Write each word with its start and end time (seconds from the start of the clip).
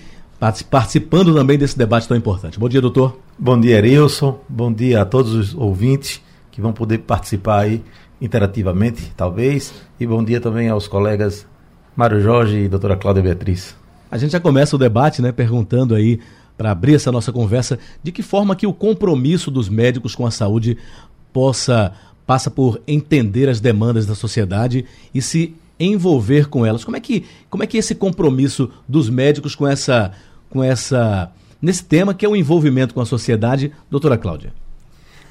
participando 0.70 1.34
também 1.34 1.58
desse 1.58 1.78
debate 1.78 2.08
tão 2.08 2.18
importante. 2.18 2.60
Bom 2.60 2.68
dia, 2.68 2.82
doutor. 2.82 3.18
Bom 3.40 3.58
dia, 3.58 3.78
Erilson. 3.78 4.40
Bom 4.50 4.74
dia 4.74 5.02
a 5.02 5.06
todos 5.06 5.34
os 5.34 5.56
ouvintes 5.56 6.22
que 6.52 6.60
vão 6.60 6.74
poder 6.74 7.00
participar 7.00 7.62
aí 7.62 7.82
interativamente, 8.20 9.14
talvez. 9.16 9.74
E 9.98 10.06
bom 10.06 10.24
dia 10.24 10.42
também 10.42 10.68
aos 10.68 10.88
colegas 10.88 11.48
Mário 11.96 12.22
Jorge 12.22 12.58
e 12.58 12.68
doutora 12.68 12.98
Cláudia 12.98 13.24
Beatriz. 13.24 13.76
A 14.12 14.18
gente 14.18 14.32
já 14.32 14.40
começa 14.40 14.76
o 14.76 14.80
debate, 14.80 15.22
né, 15.22 15.32
perguntando 15.32 15.96
aí, 15.96 16.20
para 16.58 16.72
abrir 16.72 16.96
essa 16.96 17.12
nossa 17.12 17.32
conversa, 17.32 17.80
de 18.04 18.12
que 18.12 18.22
forma 18.22 18.56
que 18.56 18.68
o 18.68 18.74
compromisso 18.74 19.50
dos 19.50 19.70
médicos 19.70 20.14
com 20.14 20.26
a 20.26 20.32
saúde 20.32 20.78
possa 21.32 21.94
passa 22.26 22.50
por 22.50 22.82
entender 22.88 23.50
as 23.50 23.60
demandas 23.60 24.06
da 24.06 24.16
sociedade 24.16 24.86
e 25.14 25.22
se 25.22 25.56
envolver 25.80 26.48
com 26.48 26.66
elas. 26.66 26.84
Como 26.84 26.96
é 26.96 27.00
que, 27.00 27.26
como 27.50 27.64
é 27.64 27.68
que 27.68 27.78
esse 27.78 27.96
compromisso 27.96 28.70
dos 28.88 29.10
médicos 29.10 29.56
com 29.56 29.68
essa 29.68 30.14
com 30.54 30.64
essa 30.64 31.32
nesse 31.60 31.84
tema 31.84 32.14
que 32.14 32.24
é 32.24 32.30
o 32.30 32.36
envolvimento 32.36 32.94
com 32.94 33.02
a 33.02 33.06
sociedade, 33.06 33.74
doutora 33.90 34.20
Cláudia? 34.20 34.54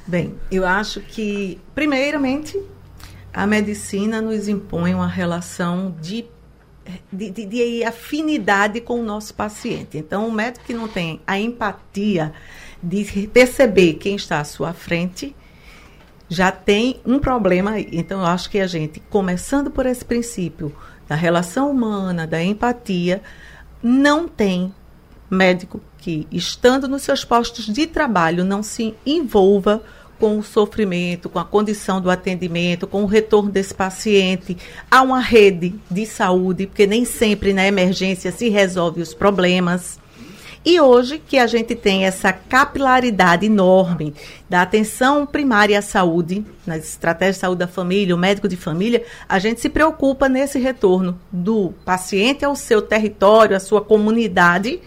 Bem, 0.04 0.34
eu 0.50 0.66
acho 0.66 1.00
que 1.00 1.60
primeiramente 1.76 2.60
a 3.32 3.46
medicina 3.46 4.20
nos 4.20 4.48
impõe 4.48 4.92
uma 4.92 5.06
relação 5.06 5.94
de 6.02 6.26
de, 7.12 7.30
de, 7.30 7.46
de, 7.46 7.84
afinidade 7.84 8.80
com 8.80 9.00
o 9.00 9.04
nosso 9.04 9.32
paciente. 9.34 9.96
Então, 9.96 10.26
o 10.26 10.32
médico 10.32 10.64
que 10.64 10.74
não 10.74 10.88
tem 10.88 11.20
a 11.24 11.38
empatia 11.38 12.32
de 12.82 13.28
perceber 13.28 13.94
quem 13.94 14.16
está 14.16 14.40
à 14.40 14.44
sua 14.44 14.72
frente 14.72 15.32
já 16.28 16.50
tem 16.50 17.00
um 17.06 17.20
problema 17.20 17.70
aí. 17.70 17.88
Então, 17.92 18.18
eu 18.18 18.26
acho 18.26 18.50
que 18.50 18.58
a 18.58 18.66
gente, 18.66 18.98
começando 18.98 19.70
por 19.70 19.86
esse 19.86 20.04
princípio 20.04 20.74
da 21.06 21.14
relação 21.14 21.70
humana, 21.70 22.26
da 22.26 22.42
empatia, 22.42 23.22
não 23.80 24.26
tem 24.26 24.74
médico 25.32 25.80
que, 25.98 26.26
estando 26.30 26.86
nos 26.86 27.02
seus 27.02 27.24
postos 27.24 27.66
de 27.66 27.86
trabalho, 27.86 28.44
não 28.44 28.62
se 28.62 28.94
envolva 29.06 29.82
com 30.18 30.38
o 30.38 30.42
sofrimento, 30.42 31.28
com 31.28 31.38
a 31.38 31.44
condição 31.44 32.00
do 32.00 32.10
atendimento, 32.10 32.86
com 32.86 33.02
o 33.02 33.06
retorno 33.06 33.50
desse 33.50 33.74
paciente 33.74 34.56
a 34.88 35.02
uma 35.02 35.18
rede 35.18 35.74
de 35.90 36.06
saúde, 36.06 36.66
porque 36.66 36.86
nem 36.86 37.04
sempre 37.04 37.52
na 37.52 37.66
emergência 37.66 38.30
se 38.30 38.48
resolve 38.48 39.00
os 39.00 39.14
problemas. 39.14 39.98
E 40.64 40.80
hoje 40.80 41.18
que 41.18 41.38
a 41.38 41.46
gente 41.48 41.74
tem 41.74 42.04
essa 42.04 42.32
capilaridade 42.32 43.46
enorme 43.46 44.14
da 44.48 44.62
atenção 44.62 45.26
primária 45.26 45.76
à 45.76 45.82
saúde, 45.82 46.44
nas 46.64 46.84
estratégias 46.84 47.36
de 47.36 47.40
saúde 47.40 47.58
da 47.58 47.66
família, 47.66 48.14
o 48.14 48.18
médico 48.18 48.46
de 48.46 48.56
família, 48.56 49.04
a 49.28 49.40
gente 49.40 49.60
se 49.60 49.68
preocupa 49.68 50.28
nesse 50.28 50.60
retorno 50.60 51.18
do 51.32 51.74
paciente 51.84 52.44
ao 52.44 52.54
seu 52.54 52.80
território, 52.80 53.56
à 53.56 53.60
sua 53.60 53.80
comunidade 53.80 54.80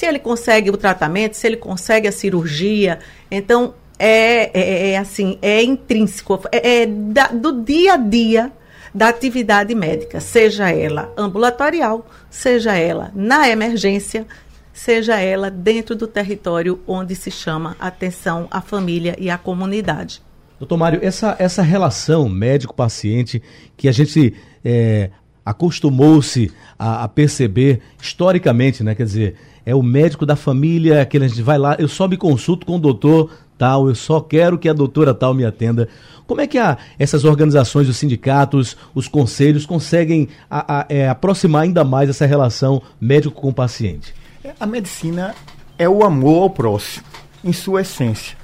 se 0.00 0.06
ele 0.06 0.18
consegue 0.18 0.70
o 0.70 0.78
tratamento, 0.78 1.34
se 1.34 1.46
ele 1.46 1.58
consegue 1.58 2.08
a 2.08 2.12
cirurgia. 2.12 3.00
Então, 3.30 3.74
é, 3.98 4.50
é, 4.58 4.90
é 4.92 4.96
assim, 4.96 5.38
é 5.42 5.62
intrínseco, 5.62 6.40
é, 6.50 6.84
é 6.84 6.86
da, 6.86 7.26
do 7.26 7.62
dia 7.62 7.92
a 7.92 7.96
dia 7.98 8.50
da 8.94 9.08
atividade 9.08 9.74
médica, 9.74 10.18
seja 10.18 10.70
ela 10.70 11.12
ambulatorial, 11.18 12.08
seja 12.30 12.74
ela 12.74 13.12
na 13.14 13.46
emergência, 13.50 14.26
seja 14.72 15.20
ela 15.20 15.50
dentro 15.50 15.94
do 15.94 16.06
território 16.06 16.80
onde 16.86 17.14
se 17.14 17.30
chama 17.30 17.76
atenção 17.78 18.48
à 18.50 18.62
família 18.62 19.14
e 19.18 19.28
à 19.28 19.36
comunidade. 19.36 20.22
Doutor 20.58 20.78
Mário, 20.78 21.00
essa, 21.02 21.36
essa 21.38 21.60
relação 21.60 22.26
médico-paciente 22.26 23.42
que 23.76 23.86
a 23.86 23.92
gente 23.92 24.34
é, 24.64 25.10
acostumou-se 25.44 26.50
a, 26.78 27.04
a, 27.04 27.08
perceber 27.08 27.80
historicamente, 28.00 28.82
né? 28.82 28.94
Quer 28.94 29.04
dizer, 29.04 29.36
é 29.64 29.74
o 29.74 29.82
médico 29.82 30.24
da 30.24 30.36
família, 30.36 31.02
aquele 31.02 31.24
a 31.24 31.28
gente 31.28 31.42
vai 31.42 31.58
lá, 31.58 31.76
eu 31.78 31.88
só 31.88 32.08
me 32.08 32.16
consulto 32.16 32.66
com 32.66 32.76
o 32.76 32.80
doutor 32.80 33.30
tal, 33.58 33.88
eu 33.88 33.94
só 33.94 34.20
quero 34.20 34.58
que 34.58 34.68
a 34.68 34.72
doutora 34.72 35.12
tal 35.12 35.34
me 35.34 35.44
atenda. 35.44 35.86
Como 36.26 36.40
é 36.40 36.46
que 36.46 36.56
a, 36.56 36.78
essas 36.98 37.24
organizações, 37.24 37.88
os 37.88 37.96
sindicatos, 37.98 38.76
os 38.94 39.06
conselhos 39.06 39.66
conseguem 39.66 40.28
a, 40.50 40.80
a, 40.80 40.86
é, 40.88 41.08
aproximar 41.08 41.62
ainda 41.62 41.84
mais 41.84 42.08
essa 42.08 42.24
relação 42.24 42.80
médico 42.98 43.38
com 43.38 43.52
paciente? 43.52 44.14
A 44.58 44.64
medicina 44.64 45.34
é 45.78 45.86
o 45.86 46.02
amor 46.02 46.44
ao 46.44 46.50
próximo, 46.50 47.04
em 47.44 47.52
sua 47.52 47.82
essência. 47.82 48.38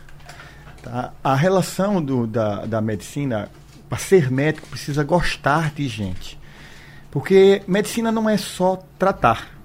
Tá? 0.83 1.13
A 1.25 1.35
relação 1.35 2.03
do, 2.03 2.27
da, 2.27 2.67
da 2.67 2.81
medicina, 2.83 3.49
para 3.89 3.99
ser 3.99 4.31
médico, 4.31 4.69
precisa 4.69 5.03
gostar 5.03 5.73
de 5.75 5.89
gente. 5.89 6.39
Porque 7.11 7.63
medicina 7.67 8.13
não 8.13 8.29
é 8.29 8.37
só 8.37 8.79
tratar 8.99 9.56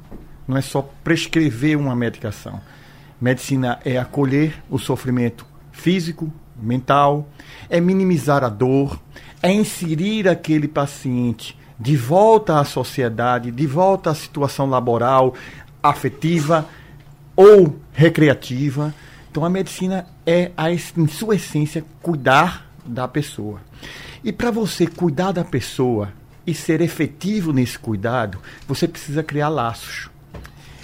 não 0.52 0.58
é 0.58 0.62
só 0.62 0.82
prescrever 1.02 1.78
uma 1.78 1.96
medicação. 1.96 2.60
Medicina 3.22 3.80
é 3.86 3.98
acolher 3.98 4.62
o 4.70 4.78
sofrimento 4.78 5.46
físico, 5.72 6.30
mental, 6.62 7.30
é 7.70 7.80
minimizar 7.80 8.44
a 8.44 8.50
dor, 8.50 9.00
é 9.42 9.50
inserir 9.50 10.28
aquele 10.28 10.68
paciente 10.68 11.58
de 11.80 11.96
volta 11.96 12.60
à 12.60 12.66
sociedade, 12.66 13.50
de 13.50 13.66
volta 13.66 14.10
à 14.10 14.14
situação 14.14 14.70
laboral, 14.70 15.34
afetiva 15.82 16.68
ou 17.34 17.80
recreativa. 17.94 18.94
Então 19.32 19.46
a 19.46 19.50
medicina 19.50 20.06
é, 20.26 20.52
em 20.98 21.08
sua 21.08 21.38
essência, 21.38 21.86
cuidar 22.02 22.70
da 22.86 23.08
pessoa. 23.08 23.62
E 24.22 24.34
para 24.34 24.52
você 24.52 24.86
cuidar 24.86 25.32
da 25.32 25.46
pessoa 25.46 26.12
e 26.46 26.54
ser 26.54 26.82
efetivo 26.82 27.54
nesse 27.54 27.80
cuidado, 27.80 28.38
você 28.68 28.86
precisa 28.86 29.24
criar 29.24 29.48
laços. 29.48 30.11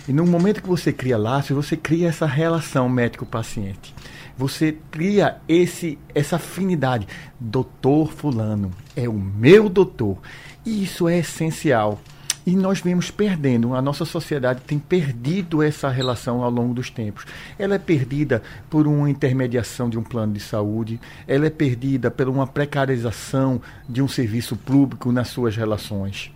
E 0.07 0.13
no 0.13 0.25
momento 0.25 0.61
que 0.61 0.67
você 0.69 0.93
cria 0.93 1.17
laços, 1.17 1.55
você 1.55 1.75
cria 1.75 2.07
essa 2.07 2.25
relação 2.25 2.87
médico-paciente. 2.87 3.93
Você 4.37 4.77
cria 4.89 5.37
esse, 5.47 5.97
essa 6.15 6.37
afinidade. 6.37 7.07
Doutor 7.39 8.11
Fulano 8.13 8.71
é 8.95 9.09
o 9.09 9.13
meu 9.13 9.67
doutor. 9.67 10.17
E 10.65 10.83
isso 10.83 11.09
é 11.09 11.17
essencial. 11.17 11.99
E 12.45 12.55
nós 12.55 12.79
vemos 12.79 13.11
perdendo, 13.11 13.75
a 13.75 13.81
nossa 13.81 14.05
sociedade 14.05 14.61
tem 14.61 14.79
perdido 14.79 15.61
essa 15.61 15.89
relação 15.89 16.41
ao 16.41 16.49
longo 16.49 16.73
dos 16.73 16.89
tempos. 16.89 17.25
Ela 17.59 17.75
é 17.75 17.77
perdida 17.77 18.41
por 18.69 18.87
uma 18.87 19.09
intermediação 19.09 19.89
de 19.89 19.99
um 19.99 20.03
plano 20.03 20.31
de 20.31 20.39
saúde, 20.39 20.97
ela 21.27 21.45
é 21.45 21.49
perdida 21.49 22.09
por 22.09 22.29
uma 22.29 22.47
precarização 22.47 23.61
de 23.89 24.01
um 24.01 24.07
serviço 24.07 24.55
público 24.55 25.11
nas 25.11 25.27
suas 25.27 25.57
relações. 25.57 26.31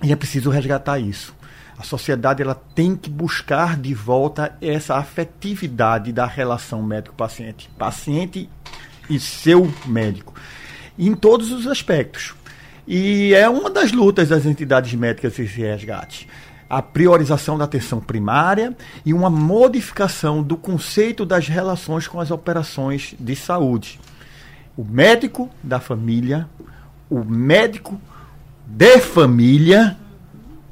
E 0.00 0.12
é 0.12 0.16
preciso 0.16 0.48
resgatar 0.48 1.00
isso. 1.00 1.34
A 1.78 1.84
sociedade 1.84 2.42
ela 2.42 2.56
tem 2.74 2.96
que 2.96 3.08
buscar 3.08 3.76
de 3.76 3.94
volta 3.94 4.56
essa 4.60 4.96
afetividade 4.96 6.12
da 6.12 6.26
relação 6.26 6.82
médico-paciente. 6.82 7.70
Paciente 7.78 8.50
e 9.08 9.20
seu 9.20 9.72
médico. 9.86 10.34
Em 10.98 11.14
todos 11.14 11.52
os 11.52 11.68
aspectos. 11.68 12.34
E 12.84 13.32
é 13.32 13.48
uma 13.48 13.70
das 13.70 13.92
lutas 13.92 14.28
das 14.28 14.44
entidades 14.44 14.92
médicas 14.94 15.38
esse 15.38 15.60
resgate. 15.60 16.28
A 16.68 16.82
priorização 16.82 17.56
da 17.56 17.64
atenção 17.64 18.00
primária 18.00 18.76
e 19.06 19.14
uma 19.14 19.30
modificação 19.30 20.42
do 20.42 20.56
conceito 20.56 21.24
das 21.24 21.46
relações 21.46 22.08
com 22.08 22.18
as 22.18 22.32
operações 22.32 23.14
de 23.20 23.36
saúde. 23.36 24.00
O 24.76 24.84
médico 24.84 25.48
da 25.62 25.78
família, 25.78 26.48
o 27.08 27.22
médico 27.22 28.00
de 28.66 28.98
família 28.98 29.96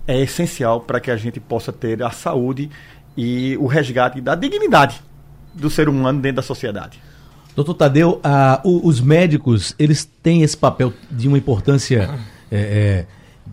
é 0.06 0.20
essencial 0.20 0.80
para 0.80 1.00
que 1.00 1.10
a 1.10 1.16
gente 1.16 1.40
possa 1.40 1.72
ter 1.72 2.02
a 2.02 2.10
saúde 2.10 2.70
e 3.16 3.56
o 3.58 3.66
resgate 3.66 4.20
da 4.20 4.34
dignidade 4.34 5.02
do 5.54 5.70
ser 5.70 5.88
humano 5.88 6.20
dentro 6.20 6.36
da 6.36 6.42
sociedade. 6.42 7.00
Doutor 7.54 7.74
Tadeu, 7.74 8.20
ah, 8.22 8.60
os 8.62 9.00
médicos, 9.00 9.74
eles 9.78 10.04
têm 10.22 10.42
esse 10.42 10.56
papel 10.56 10.92
de 11.10 11.26
uma 11.26 11.38
importância 11.38 12.10
é, 12.52 12.58
é, 12.58 13.06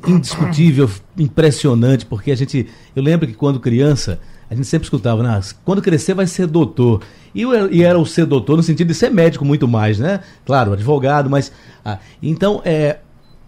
indiscutível, 0.05 0.89
impressionante, 1.17 2.05
porque 2.05 2.31
a 2.31 2.35
gente, 2.35 2.67
eu 2.93 3.01
lembro 3.01 3.25
que 3.25 3.33
quando 3.33 3.61
criança, 3.61 4.19
a 4.49 4.55
gente 4.55 4.67
sempre 4.67 4.85
escutava, 4.85 5.23
né, 5.23 5.39
quando 5.63 5.81
crescer 5.81 6.13
vai 6.13 6.27
ser 6.27 6.47
doutor. 6.47 7.01
E, 7.33 7.43
e, 7.71 7.81
era 7.81 7.97
o 7.97 8.05
ser 8.05 8.25
doutor 8.25 8.57
no 8.57 8.63
sentido 8.63 8.89
de 8.89 8.93
ser 8.93 9.09
médico 9.09 9.45
muito 9.45 9.67
mais, 9.69 9.97
né? 9.97 10.19
Claro, 10.45 10.73
advogado, 10.73 11.29
mas... 11.29 11.51
Ah, 11.83 11.97
então, 12.21 12.61
é, 12.65 12.97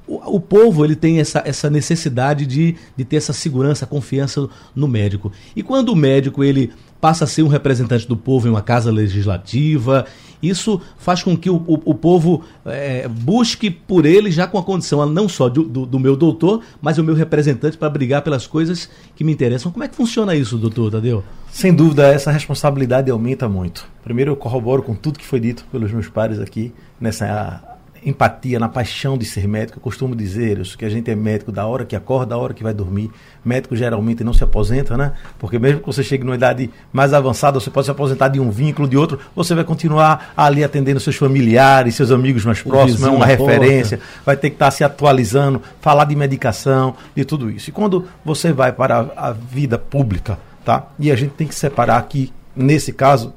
o, 0.08 0.36
o, 0.36 0.40
povo 0.40 0.84
ele 0.84 0.96
tem 0.96 1.20
essa, 1.20 1.42
essa 1.46 1.70
necessidade 1.70 2.46
de, 2.46 2.76
de 2.96 3.06
ter 3.06 3.18
essa 3.18 3.34
segurança, 3.34 3.86
confiança 3.86 4.48
no 4.76 4.88
médico. 4.88 5.32
E 5.56 5.64
quando 5.64 5.90
o 5.90 5.96
médico 5.96 6.44
ele 6.44 6.72
passa 7.02 7.26
a 7.26 7.28
ser 7.28 7.44
um 7.44 7.48
representante 7.48 8.08
do 8.08 8.18
povo 8.18 8.48
em 8.48 8.52
uma 8.52 8.62
casa 8.62 8.92
legislativa 8.92 10.06
isso 10.42 10.82
faz 10.98 11.24
com 11.24 11.36
que 11.36 11.50
o, 11.50 11.56
o, 11.56 11.92
o 11.92 11.96
povo 11.96 12.44
é, 12.66 13.08
busque 13.08 13.70
por 13.70 14.06
ele 14.06 14.32
já 14.32 14.48
com 14.48 14.58
a 14.58 14.64
condição 14.64 15.06
não 15.06 15.28
só 15.28 15.50
do, 15.50 15.64
do, 15.64 15.86
do 15.86 16.00
meu 16.00 16.16
doutor, 16.16 16.62
mas 16.82 16.98
o 16.98 17.04
meu 17.04 17.16
representante 17.16 17.78
para 17.78 17.90
brigar 17.90 18.22
pelas 18.22 18.48
coisas 18.48 18.90
que 19.16 19.24
me 19.24 19.32
interessam. 19.32 19.72
Como 19.72 19.84
é 19.84 19.88
que 19.88 19.96
funciona 19.96 20.36
isso, 20.36 20.58
doutor 20.58 20.92
Tadeu? 20.92 21.24
Sem 21.52 21.74
dúvida, 21.74 22.08
essa 22.08 22.32
responsabilidade 22.32 23.10
aumenta 23.10 23.48
muito. 23.48 23.88
Primeiro, 24.04 24.32
eu 24.32 24.36
corroboro 24.36 24.84
com 24.84 24.94
tudo 24.94 25.20
que 25.20 25.26
foi 25.26 25.40
dito 25.40 25.66
pelos 25.72 25.92
meus 25.92 26.08
pares 26.08 26.40
aqui 26.40 26.74
nessa 27.00 27.75
empatia, 28.06 28.60
na 28.60 28.70
paixão 28.70 29.18
de 29.18 29.26
ser 29.26 29.48
médico. 29.48 29.80
Eu 29.80 29.82
costumo 29.82 30.16
dizer 30.16 30.60
isso, 30.60 30.78
que 30.78 30.86
a 30.86 30.90
gente 30.90 31.10
é 31.10 31.16
médico 31.16 31.52
da 31.52 31.66
hora 31.66 31.84
que 31.84 31.96
acorda, 31.96 32.28
da 32.28 32.38
hora 32.38 32.54
que 32.54 32.64
vai 32.64 32.74
dormir. 32.74 33.10
Médico 33.44 33.76
geralmente 33.76 34.24
não 34.24 34.32
se 34.32 34.44
aposenta, 34.44 34.96
né? 34.96 35.14
Porque 35.40 35.58
mesmo 35.58 35.80
que 35.80 35.86
você 35.88 36.04
chegue 36.04 36.24
numa 36.24 36.36
idade 36.36 36.70
mais 36.94 37.14
avançada, 37.14 37.60
você 37.60 37.72
pode 37.72 37.86
se 37.86 37.92
aposentar 37.92 38.28
de 38.28 38.40
um 38.40 38.52
vínculo, 38.52 38.88
de 38.88 38.96
outro, 38.96 39.20
você 39.36 39.56
vai 39.56 39.64
continuar 39.64 40.34
ali 40.38 40.64
atendendo 40.64 41.00
seus 41.00 41.16
familiares, 41.16 41.96
seus 41.96 42.12
amigos 42.12 42.46
mais 42.46 42.62
próximos, 42.62 43.04
é 43.04 43.10
uma 43.10 43.26
referência, 43.26 43.98
porta. 43.98 44.14
vai 44.26 44.38
ter 44.38 44.50
que 44.52 44.56
estar 44.56 44.72
se 44.72 44.84
atualizando, 44.84 45.62
falar 45.82 46.06
de 46.06 46.16
medicação, 46.16 46.96
de 47.16 47.26
tudo 47.26 47.50
isso. 47.50 47.70
E 47.70 47.74
quando 47.74 48.08
você 48.24 48.54
vai 48.54 48.72
para 48.72 49.00
a, 49.16 49.30
a 49.30 49.32
vida 49.32 49.80
pública, 49.80 50.38
tá? 50.64 50.88
E 51.00 51.12
a 51.12 51.16
gente 51.16 51.32
tem 51.32 51.48
que 51.48 51.56
separar 51.56 51.98
aqui, 51.98 52.32
nesse 52.56 52.94
caso, 52.94 53.34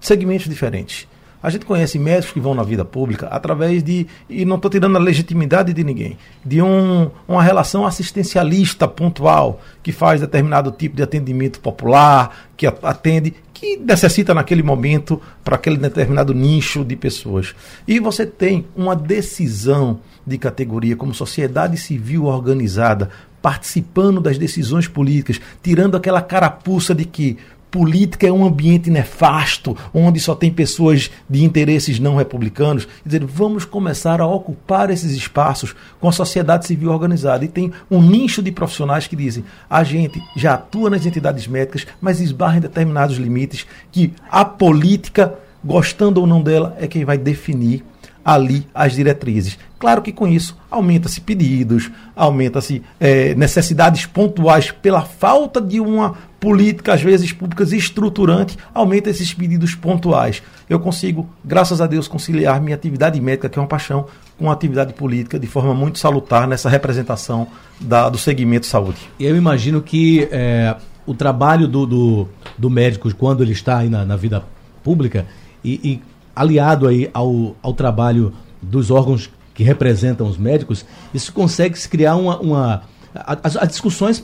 segmentos 0.00 0.48
diferentes. 0.48 1.08
A 1.46 1.48
gente 1.48 1.64
conhece 1.64 1.96
médicos 1.96 2.32
que 2.32 2.40
vão 2.40 2.56
na 2.56 2.64
vida 2.64 2.84
pública 2.84 3.28
através 3.28 3.80
de, 3.80 4.08
e 4.28 4.44
não 4.44 4.56
estou 4.56 4.68
tirando 4.68 4.96
a 4.96 4.98
legitimidade 4.98 5.72
de 5.72 5.84
ninguém, 5.84 6.18
de 6.44 6.60
um, 6.60 7.08
uma 7.28 7.40
relação 7.40 7.86
assistencialista 7.86 8.88
pontual, 8.88 9.60
que 9.80 9.92
faz 9.92 10.20
determinado 10.20 10.72
tipo 10.72 10.96
de 10.96 11.04
atendimento 11.04 11.60
popular, 11.60 12.48
que 12.56 12.66
atende, 12.66 13.32
que 13.54 13.76
necessita 13.76 14.34
naquele 14.34 14.64
momento 14.64 15.22
para 15.44 15.54
aquele 15.54 15.76
determinado 15.76 16.34
nicho 16.34 16.84
de 16.84 16.96
pessoas. 16.96 17.54
E 17.86 18.00
você 18.00 18.26
tem 18.26 18.66
uma 18.74 18.96
decisão 18.96 20.00
de 20.26 20.38
categoria 20.38 20.96
como 20.96 21.14
sociedade 21.14 21.76
civil 21.76 22.24
organizada, 22.24 23.08
participando 23.40 24.20
das 24.20 24.36
decisões 24.36 24.88
políticas, 24.88 25.40
tirando 25.62 25.96
aquela 25.96 26.20
carapuça 26.20 26.92
de 26.92 27.04
que 27.04 27.38
política 27.76 28.26
é 28.26 28.32
um 28.32 28.46
ambiente 28.46 28.90
nefasto, 28.90 29.76
onde 29.92 30.18
só 30.18 30.34
tem 30.34 30.50
pessoas 30.50 31.10
de 31.28 31.44
interesses 31.44 32.00
não 32.00 32.16
republicanos. 32.16 32.88
Dizer, 33.04 33.22
vamos 33.22 33.66
começar 33.66 34.18
a 34.18 34.26
ocupar 34.26 34.88
esses 34.88 35.12
espaços 35.12 35.76
com 36.00 36.08
a 36.08 36.12
sociedade 36.12 36.66
civil 36.66 36.90
organizada. 36.90 37.44
E 37.44 37.48
tem 37.48 37.70
um 37.90 38.00
nicho 38.00 38.42
de 38.42 38.50
profissionais 38.50 39.06
que 39.06 39.14
dizem: 39.14 39.44
a 39.68 39.84
gente 39.84 40.22
já 40.34 40.54
atua 40.54 40.88
nas 40.88 41.04
entidades 41.04 41.46
médicas, 41.46 41.86
mas 42.00 42.18
esbarra 42.18 42.56
em 42.56 42.60
determinados 42.60 43.18
limites 43.18 43.66
que 43.92 44.14
a 44.30 44.42
política, 44.42 45.34
gostando 45.62 46.22
ou 46.22 46.26
não 46.26 46.40
dela, 46.40 46.74
é 46.80 46.86
quem 46.86 47.04
vai 47.04 47.18
definir 47.18 47.84
ali 48.24 48.66
as 48.74 48.94
diretrizes. 48.94 49.58
Claro 49.78 50.00
que 50.00 50.10
com 50.10 50.26
isso 50.26 50.56
aumenta-se 50.70 51.20
pedidos, 51.20 51.90
aumenta-se 52.14 52.82
é, 52.98 53.34
necessidades 53.34 54.06
pontuais 54.06 54.70
pela 54.70 55.02
falta 55.02 55.60
de 55.60 55.80
uma 55.80 56.16
política, 56.40 56.94
às 56.94 57.02
vezes 57.02 57.32
públicas 57.32 57.72
estruturante, 57.72 58.56
aumenta 58.72 59.10
esses 59.10 59.34
pedidos 59.34 59.74
pontuais. 59.74 60.42
Eu 60.68 60.80
consigo, 60.80 61.28
graças 61.44 61.80
a 61.80 61.86
Deus, 61.86 62.08
conciliar 62.08 62.60
minha 62.60 62.74
atividade 62.74 63.20
médica, 63.20 63.48
que 63.48 63.58
é 63.58 63.62
uma 63.62 63.68
paixão, 63.68 64.06
com 64.38 64.50
a 64.50 64.52
atividade 64.52 64.94
política 64.94 65.38
de 65.38 65.46
forma 65.46 65.74
muito 65.74 65.98
salutar 65.98 66.46
nessa 66.46 66.68
representação 66.70 67.46
da, 67.80 68.08
do 68.08 68.16
segmento 68.16 68.66
saúde. 68.66 68.98
Eu 69.20 69.36
imagino 69.36 69.82
que 69.82 70.26
é, 70.30 70.74
o 71.04 71.14
trabalho 71.14 71.68
do, 71.68 71.86
do, 71.86 72.28
do, 72.56 72.70
médico, 72.70 73.14
quando 73.14 73.42
ele 73.42 73.52
está 73.52 73.78
aí 73.78 73.88
na, 73.88 74.04
na 74.04 74.16
vida 74.16 74.42
pública, 74.82 75.26
e, 75.62 75.80
e 75.82 76.02
aliado 76.34 76.86
aí 76.86 77.10
ao, 77.12 77.56
ao 77.62 77.72
trabalho 77.72 78.32
dos 78.60 78.90
órgãos 78.90 79.30
que 79.56 79.64
representam 79.64 80.28
os 80.28 80.36
médicos, 80.36 80.84
isso 81.12 81.32
consegue 81.32 81.76
se 81.78 81.88
criar 81.88 82.14
uma. 82.16 82.38
uma 82.38 82.82
as, 83.14 83.56
as, 83.56 83.68
discussões 83.68 84.22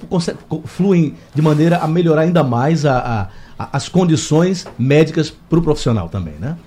fluem 0.66 1.14
de 1.34 1.40
maneira 1.40 1.78
a 1.78 1.88
melhorar 1.88 2.22
ainda 2.22 2.44
mais 2.44 2.84
a, 2.84 3.30
a, 3.58 3.68
as 3.72 3.88
condições 3.88 4.66
médicas 4.78 5.30
para 5.30 5.58
o 5.58 5.62
profissional 5.62 6.10
também, 6.10 6.34
né? 6.34 6.58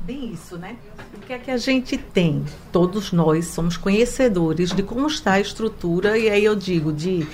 Bem 0.00 0.32
isso, 0.32 0.56
né? 0.56 0.76
O 1.14 1.20
que 1.20 1.34
é 1.34 1.38
que 1.38 1.50
a 1.50 1.58
gente 1.58 1.98
tem? 1.98 2.42
Todos 2.72 3.12
nós 3.12 3.48
somos 3.48 3.76
conhecedores 3.76 4.72
de 4.72 4.82
como 4.82 5.06
está 5.06 5.32
a 5.32 5.40
estrutura, 5.40 6.16
e 6.16 6.30
aí 6.30 6.42
eu 6.42 6.56
digo 6.56 6.90
de 6.90 7.26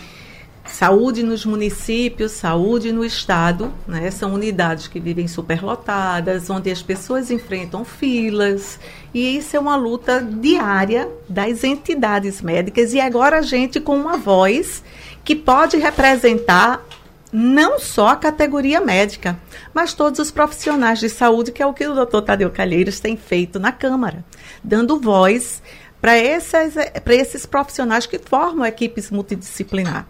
Saúde 0.67 1.23
nos 1.23 1.45
municípios, 1.45 2.33
saúde 2.33 2.91
no 2.91 3.05
estado, 3.05 3.73
né? 3.87 4.11
São 4.11 4.33
unidades 4.33 4.89
que 4.89 4.99
vivem 4.99 5.29
superlotadas, 5.29 6.49
onde 6.49 6.71
as 6.71 6.83
pessoas 6.83 7.31
enfrentam 7.31 7.85
filas, 7.85 8.79
e 9.13 9.37
isso 9.37 9.57
é 9.57 9.61
uma 9.61 9.77
luta 9.77 10.21
diária 10.21 11.09
das 11.29 11.65
entidades 11.65 12.41
médicas. 12.41 12.95
E 12.95 13.01
agora 13.01 13.39
a 13.39 13.43
gente 13.43 13.79
com 13.79 13.95
uma 13.95 14.17
voz 14.17 14.83
que 15.23 15.37
pode 15.37 15.77
representar 15.77 16.83
não 17.31 17.79
só 17.79 18.09
a 18.09 18.17
categoria 18.17 18.81
médica, 18.81 19.39
mas 19.73 19.93
todos 19.93 20.19
os 20.19 20.31
profissionais 20.31 20.99
de 20.99 21.11
saúde, 21.11 21.53
que 21.53 21.63
é 21.63 21.67
o 21.67 21.75
que 21.75 21.87
o 21.87 21.95
doutor 21.95 22.23
Tadeu 22.23 22.51
Calheiros 22.51 23.01
tem 23.01 23.17
feito 23.17 23.59
na 23.59 23.71
Câmara, 23.71 24.25
dando 24.63 24.99
voz 24.99 25.63
para 26.01 26.17
esses 26.19 27.45
profissionais 27.45 28.07
que 28.07 28.19
formam 28.19 28.65
equipes 28.65 29.11
multidisciplinar 29.11 30.07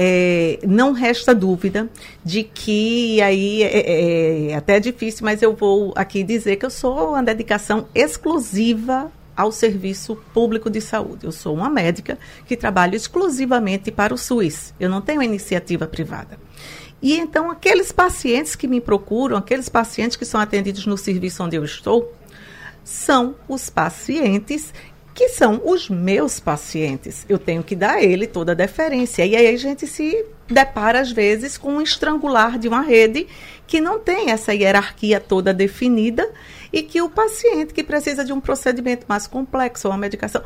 é, 0.00 0.60
não 0.64 0.92
resta 0.92 1.34
dúvida 1.34 1.90
de 2.24 2.44
que 2.44 3.20
aí 3.20 3.64
é, 3.64 3.66
é, 3.66 4.50
é 4.50 4.54
até 4.54 4.78
difícil, 4.78 5.24
mas 5.24 5.42
eu 5.42 5.56
vou 5.56 5.92
aqui 5.96 6.22
dizer 6.22 6.54
que 6.54 6.64
eu 6.64 6.70
sou 6.70 7.10
uma 7.10 7.22
dedicação 7.22 7.88
exclusiva 7.92 9.10
ao 9.36 9.50
serviço 9.50 10.14
público 10.32 10.70
de 10.70 10.80
saúde. 10.80 11.26
Eu 11.26 11.32
sou 11.32 11.52
uma 11.52 11.68
médica 11.68 12.16
que 12.46 12.56
trabalho 12.56 12.94
exclusivamente 12.94 13.90
para 13.90 14.14
o 14.14 14.18
SUS. 14.18 14.72
Eu 14.78 14.88
não 14.88 15.00
tenho 15.00 15.20
iniciativa 15.20 15.84
privada. 15.84 16.38
E 17.02 17.18
então 17.18 17.50
aqueles 17.50 17.90
pacientes 17.90 18.54
que 18.54 18.68
me 18.68 18.80
procuram, 18.80 19.36
aqueles 19.36 19.68
pacientes 19.68 20.16
que 20.16 20.24
são 20.24 20.40
atendidos 20.40 20.86
no 20.86 20.96
serviço 20.96 21.42
onde 21.42 21.56
eu 21.56 21.64
estou, 21.64 22.12
são 22.84 23.34
os 23.48 23.68
pacientes 23.68 24.72
que 25.18 25.30
são 25.30 25.60
os 25.64 25.90
meus 25.90 26.38
pacientes. 26.38 27.26
Eu 27.28 27.40
tenho 27.40 27.64
que 27.64 27.74
dar 27.74 27.94
a 27.94 28.00
ele 28.04 28.24
toda 28.24 28.52
a 28.52 28.54
deferência. 28.54 29.26
E 29.26 29.34
aí 29.34 29.52
a 29.52 29.58
gente 29.58 29.84
se 29.84 30.24
depara, 30.46 31.00
às 31.00 31.10
vezes, 31.10 31.58
com 31.58 31.72
um 31.72 31.82
estrangular 31.82 32.56
de 32.56 32.68
uma 32.68 32.82
rede 32.82 33.26
que 33.66 33.80
não 33.80 33.98
tem 33.98 34.30
essa 34.30 34.54
hierarquia 34.54 35.18
toda 35.18 35.52
definida 35.52 36.30
e 36.72 36.84
que 36.84 37.02
o 37.02 37.10
paciente 37.10 37.74
que 37.74 37.82
precisa 37.82 38.24
de 38.24 38.32
um 38.32 38.38
procedimento 38.38 39.06
mais 39.08 39.26
complexo, 39.26 39.88
uma 39.88 39.98
medicação, 39.98 40.40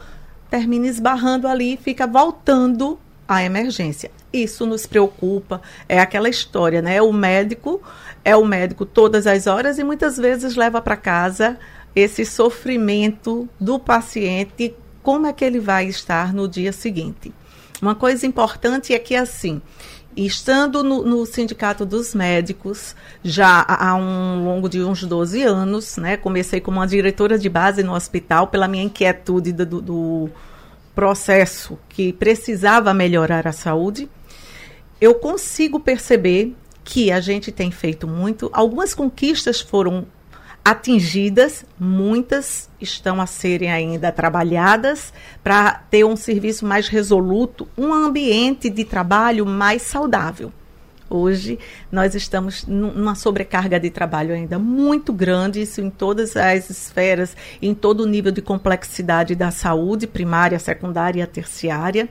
termina 0.48 0.86
esbarrando 0.86 1.46
ali 1.46 1.74
e 1.74 1.76
fica 1.76 2.06
voltando 2.06 2.98
à 3.28 3.44
emergência. 3.44 4.10
Isso 4.32 4.64
nos 4.64 4.86
preocupa. 4.86 5.60
É 5.86 6.00
aquela 6.00 6.30
história, 6.30 6.80
né? 6.80 7.02
O 7.02 7.12
médico 7.12 7.82
é 8.24 8.34
o 8.34 8.46
médico 8.46 8.86
todas 8.86 9.26
as 9.26 9.46
horas 9.46 9.78
e 9.78 9.84
muitas 9.84 10.16
vezes 10.16 10.56
leva 10.56 10.80
para 10.80 10.96
casa 10.96 11.58
esse 11.94 12.25
sofrimento 12.25 13.49
do 13.61 13.78
paciente, 13.78 14.75
como 15.02 15.26
é 15.26 15.32
que 15.32 15.44
ele 15.44 15.61
vai 15.61 15.87
estar 15.87 16.32
no 16.32 16.49
dia 16.49 16.72
seguinte. 16.72 17.32
Uma 17.80 17.94
coisa 17.94 18.25
importante 18.26 18.94
é 18.94 18.99
que, 18.99 19.16
assim, 19.16 19.61
estando 20.16 20.82
no, 20.84 21.02
no, 21.04 21.26
Sindicato 21.26 21.84
dos 21.84 22.14
Médicos 22.14 22.94
já 23.25 23.64
há 23.66 23.94
um 23.96 24.44
longo 24.44 24.68
de 24.68 24.82
uns 24.82 25.02
12 25.02 25.42
anos, 25.42 25.96
né? 25.96 26.16
Comecei 26.16 26.61
como 26.61 26.78
uma 26.78 26.87
diretora 26.87 27.38
de 27.38 27.49
base 27.49 27.82
no 27.82 27.94
hospital 27.94 28.46
pela 28.46 28.68
minha 28.68 28.84
inquietude 28.84 29.52
do, 29.52 29.80
do 29.80 30.30
processo 30.94 31.78
que 31.88 32.12
precisava 32.12 32.94
melhorar 32.94 33.46
a 33.49 33.52
saúde. 33.52 34.08
Eu 35.00 35.16
consigo 35.16 35.80
perceber 35.80 36.54
que 36.84 37.11
a 37.11 37.20
gente 37.20 37.50
tem 37.50 37.70
feito 37.70 38.06
muito. 38.06 38.50
Algumas 38.52 38.94
conquistas 38.94 39.61
foram 39.61 40.06
atingidas, 40.64 41.64
muitas 41.78 42.71
estão 42.81 43.21
a 43.21 43.26
serem 43.26 43.71
ainda 43.71 44.12
trabalhadas 44.12 45.12
para 45.42 45.73
ter 45.90 46.04
um 46.04 46.16
serviço 46.16 46.64
mais 46.64 46.88
resoluto, 46.88 47.69
um 47.76 47.92
ambiente 47.92 48.71
de 48.71 48.85
trabalho 48.85 49.45
mais 49.45 49.83
saudável. 49.83 50.52
Hoje 51.11 51.59
nós 51.90 52.14
estamos 52.14 52.64
numa 52.66 53.14
sobrecarga 53.14 53.78
de 53.78 53.90
trabalho 53.90 54.35
ainda 54.35 54.59
muito 54.59 55.12
grande, 55.12 55.61
isso 55.61 55.81
em 55.81 55.90
todas 55.90 56.37
as 56.37 56.71
esferas, 56.71 57.37
em 57.61 57.75
todo 57.75 58.00
o 58.00 58.07
nível 58.07 58.33
de 58.33 58.40
complexidade 58.40 59.35
da 59.35 59.50
saúde, 59.50 60.07
primária, 60.07 60.59
secundária 60.59 61.23
e 61.23 61.26
terciária. 61.26 62.09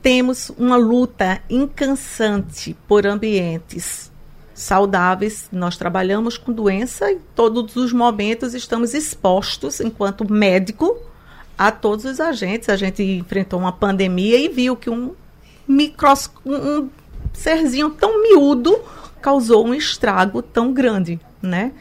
Temos 0.00 0.50
uma 0.50 0.76
luta 0.76 1.40
incansante 1.50 2.76
por 2.86 3.04
ambientes 3.04 4.12
saudáveis. 4.56 5.48
Nós 5.52 5.76
trabalhamos 5.76 6.38
com 6.38 6.50
doença 6.50 7.12
e 7.12 7.18
todos 7.34 7.76
os 7.76 7.92
momentos 7.92 8.54
estamos 8.54 8.94
expostos, 8.94 9.80
enquanto 9.80 10.30
médico, 10.32 10.96
a 11.56 11.70
todos 11.70 12.06
os 12.06 12.18
agentes. 12.18 12.70
A 12.70 12.76
gente 12.76 13.02
enfrentou 13.02 13.60
uma 13.60 13.70
pandemia 13.70 14.38
e 14.38 14.48
viu 14.48 14.74
que 14.74 14.88
um 14.88 15.14
micros, 15.68 16.30
um 16.44 16.88
serzinho 17.34 17.90
tão 17.90 18.22
miúdo 18.22 18.80
causou 19.20 19.66
um 19.66 19.74
estrago 19.74 20.40
tão 20.40 20.72
grande, 20.72 21.20
né? 21.42 21.72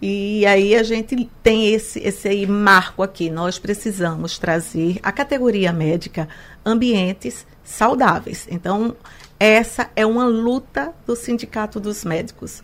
E 0.00 0.46
aí 0.46 0.76
a 0.76 0.82
gente 0.82 1.28
tem 1.42 1.72
esse, 1.72 1.98
esse 2.00 2.46
marco 2.46 3.02
aqui. 3.02 3.30
Nós 3.30 3.58
precisamos 3.58 4.38
trazer 4.38 5.00
a 5.02 5.10
categoria 5.10 5.72
médica 5.72 6.28
ambientes 6.64 7.46
saudáveis. 7.64 8.46
Então, 8.50 8.94
essa 9.38 9.90
é 9.94 10.04
uma 10.04 10.26
luta 10.26 10.92
do 11.06 11.14
Sindicato 11.14 11.78
dos 11.78 12.04
Médicos, 12.04 12.62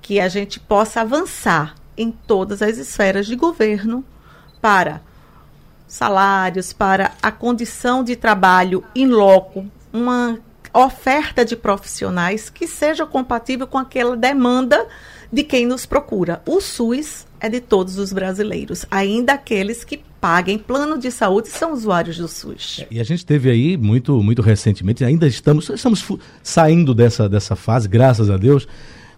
que 0.00 0.20
a 0.20 0.28
gente 0.28 0.60
possa 0.60 1.00
avançar 1.00 1.74
em 1.96 2.12
todas 2.12 2.62
as 2.62 2.78
esferas 2.78 3.26
de 3.26 3.34
governo 3.34 4.04
para 4.60 5.00
salários, 5.86 6.72
para 6.72 7.12
a 7.22 7.32
condição 7.32 8.04
de 8.04 8.14
trabalho 8.14 8.84
em 8.94 9.06
loco, 9.06 9.66
uma 9.92 10.38
oferta 10.72 11.44
de 11.44 11.56
profissionais 11.56 12.50
que 12.50 12.66
seja 12.66 13.06
compatível 13.06 13.66
com 13.66 13.78
aquela 13.78 14.16
demanda 14.16 14.86
de 15.32 15.42
quem 15.42 15.66
nos 15.66 15.86
procura. 15.86 16.42
O 16.46 16.60
SUS 16.60 17.26
é 17.40 17.48
de 17.48 17.60
todos 17.60 17.98
os 17.98 18.12
brasileiros, 18.12 18.84
ainda 18.90 19.32
aqueles 19.32 19.82
que 19.82 20.02
paguem 20.20 20.58
plano 20.58 20.98
de 20.98 21.10
saúde 21.10 21.48
são 21.48 21.72
usuários 21.72 22.18
do 22.18 22.28
SUS. 22.28 22.84
E 22.90 23.00
a 23.00 23.04
gente 23.04 23.24
teve 23.24 23.50
aí 23.50 23.76
muito, 23.76 24.22
muito 24.22 24.42
recentemente, 24.42 25.04
ainda 25.04 25.26
estamos, 25.26 25.68
estamos 25.68 26.04
saindo 26.42 26.94
dessa, 26.94 27.28
dessa 27.28 27.54
fase, 27.56 27.88
graças 27.88 28.30
a 28.30 28.36
Deus, 28.36 28.66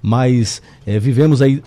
mas 0.03 0.63
é, 0.87 0.99
vivemos 0.99 1.41
aí 1.43 1.63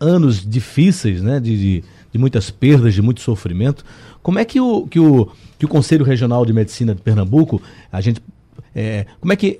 anos 0.00 0.46
difíceis, 0.46 1.22
né, 1.22 1.40
de, 1.40 1.56
de, 1.56 1.84
de, 2.12 2.18
muitas 2.18 2.50
perdas, 2.50 2.94
de 2.94 3.02
muito 3.02 3.20
sofrimento. 3.20 3.84
Como 4.22 4.38
é 4.38 4.44
que 4.44 4.60
o, 4.60 4.86
que 4.86 5.00
o, 5.00 5.30
que 5.58 5.64
o 5.64 5.68
Conselho 5.68 6.04
Regional 6.04 6.44
de 6.44 6.52
Medicina 6.52 6.94
de 6.94 7.02
Pernambuco, 7.02 7.60
a 7.90 8.00
gente, 8.00 8.22
é, 8.74 9.06
como 9.20 9.32
é 9.32 9.36
que 9.36 9.58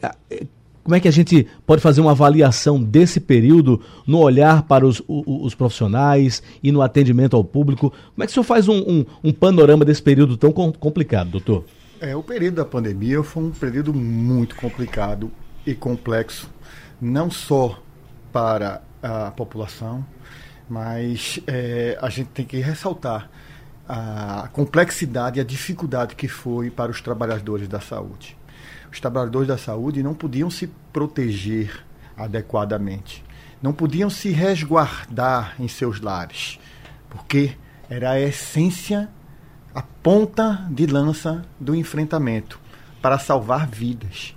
como 0.88 0.97
é 0.97 1.00
que 1.00 1.09
a 1.09 1.12
gente 1.12 1.47
pode 1.66 1.83
fazer 1.83 2.00
uma 2.00 2.12
avaliação 2.12 2.83
desse 2.83 3.21
período 3.21 3.78
no 4.07 4.21
olhar 4.21 4.62
para 4.62 4.87
os, 4.87 5.02
os, 5.07 5.23
os 5.26 5.54
profissionais 5.54 6.42
e 6.62 6.73
no 6.73 6.80
atendimento 6.80 7.37
ao 7.37 7.45
público? 7.45 7.90
Como 7.90 8.23
é 8.23 8.26
que 8.26 8.30
o 8.30 8.33
senhor 8.33 8.45
faz 8.45 8.68
um, 8.68 8.78
um, 8.78 9.04
um 9.23 9.30
panorama 9.30 9.85
desse 9.85 10.02
período 10.02 10.38
tão 10.38 10.50
complicado, 10.50 11.28
doutor? 11.28 11.66
É, 12.00 12.16
o 12.16 12.23
período 12.23 12.54
da 12.54 12.64
pandemia 12.64 13.23
foi 13.23 13.42
um 13.42 13.50
período 13.50 13.92
muito 13.92 14.57
complicado 14.57 15.30
e 15.66 15.75
complexo, 15.75 16.49
não 16.99 17.30
só 17.30 17.78
para 18.33 18.80
a 19.02 19.30
população, 19.33 20.02
mas 20.71 21.38
é, 21.47 21.99
a 22.00 22.09
gente 22.09 22.28
tem 22.28 22.47
que 22.47 22.57
ressaltar 22.61 23.28
a 23.87 24.49
complexidade 24.54 25.38
e 25.38 25.42
a 25.42 25.45
dificuldade 25.45 26.14
que 26.14 26.28
foi 26.28 26.71
para 26.71 26.90
os 26.90 27.02
trabalhadores 27.02 27.68
da 27.68 27.78
saúde 27.78 28.38
os 28.90 29.00
trabalhadores 29.00 29.49
da 29.49 29.59
saúde 29.59 30.02
não 30.02 30.14
podiam 30.14 30.50
se 30.50 30.66
proteger 30.92 31.85
adequadamente, 32.16 33.25
não 33.62 33.73
podiam 33.73 34.11
se 34.11 34.30
resguardar 34.30 35.54
em 35.59 35.68
seus 35.68 36.00
lares, 36.00 36.59
porque 37.09 37.57
era 37.88 38.12
a 38.12 38.21
essência, 38.21 39.09
a 39.75 39.83
ponta 39.83 40.66
de 40.71 40.87
lança 40.87 41.45
do 41.59 41.75
enfrentamento 41.75 42.61
para 43.00 43.18
salvar 43.18 43.66
vidas. 43.66 44.35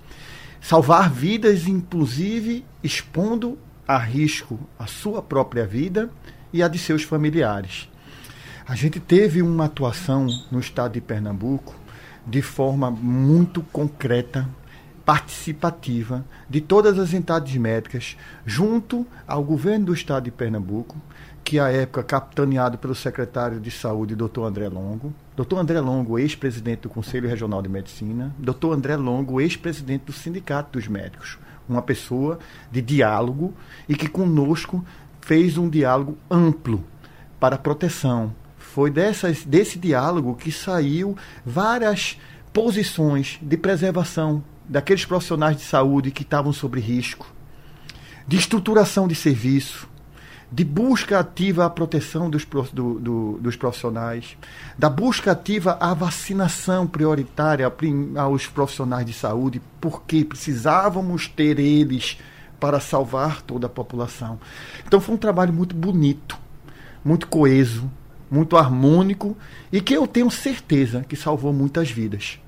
Salvar 0.60 1.10
vidas, 1.10 1.66
inclusive 1.66 2.64
expondo 2.82 3.58
a 3.86 3.98
risco 3.98 4.58
a 4.78 4.86
sua 4.86 5.20
própria 5.20 5.66
vida 5.66 6.08
e 6.52 6.62
a 6.62 6.68
de 6.68 6.78
seus 6.78 7.02
familiares. 7.02 7.88
A 8.66 8.76
gente 8.76 9.00
teve 9.00 9.42
uma 9.42 9.64
atuação 9.64 10.26
no 10.50 10.60
estado 10.60 10.92
de 10.92 11.00
Pernambuco 11.00 11.74
de 12.26 12.42
forma 12.42 12.90
muito 12.90 13.62
concreta, 13.72 14.48
participativa, 15.04 16.24
de 16.48 16.60
todas 16.60 16.98
as 16.98 17.12
entidades 17.12 17.56
médicas, 17.56 18.16
junto 18.46 19.06
ao 19.26 19.42
governo 19.42 19.86
do 19.86 19.94
estado 19.94 20.24
de 20.24 20.30
Pernambuco, 20.30 20.96
que 21.44 21.58
à 21.58 21.70
época 21.70 22.04
capitaneado 22.04 22.78
pelo 22.78 22.94
secretário 22.94 23.60
de 23.60 23.70
Saúde, 23.70 24.14
Dr. 24.14 24.42
André 24.42 24.68
Longo, 24.68 25.12
Dr. 25.36 25.56
André 25.56 25.80
Longo, 25.80 26.18
ex-presidente 26.18 26.82
do 26.82 26.88
Conselho 26.88 27.28
Regional 27.28 27.60
de 27.60 27.68
Medicina, 27.68 28.32
Dr. 28.38 28.72
André 28.72 28.96
Longo, 28.96 29.40
ex-presidente 29.40 30.04
do 30.04 30.12
Sindicato 30.12 30.78
dos 30.78 30.86
Médicos, 30.86 31.38
uma 31.68 31.82
pessoa 31.82 32.38
de 32.70 32.80
diálogo 32.80 33.52
e 33.88 33.96
que 33.96 34.08
conosco 34.08 34.84
fez 35.20 35.58
um 35.58 35.68
diálogo 35.68 36.16
amplo 36.30 36.84
para 37.40 37.58
proteção, 37.58 38.32
foi 38.74 38.90
dessas, 38.90 39.44
desse 39.44 39.78
diálogo 39.78 40.34
que 40.34 40.50
saiu 40.50 41.14
várias 41.44 42.18
posições 42.52 43.38
de 43.42 43.56
preservação 43.56 44.42
daqueles 44.66 45.04
profissionais 45.04 45.56
de 45.56 45.62
saúde 45.62 46.10
que 46.10 46.22
estavam 46.22 46.52
sob 46.54 46.80
risco, 46.80 47.26
de 48.26 48.38
estruturação 48.38 49.06
de 49.06 49.14
serviço, 49.14 49.86
de 50.50 50.64
busca 50.64 51.18
ativa 51.18 51.66
à 51.66 51.70
proteção 51.70 52.30
dos, 52.30 52.46
do, 52.72 52.98
do, 52.98 53.38
dos 53.40 53.56
profissionais, 53.56 54.38
da 54.78 54.88
busca 54.88 55.32
ativa 55.32 55.76
à 55.78 55.92
vacinação 55.92 56.86
prioritária 56.86 57.70
aos 58.16 58.46
profissionais 58.46 59.04
de 59.04 59.12
saúde, 59.12 59.60
porque 59.80 60.24
precisávamos 60.24 61.28
ter 61.28 61.58
eles 61.58 62.18
para 62.58 62.80
salvar 62.80 63.42
toda 63.42 63.66
a 63.66 63.70
população. 63.70 64.38
Então 64.86 64.98
foi 64.98 65.14
um 65.14 65.18
trabalho 65.18 65.52
muito 65.52 65.74
bonito, 65.74 66.38
muito 67.04 67.26
coeso, 67.26 67.90
muito 68.32 68.56
harmônico 68.56 69.36
e 69.70 69.78
que 69.78 69.92
eu 69.92 70.06
tenho 70.06 70.30
certeza 70.30 71.04
que 71.06 71.14
salvou 71.14 71.52
muitas 71.52 71.90
vidas 71.90 72.38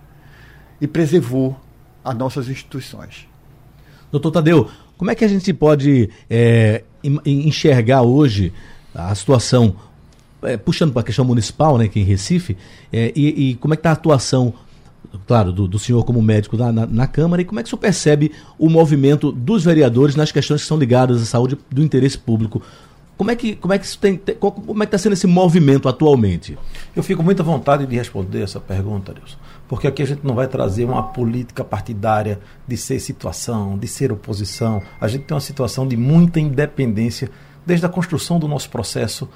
e 0.81 0.87
preservou 0.87 1.61
as 2.03 2.17
nossas 2.17 2.49
instituições. 2.49 3.29
Doutor 4.11 4.31
Tadeu, 4.31 4.71
como 4.97 5.11
é 5.11 5.15
que 5.15 5.25
a 5.25 5.29
gente 5.29 5.53
pode 5.53 6.09
é, 6.31 6.85
enxergar 7.27 8.01
hoje 8.01 8.51
a 8.95 9.15
situação, 9.15 9.77
é, 10.43 10.57
puxando 10.57 10.93
para 10.93 11.03
a 11.03 11.05
questão 11.05 11.25
municipal, 11.25 11.77
né, 11.77 11.85
aqui 11.85 12.01
em 12.01 12.05
Recife, 12.05 12.57
é, 12.91 13.13
e, 13.15 13.51
e, 13.51 13.55
como 13.57 13.75
é 13.75 13.77
que 13.77 13.81
está 13.81 13.91
a 13.91 13.95
atuação, 13.95 14.55
claro, 15.27 15.53
do, 15.53 15.69
do 15.69 15.79
senhor 15.79 16.03
como 16.05 16.23
médico 16.23 16.57
na, 16.57 16.73
na, 16.73 16.87
na, 16.87 17.07
Câmara, 17.07 17.43
e 17.43 17.45
como 17.45 17.61
é 17.61 17.63
que 17.63 17.67
o 17.67 17.71
senhor 17.71 17.81
percebe 17.81 18.33
o 18.59 18.71
movimento 18.71 19.31
dos 19.31 19.65
vereadores 19.65 20.17
nas 20.17 20.33
questões 20.33 20.63
que 20.63 20.69
são 20.69 20.79
ligadas 20.79 21.21
à 21.21 21.27
saúde 21.27 21.59
do 21.71 21.83
interesse 21.83 22.17
público 22.17 22.63
como 23.17 23.31
é 23.31 23.37
que 23.37 23.55
como 23.57 23.73
é 23.73 23.79
que 23.79 23.85
isso 23.85 23.99
tem, 23.99 24.21
como 24.39 24.83
é 24.83 24.85
está 24.85 24.99
sendo 24.99 25.13
esse 25.13 25.27
movimento 25.27 25.89
atualmente? 25.89 26.59
Eu 26.95 27.03
fico 27.03 27.23
muito 27.23 27.41
à 27.41 27.45
vontade 27.45 27.87
de 27.87 27.97
responder 27.97 28.43
essa 28.43 28.59
pergunta, 28.59 29.13
Deus, 29.13 29.39
porque 29.69 29.87
aqui 29.87 30.03
a 30.03 30.07
gente 30.07 30.25
não 30.25 30.35
vai 30.35 30.49
trazer 30.49 30.85
uma 30.85 31.03
política 31.03 31.65
partidária 31.65 32.41
de 32.67 32.77
ser 32.77 32.99
situação, 32.99 33.79
de 33.79 33.87
ser 33.87 34.11
oposição. 34.11 34.83
A 35.01 35.07
gente 35.07 35.25
tem 35.25 35.35
uma 35.35 35.41
situação 35.41 35.87
de 35.87 35.97
muita 35.97 36.41
independência 36.41 37.31
desde 37.65 37.87
a 37.87 37.89
construção 37.89 38.39
do 38.39 38.49
nosso 38.49 38.69
processo 38.69 39.29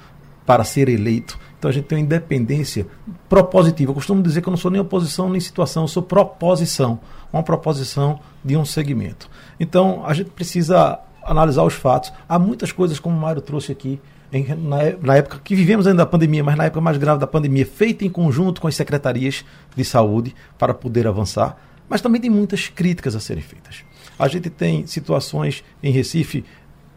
para 0.45 0.63
ser 0.63 0.89
eleito. 0.89 1.39
Então 1.57 1.69
a 1.69 1.71
gente 1.71 1.85
tem 1.85 1.97
uma 1.97 2.03
independência 2.03 2.87
propositiva. 3.29 3.91
Eu 3.91 3.95
costumo 3.95 4.21
dizer 4.21 4.41
que 4.41 4.49
eu 4.49 4.51
não 4.51 4.57
sou 4.57 4.71
nem 4.71 4.81
oposição 4.81 5.29
nem 5.29 5.39
situação, 5.39 5.83
eu 5.83 5.87
sou 5.87 6.03
proposição. 6.03 6.99
Uma 7.31 7.43
proposição 7.43 8.19
de 8.43 8.57
um 8.57 8.65
segmento. 8.65 9.29
Então 9.59 10.03
a 10.05 10.13
gente 10.13 10.31
precisa 10.31 10.99
analisar 11.23 11.63
os 11.63 11.73
fatos. 11.73 12.11
Há 12.27 12.37
muitas 12.39 12.71
coisas, 12.71 12.99
como 12.99 13.15
o 13.15 13.19
Mário 13.19 13.41
trouxe 13.41 13.71
aqui, 13.71 13.99
em, 14.31 14.45
na, 14.55 14.77
na, 15.01 15.15
época 15.17 15.39
que 15.43 15.55
vivemos 15.55 15.87
ainda 15.87 15.99
da 15.99 16.05
pandemia, 16.05 16.43
mas 16.43 16.55
na 16.55 16.65
época 16.65 16.81
mais 16.81 16.97
grave 16.97 17.19
da 17.19 17.27
pandemia, 17.27 17.65
feita 17.65 18.05
em 18.05 18.09
conjunto 18.09 18.61
com 18.61 18.67
as 18.67 18.75
secretarias 18.75 19.43
de 19.75 19.83
saúde 19.83 20.35
para 20.57 20.73
poder 20.73 21.07
avançar. 21.07 21.57
Mas 21.89 22.01
também 22.01 22.21
tem 22.21 22.29
muitas 22.29 22.67
críticas 22.67 23.15
a 23.15 23.19
serem 23.19 23.41
feitas. 23.41 23.83
A 24.17 24.27
gente 24.27 24.49
tem 24.49 24.85
situações 24.85 25.63
em 25.81 25.91
Recife 25.91 26.45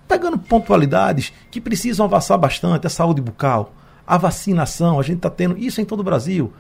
pegando 0.07 0.39
pontualidades 0.39 1.33
que 1.51 1.61
precisam 1.61 2.05
avançar 2.05 2.37
bastante, 2.37 2.87
a 2.87 2.91
saúde 2.91 3.23
bucal, 3.23 3.75
a 4.07 4.19
vacinação, 4.19 5.01
a 5.01 5.03
gente 5.03 5.19
está 5.19 5.31
tendo 5.31 5.57
isso 5.57 5.81
em 5.81 5.85
todo 5.87 6.01
o 6.01 6.05
Brasil, 6.05 6.53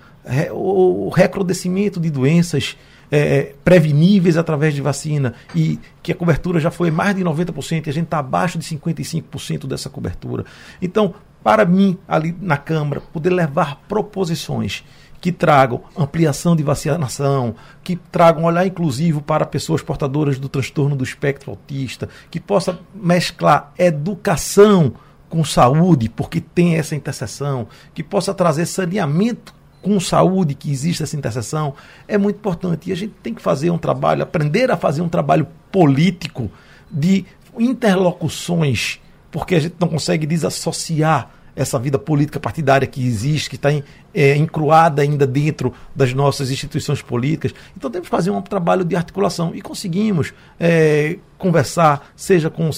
o 0.53 1.11
recrudescimento 1.11 2.01
de 2.01 2.09
doenças 2.09 2.79
é, 3.15 3.19
é, 3.19 3.55
preveníveis 3.63 4.39
através 4.39 4.73
de 4.73 4.81
vacina 4.81 5.35
e 5.55 5.79
que 6.03 6.13
a 6.13 6.15
cobertura 6.15 6.59
já 6.59 6.71
foi 6.71 6.91
mais 6.91 7.15
de 7.15 7.23
90% 7.23 7.87
e 7.87 7.91
a 7.91 7.93
gente 7.93 8.05
está 8.05 8.19
abaixo 8.19 8.59
de 8.59 8.65
55% 8.65 9.67
dessa 9.67 9.91
cobertura. 9.91 10.47
Então, 10.81 11.15
para 11.45 11.67
mim, 11.67 11.99
ali 12.09 12.35
na 12.41 12.57
Câmara, 12.57 13.03
poder 13.13 13.29
levar 13.29 13.83
proposições 13.87 14.83
que 15.21 15.31
tragam 15.31 15.83
ampliação 15.95 16.57
de 16.57 16.63
vacinação, 16.63 17.55
que 17.85 17.97
tragam 17.97 18.45
olhar 18.45 18.67
inclusivo 18.67 19.21
para 19.21 19.45
pessoas 19.45 19.83
portadoras 19.83 20.39
do 20.39 20.49
transtorno 20.49 20.97
do 20.97 21.05
espectro 21.05 21.51
autista, 21.51 22.09
que 22.31 22.41
possa 22.41 22.81
mesclar 22.95 23.75
educação 23.79 24.95
com 25.29 25.45
saúde, 25.45 26.09
porque 26.09 26.41
tem 26.41 26.77
essa 26.77 26.97
interseção, 26.97 27.69
que 27.93 28.03
possa 28.03 28.33
trazer 28.33 28.65
saneamento 28.65 29.55
com 29.83 29.99
saúde, 29.99 30.55
que 30.55 30.71
existe 30.71 31.03
essa 31.03 31.17
interseção, 31.17 31.75
é 32.07 32.17
muito 32.17 32.37
importante. 32.37 32.89
E 32.89 32.93
a 32.93 32.97
gente 32.97 33.15
tem 33.23 33.35
que 33.35 33.43
fazer 33.43 33.71
um 33.71 33.79
trabalho, 33.79 34.23
aprender 34.23 34.71
a 34.71 34.77
fazer 34.77 35.03
um 35.03 35.09
trabalho 35.09 35.47
político 35.71 36.51
de 36.91 37.27
interlocuções, 37.59 39.01
porque 39.31 39.57
a 39.57 39.61
gente 39.61 39.75
não 39.79 39.89
consegue 39.89 40.25
desassociar 40.25 41.31
essa 41.55 41.79
vida 41.79 41.99
política 41.99 42.41
partidária 42.41 42.87
que 42.87 43.05
existe, 43.07 43.51
que 43.51 43.57
está 43.57 43.69
é, 44.15 44.37
encruada 44.37 45.03
ainda 45.03 45.27
dentro 45.27 45.75
das 45.95 46.15
nossas 46.15 46.51
instituições 46.51 47.03
políticas. 47.03 47.55
Então 47.77 47.91
temos 47.91 48.09
que 48.09 48.11
fazer 48.11 48.31
um 48.31 48.41
trabalho 48.41 48.85
de 48.85 48.97
articulação 48.97 49.55
e 49.55 49.61
conseguimos 49.61 50.33
é, 50.59 51.19
conversar, 51.37 52.11
seja 52.17 52.49
com 52.49 52.71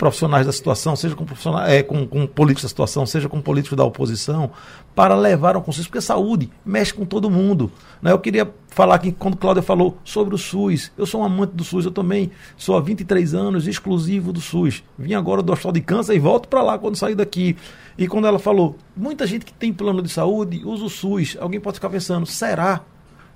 profissionais 0.00 0.46
da 0.46 0.52
situação, 0.52 0.96
seja 0.96 1.14
com, 1.14 1.26
é, 1.66 1.82
com, 1.82 2.06
com 2.06 2.26
políticos 2.26 2.62
da 2.62 2.68
situação, 2.70 3.04
seja 3.04 3.28
com 3.28 3.38
políticos 3.38 3.76
da 3.76 3.84
oposição, 3.84 4.50
para 4.94 5.14
levar 5.14 5.56
ao 5.56 5.60
consenso, 5.60 5.88
porque 5.88 6.00
saúde 6.00 6.50
mexe 6.64 6.94
com 6.94 7.04
todo 7.04 7.28
mundo. 7.28 7.70
Né? 8.00 8.10
Eu 8.10 8.18
queria 8.18 8.50
falar 8.68 8.94
aqui, 8.94 9.12
quando 9.12 9.36
Cláudia 9.36 9.62
falou 9.62 9.98
sobre 10.02 10.34
o 10.34 10.38
SUS, 10.38 10.90
eu 10.96 11.04
sou 11.04 11.20
um 11.20 11.24
amante 11.24 11.52
do 11.52 11.62
SUS, 11.62 11.84
eu 11.84 11.90
também 11.90 12.30
sou 12.56 12.78
há 12.78 12.80
23 12.80 13.34
anos 13.34 13.66
exclusivo 13.68 14.32
do 14.32 14.40
SUS. 14.40 14.82
Vim 14.98 15.12
agora 15.12 15.42
do 15.42 15.52
Hospital 15.52 15.72
de 15.72 15.80
Câncer 15.82 16.14
e 16.14 16.18
volto 16.18 16.48
para 16.48 16.62
lá 16.62 16.78
quando 16.78 16.96
sair 16.96 17.14
daqui. 17.14 17.54
E 17.98 18.08
quando 18.08 18.26
ela 18.26 18.38
falou, 18.38 18.78
muita 18.96 19.26
gente 19.26 19.44
que 19.44 19.52
tem 19.52 19.70
plano 19.70 20.00
de 20.00 20.08
saúde 20.08 20.62
usa 20.64 20.82
o 20.82 20.88
SUS, 20.88 21.36
alguém 21.38 21.60
pode 21.60 21.74
ficar 21.74 21.90
pensando, 21.90 22.24
será? 22.24 22.80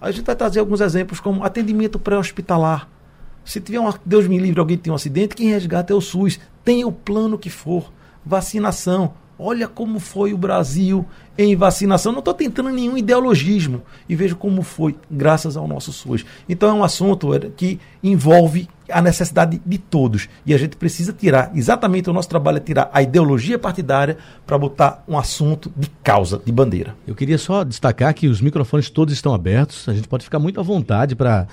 A 0.01 0.11
gente 0.11 0.25
vai 0.25 0.35
trazer 0.35 0.61
alguns 0.61 0.81
exemplos 0.81 1.21
como 1.21 1.45
atendimento 1.45 1.99
pré-hospitalar. 1.99 2.89
Se 3.45 3.61
tiver 3.61 3.81
um, 3.81 3.93
Deus 4.05 4.27
me 4.27 4.39
livre, 4.39 4.61
alguém 4.61 4.79
tem 4.79 4.93
um 4.93 4.97
acidente, 4.97 5.35
quem 5.35 5.49
resgata 5.49 5.93
é 5.93 5.97
o 5.97 6.01
SUS. 6.01 6.41
Tenha 6.65 6.87
o 6.87 6.93
plano 6.93 7.39
que 7.39 7.51
for. 7.51 7.93
Vacinação. 8.25 9.13
Olha 9.37 9.67
como 9.67 9.99
foi 9.99 10.33
o 10.33 10.39
Brasil 10.39 11.05
em 11.37 11.57
vacinação. 11.57 12.13
Não 12.13 12.21
estou 12.21 12.33
tentando 12.33 12.71
nenhum 12.71 12.97
ideologismo. 12.97 13.83
E 14.09 14.15
vejo 14.15 14.37
como 14.37 14.63
foi, 14.63 14.95
graças 15.11 15.57
ao 15.57 15.67
nosso 15.67 15.93
SUS. 15.93 16.25
Então 16.49 16.69
é 16.69 16.73
um 16.73 16.85
assunto 16.85 17.29
que 17.57 17.81
envolve 18.03 18.69
a 18.89 19.03
necessidade 19.03 19.61
de 19.67 19.79
todos. 19.79 20.29
E 20.47 20.55
a 20.55 20.57
gente 20.57 20.77
precisa 20.77 21.13
tirar, 21.13 21.51
exatamente 21.55 22.09
o 22.09 22.13
nosso 22.13 22.29
trabalho 22.29 22.59
é 22.59 22.61
tirar 22.61 22.89
a 22.93 23.03
ideologia 23.03 23.59
partidária 23.59 24.19
para 24.47 24.57
botar 24.57 25.03
um 25.09 25.19
assunto 25.19 25.73
de 25.77 25.91
causa, 26.03 26.41
de 26.45 26.53
bandeira. 26.53 26.95
Eu 27.05 27.15
queria 27.15 27.39
só 27.39 27.65
destacar 27.65 28.15
que 28.15 28.29
os 28.29 28.41
microfones 28.41 28.89
todos 28.89 29.13
estão 29.13 29.35
abertos. 29.35 29.89
A 29.89 29.95
gente 29.95 30.07
pode 30.07 30.23
ficar 30.25 30.39
muito 30.39 30.61
à 30.61 30.63
vontade 30.63 31.17
para 31.17 31.47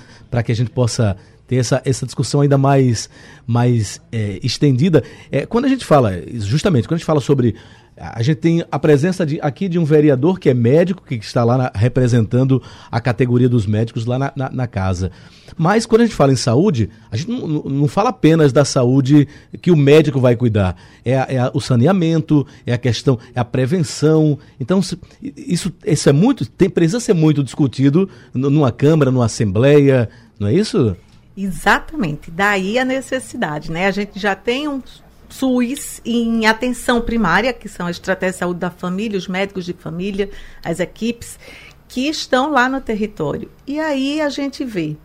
que 0.45 0.51
a 0.51 0.55
gente 0.55 0.69
possa 0.69 1.17
ter 1.51 1.57
essa, 1.57 1.81
essa 1.83 2.05
discussão 2.05 2.39
ainda 2.39 2.57
mais, 2.57 3.09
mais 3.45 3.99
é, 4.09 4.39
estendida. 4.41 5.03
É, 5.29 5.45
quando 5.45 5.65
a 5.65 5.67
gente 5.67 5.83
fala, 5.83 6.13
justamente, 6.33 6.87
quando 6.87 6.95
a 6.95 6.97
gente 6.99 7.05
fala 7.05 7.19
sobre. 7.19 7.55
A 7.97 8.23
gente 8.23 8.37
tem 8.37 8.65
a 8.71 8.79
presença 8.79 9.25
de, 9.25 9.37
aqui 9.41 9.67
de 9.67 9.77
um 9.77 9.83
vereador 9.83 10.39
que 10.39 10.49
é 10.49 10.53
médico, 10.53 11.03
que 11.05 11.15
está 11.15 11.43
lá 11.43 11.57
na, 11.57 11.71
representando 11.75 12.63
a 12.89 13.01
categoria 13.01 13.49
dos 13.49 13.67
médicos 13.67 14.05
lá 14.05 14.17
na, 14.17 14.31
na, 14.33 14.49
na, 14.49 14.65
casa. 14.65 15.11
Mas 15.57 15.85
quando 15.85 16.01
a 16.01 16.05
gente 16.05 16.15
fala 16.15 16.31
em 16.31 16.37
saúde, 16.37 16.89
a 17.11 17.17
gente 17.17 17.29
não, 17.29 17.63
não 17.63 17.87
fala 17.87 18.09
apenas 18.09 18.53
da 18.53 18.63
saúde 18.63 19.27
que 19.61 19.69
o 19.69 19.75
médico 19.75 20.21
vai 20.21 20.37
cuidar. 20.37 20.75
É, 21.03 21.35
é 21.35 21.51
o 21.53 21.59
saneamento, 21.59 22.47
é 22.65 22.73
a 22.73 22.77
questão, 22.77 23.19
é 23.35 23.39
a 23.41 23.45
prevenção. 23.45 24.39
Então, 24.57 24.79
isso, 25.21 25.71
isso 25.85 26.09
é 26.09 26.13
muito, 26.13 26.45
tem, 26.45 26.69
precisa 26.69 26.99
ser 27.01 27.13
muito 27.13 27.43
discutido 27.43 28.09
numa 28.33 28.71
Câmara, 28.71 29.11
numa 29.11 29.25
Assembleia, 29.25 30.09
não 30.39 30.47
é 30.47 30.53
isso? 30.53 30.95
Exatamente. 31.35 32.29
Daí 32.29 32.77
a 32.77 32.85
necessidade, 32.85 33.71
né? 33.71 33.87
A 33.87 33.91
gente 33.91 34.19
já 34.19 34.35
tem 34.35 34.67
um 34.67 34.81
SUS 35.29 36.01
em 36.05 36.45
atenção 36.45 37.01
primária, 37.01 37.53
que 37.53 37.69
são 37.69 37.87
a 37.87 37.91
estratégia 37.91 38.33
de 38.33 38.39
saúde 38.39 38.59
da 38.59 38.69
família, 38.69 39.17
os 39.17 39.27
médicos 39.27 39.65
de 39.65 39.73
família, 39.73 40.29
as 40.63 40.79
equipes 40.79 41.39
que 41.87 42.07
estão 42.07 42.51
lá 42.51 42.67
no 42.67 42.81
território. 42.81 43.49
E 43.65 43.79
aí 43.79 44.21
a 44.21 44.29
gente 44.29 44.63
vê 44.63 44.97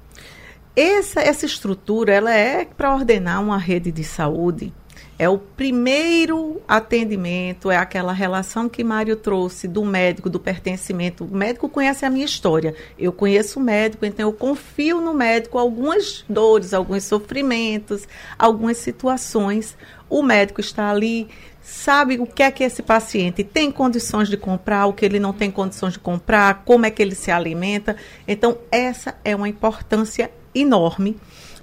essa 0.75 1.21
essa 1.21 1.47
estrutura, 1.47 2.13
ela 2.13 2.35
é 2.35 2.65
para 2.65 2.95
ordenar 2.95 3.43
uma 3.43 3.57
rede 3.57 3.91
de 3.91 4.05
saúde 4.05 4.73
é 5.19 5.29
o 5.29 5.39
primeiro 5.39 6.61
atendimento, 6.69 7.71
é 7.71 7.77
aquela 7.77 8.13
relação 8.13 8.69
que 8.69 8.85
Mário 8.85 9.17
trouxe 9.17 9.67
do 9.67 9.85
médico, 9.85 10.29
do 10.29 10.39
pertencimento. 10.39 11.25
O 11.25 11.35
médico 11.35 11.69
conhece 11.69 12.05
a 12.05 12.11
minha 12.11 12.25
história, 12.25 12.75
eu 12.99 13.13
conheço 13.13 13.59
o 13.59 13.63
médico, 13.63 14.05
então 14.05 14.29
eu 14.29 14.33
confio 14.33 15.01
no 15.01 15.15
médico 15.15 15.59
algumas 15.59 16.25
dores, 16.29 16.75
alguns 16.75 17.05
sofrimentos, 17.05 18.07
algumas 18.39 18.77
situações. 18.77 19.77
O 20.09 20.23
médico 20.23 20.61
está 20.61 20.91
ali, 20.91 21.29
sabe 21.63 22.19
o 22.21 22.27
que 22.27 22.43
é 22.43 22.51
que 22.51 22.63
esse 22.63 22.83
paciente 22.83 23.43
tem 23.43 23.73
condições 23.73 24.29
de 24.29 24.37
comprar, 24.37 24.87
o 24.87 24.93
que 24.93 25.05
ele 25.05 25.19
não 25.19 25.33
tem 25.33 25.51
condições 25.51 25.95
de 25.95 25.99
comprar, 25.99 26.63
como 26.65 26.85
é 26.85 26.91
que 26.91 27.03
ele 27.03 27.15
se 27.15 27.31
alimenta. 27.31 27.97
Então, 28.29 28.59
essa 28.71 29.17
é 29.25 29.35
uma 29.35 29.49
importância 29.49 30.31
enorme 30.55 31.17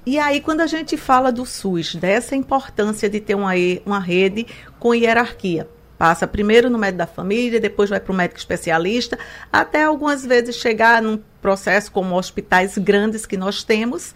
e 0.05 0.19
aí, 0.19 0.41
quando 0.41 0.61
a 0.61 0.67
gente 0.67 0.97
fala 0.97 1.31
do 1.31 1.45
SUS, 1.45 1.95
dessa 1.95 2.35
importância 2.35 3.09
de 3.09 3.19
ter 3.19 3.35
uma, 3.35 3.51
uma 3.85 3.99
rede 3.99 4.45
com 4.79 4.93
hierarquia, 4.93 5.67
passa 5.97 6.27
primeiro 6.27 6.69
no 6.69 6.77
médico 6.77 6.97
da 6.97 7.07
família, 7.07 7.59
depois 7.59 7.89
vai 7.89 7.99
para 7.99 8.11
o 8.11 8.15
médico 8.15 8.37
especialista, 8.37 9.17
até 9.51 9.85
algumas 9.85 10.25
vezes 10.25 10.57
chegar 10.57 11.01
num 11.01 11.17
processo 11.41 11.89
como 11.91 12.15
hospitais 12.15 12.77
grandes 12.77 13.25
que 13.25 13.37
nós 13.37 13.63
temos, 13.63 14.13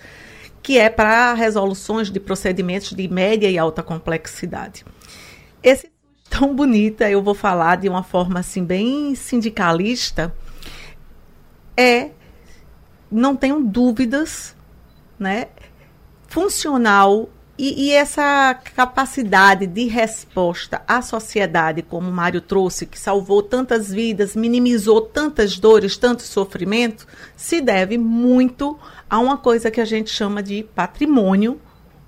que 0.62 0.78
é 0.78 0.90
para 0.90 1.34
resoluções 1.34 2.12
de 2.12 2.20
procedimentos 2.20 2.92
de 2.92 3.08
média 3.08 3.50
e 3.50 3.58
alta 3.58 3.82
complexidade. 3.82 4.86
Esse 5.64 5.90
tão 6.30 6.54
bonita, 6.54 7.10
eu 7.10 7.22
vou 7.22 7.34
falar 7.34 7.78
de 7.78 7.88
uma 7.88 8.04
forma 8.04 8.42
assim 8.42 8.66
bem 8.66 9.16
sindicalista, 9.16 10.36
é 11.78 12.10
não 13.10 13.34
tenho 13.36 13.64
dúvidas, 13.64 14.54
né? 15.18 15.48
Funcional 16.28 17.30
e, 17.58 17.88
e, 17.88 17.92
essa 17.92 18.54
capacidade 18.76 19.66
de 19.66 19.86
resposta 19.86 20.84
à 20.88 21.02
sociedade, 21.02 21.82
como 21.82 22.08
o 22.08 22.14
Mário 22.14 22.40
trouxe, 22.40 22.86
que 22.86 23.00
salvou 23.00 23.42
tantas 23.42 23.92
vidas, 23.92 24.36
minimizou 24.36 25.02
tantas 25.02 25.58
dores, 25.58 25.98
tanto 25.98 26.22
sofrimento, 26.22 27.08
se 27.36 27.60
deve 27.60 27.98
muito 27.98 28.78
a 29.10 29.18
uma 29.18 29.38
coisa 29.38 29.72
que 29.72 29.82
a 29.82 29.86
gente 29.86 30.12
chama 30.12 30.44
de 30.44 30.62
patrimônio 30.76 31.60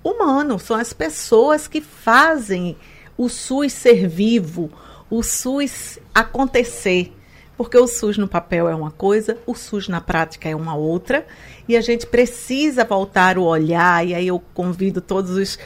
humano. 0.04 0.56
São 0.56 0.76
as 0.76 0.92
pessoas 0.92 1.66
que 1.66 1.80
fazem 1.80 2.76
o 3.18 3.28
SUS 3.28 3.72
ser 3.72 4.06
vivo, 4.06 4.70
o 5.10 5.20
SUS 5.20 5.98
acontecer. 6.14 7.12
Porque 7.60 7.76
o 7.76 7.86
SUS 7.86 8.16
no 8.16 8.26
papel 8.26 8.70
é 8.70 8.74
uma 8.74 8.90
coisa, 8.90 9.36
o 9.44 9.54
SUS 9.54 9.86
na 9.86 10.00
prática 10.00 10.48
é 10.48 10.56
uma 10.56 10.74
outra, 10.74 11.26
e 11.68 11.76
a 11.76 11.82
gente 11.82 12.06
precisa 12.06 12.86
voltar 12.86 13.36
o 13.36 13.42
olhar, 13.42 14.02
e 14.02 14.14
aí 14.14 14.28
eu 14.28 14.42
convido 14.54 14.98
todos 15.02 15.32
os 15.32 15.58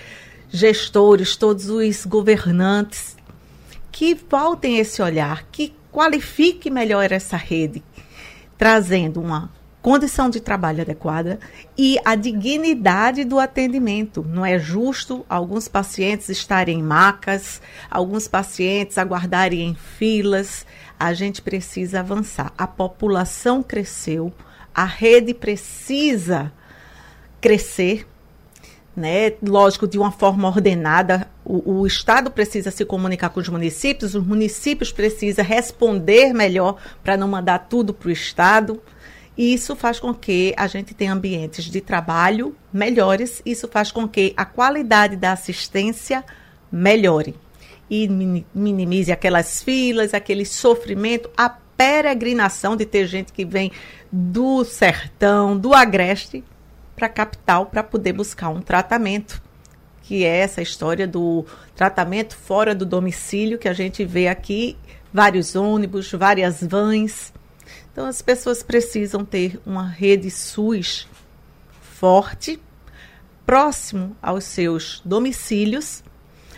gestores, 0.51 1.37
todos 1.37 1.71
os 1.71 2.05
governantes 2.05 3.17
que 3.93 4.13
voltem 4.13 4.79
esse 4.79 5.01
olhar, 5.01 5.45
que 5.53 5.73
qualifique 5.93 6.69
melhor 6.69 7.13
essa 7.13 7.37
rede, 7.37 7.81
trazendo 8.59 9.21
uma 9.21 9.53
condição 9.85 10.31
de 10.31 10.41
trabalho 10.41 10.81
adequada 10.81 11.39
e 11.77 11.99
a 12.07 12.15
dignidade 12.15 13.23
do 13.23 13.39
atendimento. 13.39 14.25
Não 14.27 14.45
é 14.45 14.59
justo 14.59 15.27
alguns 15.29 15.69
pacientes 15.69 16.31
estarem 16.31 16.79
em 16.79 16.83
macas, 16.83 17.61
alguns 17.91 18.27
pacientes 18.27 18.97
aguardarem 18.97 19.61
em 19.61 19.75
filas. 19.75 20.65
A 20.99 21.13
gente 21.13 21.43
precisa 21.43 22.01
avançar. 22.01 22.51
A 22.57 22.67
população 22.67 23.63
cresceu, 23.63 24.33
a 24.75 24.87
rede 24.87 25.35
precisa 25.35 26.51
crescer 27.39 28.07
né? 28.97 29.33
Lógico, 29.43 29.89
de 29.89 29.99
uma 29.99 30.13
forma 30.13 30.47
ordenada. 30.49 31.29
O, 31.45 31.81
o, 31.81 31.87
Estado 31.87 32.31
precisa 32.31 32.71
se 32.71 32.85
comunicar 32.85 33.29
com 33.31 33.41
os 33.41 33.49
municípios, 33.49 34.15
os 34.15 34.25
municípios 34.25 34.93
precisam 34.93 35.45
responder 35.45 36.33
melhor 36.33 36.77
para 37.03 37.17
não 37.17 37.27
mandar 37.27 37.67
tudo 37.69 37.93
para 37.93 38.09
o 38.09 38.13
Estado. 38.13 38.81
E 39.37 39.53
isso 39.53 39.75
faz 39.75 39.99
com 39.99 40.15
que 40.15 40.55
a 40.57 40.67
gente 40.67 40.95
tenha 40.95 41.13
ambientes 41.13 41.65
de 41.65 41.81
trabalho 41.81 42.55
melhores, 42.73 43.43
isso 43.45 43.67
faz 43.67 43.91
com 43.91 44.07
que 44.07 44.33
a 44.37 44.45
qualidade 44.45 45.17
da 45.17 45.33
assistência 45.33 46.25
melhore. 46.71 47.35
E 47.91 48.09
minimize 48.55 49.13
aquelas 49.13 49.63
filas, 49.63 50.15
aquele 50.15 50.45
sofrimento, 50.45 51.29
a 51.37 51.51
peregrinação 51.51 52.77
de 52.77 52.87
ter 52.87 53.07
gente 53.07 53.33
que 53.33 53.45
vem 53.45 53.73
do 54.11 54.65
sertão, 54.65 55.59
do 55.59 55.75
agreste, 55.75 56.45
para 56.95 57.07
a 57.07 57.11
capital 57.11 57.67
para 57.67 57.83
poder 57.83 58.13
buscar 58.13 58.49
um 58.49 58.61
tratamento, 58.61 59.43
que 60.03 60.25
é 60.25 60.39
essa 60.39 60.63
história 60.63 61.07
do 61.07 61.45
tratamento 61.75 62.37
fora 62.37 62.75
do 62.75 62.87
domicílio 62.87 63.59
que 63.59 63.69
a 63.69 63.73
gente 63.73 64.05
vê 64.05 64.29
aqui, 64.29 64.77
vários 65.13 65.57
ônibus, 65.57 66.13
várias 66.13 66.63
vans. 66.63 67.33
Então 67.95 68.07
as 68.07 68.21
pessoas 68.21 68.61
precisam 68.61 69.25
ter 69.25 69.61
uma 69.65 69.87
rede 69.87 70.29
SUS 70.29 71.07
forte, 71.81 72.61
próximo 73.47 74.17
aos 74.21 74.43
seus 74.43 75.01
domicílios 75.05 76.03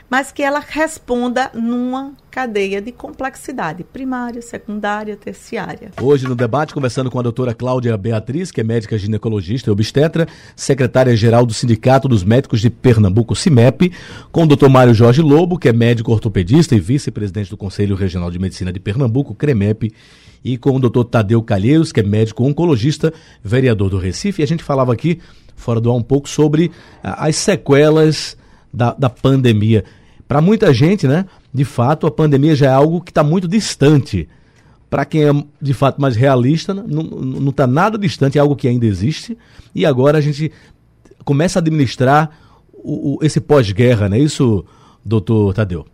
mas 0.09 0.31
que 0.31 0.43
ela 0.43 0.61
responda 0.61 1.51
numa 1.53 2.13
cadeia 2.31 2.81
de 2.81 2.93
complexidade 2.93 3.83
primária, 3.83 4.41
secundária, 4.41 5.17
terciária. 5.17 5.91
Hoje 6.01 6.29
no 6.29 6.35
debate, 6.37 6.73
conversando 6.73 7.11
com 7.11 7.19
a 7.19 7.23
doutora 7.23 7.55
Cláudia 7.55 7.97
Beatriz, 7.97 8.53
que 8.53 8.61
é 8.61 8.65
médica 8.65 8.97
ginecologista 8.97 9.69
e 9.69 9.73
obstetra, 9.73 10.29
secretária-geral 10.55 11.45
do 11.45 11.53
Sindicato 11.53 12.09
dos 12.09 12.23
Médicos 12.23 12.61
de 12.61 12.71
Pernambuco, 12.71 13.35
CIMEP, 13.35 13.93
com 14.31 14.45
o 14.45 14.47
doutor 14.47 14.69
Mário 14.69 14.95
Jorge 14.95 15.23
Lobo, 15.23 15.59
que 15.59 15.69
é 15.69 15.73
médico 15.73 16.13
ortopedista 16.13 16.75
e 16.75 16.81
vice-presidente 16.81 17.51
do 17.51 17.57
Conselho 17.57 17.97
Regional 17.97 18.31
de 18.31 18.39
Medicina 18.39 18.73
de 18.73 18.79
Pernambuco, 18.79 19.35
CREMEP, 19.35 19.93
e 20.47 20.57
com 20.57 20.77
o 20.77 20.79
doutor 20.79 21.05
Tadeu 21.07 21.43
Calheiros, 21.43 21.91
que 21.91 21.99
é 21.99 22.03
médico 22.05 22.45
oncologista, 22.45 23.13
vereador 23.43 23.91
do 23.91 23.99
Recife. 23.99 24.41
E 24.41 24.45
a 24.45 24.47
gente 24.47 24.63
falava 24.63 24.93
aqui, 24.93 25.19
fora 25.57 25.81
do 25.81 25.91
ar, 25.91 25.97
um 25.97 26.03
pouco 26.03 26.29
sobre 26.29 26.71
as 27.03 27.35
sequelas 27.35 28.37
da, 28.73 28.95
da 28.95 29.11
pandemia. 29.11 29.85
Para 30.29 30.41
muita 30.41 30.73
gente, 30.73 31.09
né, 31.09 31.27
de 31.53 31.65
fato, 31.65 32.07
a 32.07 32.13
pandemia 32.13 32.55
já 32.55 32.67
é 32.67 32.73
algo 32.73 33.01
que 33.01 33.11
está 33.11 33.25
muito 33.25 33.49
distante. 33.49 34.29
Para 34.89 35.05
quem 35.05 35.25
é 35.25 35.33
de 35.61 35.75
fato 35.75 36.01
mais 36.01 36.15
realista, 36.15 36.73
não 36.73 37.51
está 37.51 37.67
nada 37.67 37.99
distante, 37.99 38.39
é 38.39 38.41
algo 38.41 38.55
que 38.55 38.69
ainda 38.69 38.87
existe. 38.87 39.37
E 39.75 39.85
agora 39.85 40.19
a 40.19 40.21
gente 40.21 40.53
começa 41.25 41.59
a 41.59 41.61
administrar 41.61 42.31
o, 42.73 43.17
o, 43.17 43.19
esse 43.21 43.41
pós-guerra, 43.41 44.09
não 44.09 44.17
é 44.17 44.21
isso, 44.21 44.65
doutor 45.05 45.53
Tadeu? 45.55 45.85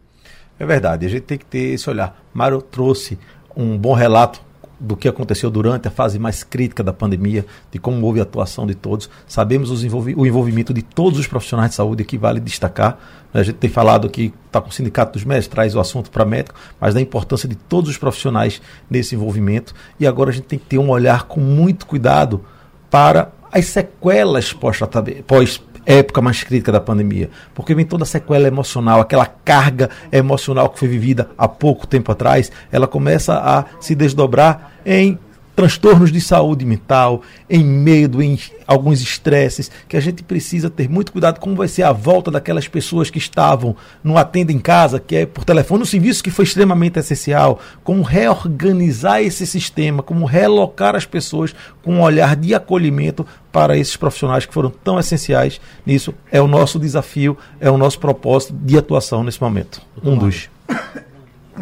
É 0.59 0.67
verdade, 0.67 1.07
a 1.07 1.09
gente 1.09 1.23
tem 1.23 1.39
que 1.39 1.47
ter 1.47 1.73
esse 1.73 1.89
olhar. 1.89 2.23
Mário 2.35 2.61
trouxe 2.61 3.19
um 3.57 3.77
bom 3.77 3.95
relato 3.95 4.41
do 4.83 4.97
que 4.97 5.07
aconteceu 5.07 5.49
durante 5.49 5.87
a 5.87 5.91
fase 5.93 6.19
mais 6.19 6.43
crítica 6.43 6.83
da 6.83 6.93
pandemia, 6.93 7.47
de 7.71 7.79
como 7.79 8.05
houve 8.05 8.19
a 8.19 8.25
atuação 8.25 8.67
de 8.67 8.75
todos. 8.75 9.09
Sabemos 9.29 9.85
envolvi 9.85 10.13
o 10.17 10.27
envolvimento 10.27 10.75
de 10.75 10.83
todos 10.83 11.21
os 11.21 11.27
profissionais 11.29 11.71
de 11.71 11.77
saúde, 11.77 12.05
que 12.05 12.19
vale 12.19 12.41
destacar. 12.41 12.99
A 13.33 13.45
gente 13.45 13.57
tem 13.57 13.71
falado 13.71 14.09
aqui, 14.09 14.35
está 14.47 14.61
com 14.61 14.69
o 14.69 14.73
Sindicato 14.73 15.13
dos 15.13 15.25
Médicos, 15.25 15.47
traz 15.49 15.77
o 15.77 15.81
assunto 15.81 16.11
para 16.11 16.25
médico, 16.25 16.59
mas 16.81 16.95
da 16.95 17.01
importância 17.01 17.49
de 17.49 17.55
todos 17.55 17.89
os 17.89 17.97
profissionais 17.97 18.61
nesse 18.91 19.15
envolvimento. 19.15 19.73
E 20.01 20.07
agora 20.07 20.31
a 20.31 20.33
gente 20.33 20.47
tem 20.47 20.59
que 20.59 20.67
ter 20.67 20.79
um 20.79 20.91
olhar 20.91 21.25
com 21.25 21.41
muito 21.41 21.87
cuidado 21.87 22.45
para 22.91 23.31
as 23.53 23.67
sequelas 23.67 24.53
pós-pandemia. 24.53 25.23
Pós 25.23 25.63
época 25.85 26.21
mais 26.21 26.43
crítica 26.43 26.73
da 26.73 26.81
pandemia, 26.81 27.31
porque 27.55 27.75
vem 27.75 27.85
toda 27.85 28.05
a 28.05 28.07
sequela 28.07 28.47
emocional, 28.47 29.01
aquela 29.01 29.27
carga 29.27 29.91
emocional 30.11 30.69
que 30.71 30.79
foi 30.79 30.89
vivida 30.89 31.31
há 31.37 31.49
pouco 31.49 31.87
tempo 31.87 32.11
atrás, 32.13 32.51
ela 32.71 32.87
começa 32.87 33.35
a 33.35 33.65
se 33.81 33.95
desdobrar 33.95 34.73
em 34.85 35.19
transtornos 35.55 36.11
de 36.11 36.21
saúde 36.21 36.65
mental, 36.65 37.23
em 37.49 37.65
medo, 37.65 38.23
em 38.23 38.39
alguns 38.67 39.01
estresses, 39.01 39.71
que 39.89 39.97
a 39.97 40.01
gente 40.01 40.23
precisa 40.23 40.71
ter 40.71 40.89
muito 40.89 41.13
cuidado 41.13 41.39
como 41.39 41.55
vai 41.55 41.69
ser 41.69 41.83
a 41.83 41.93
volta 41.93 42.31
daquelas 42.31 42.67
pessoas 42.67 43.11
que 43.11 43.19
estavam 43.19 43.77
no 44.03 44.17
atenda 44.17 44.53
em 44.53 44.59
casa, 44.59 44.99
que 44.99 45.17
é 45.17 45.27
por 45.27 45.45
telefone, 45.45 45.83
um 45.83 45.87
serviço 45.87 46.23
que 46.23 46.31
foi 46.31 46.45
extremamente 46.45 46.99
essencial, 46.99 47.61
como 47.85 48.03
reorganizar 48.03 49.21
esse 49.21 49.47
sistema, 49.47 50.03
como 50.03 50.25
relocar 50.25 50.97
as 50.97 51.05
pessoas 51.05 51.55
com 51.83 51.97
um 51.97 52.01
olhar 52.01 52.35
de 52.35 52.55
acolhimento 52.55 53.27
para 53.51 53.77
esses 53.77 53.97
profissionais 53.97 54.47
que 54.47 54.55
foram 54.55 54.71
tão 54.71 54.99
essenciais 54.99 55.61
nisso. 55.85 56.15
É 56.31 56.41
o 56.41 56.49
nosso 56.49 56.79
desafio, 56.79 57.37
é 57.61 57.71
o 57.71 57.77
nosso 57.77 57.99
propósito 57.99 58.55
de 58.55 58.79
atuação 58.79 59.23
nesse 59.23 59.41
momento. 59.41 59.83
Um 60.03 60.17
dos. 60.17 60.49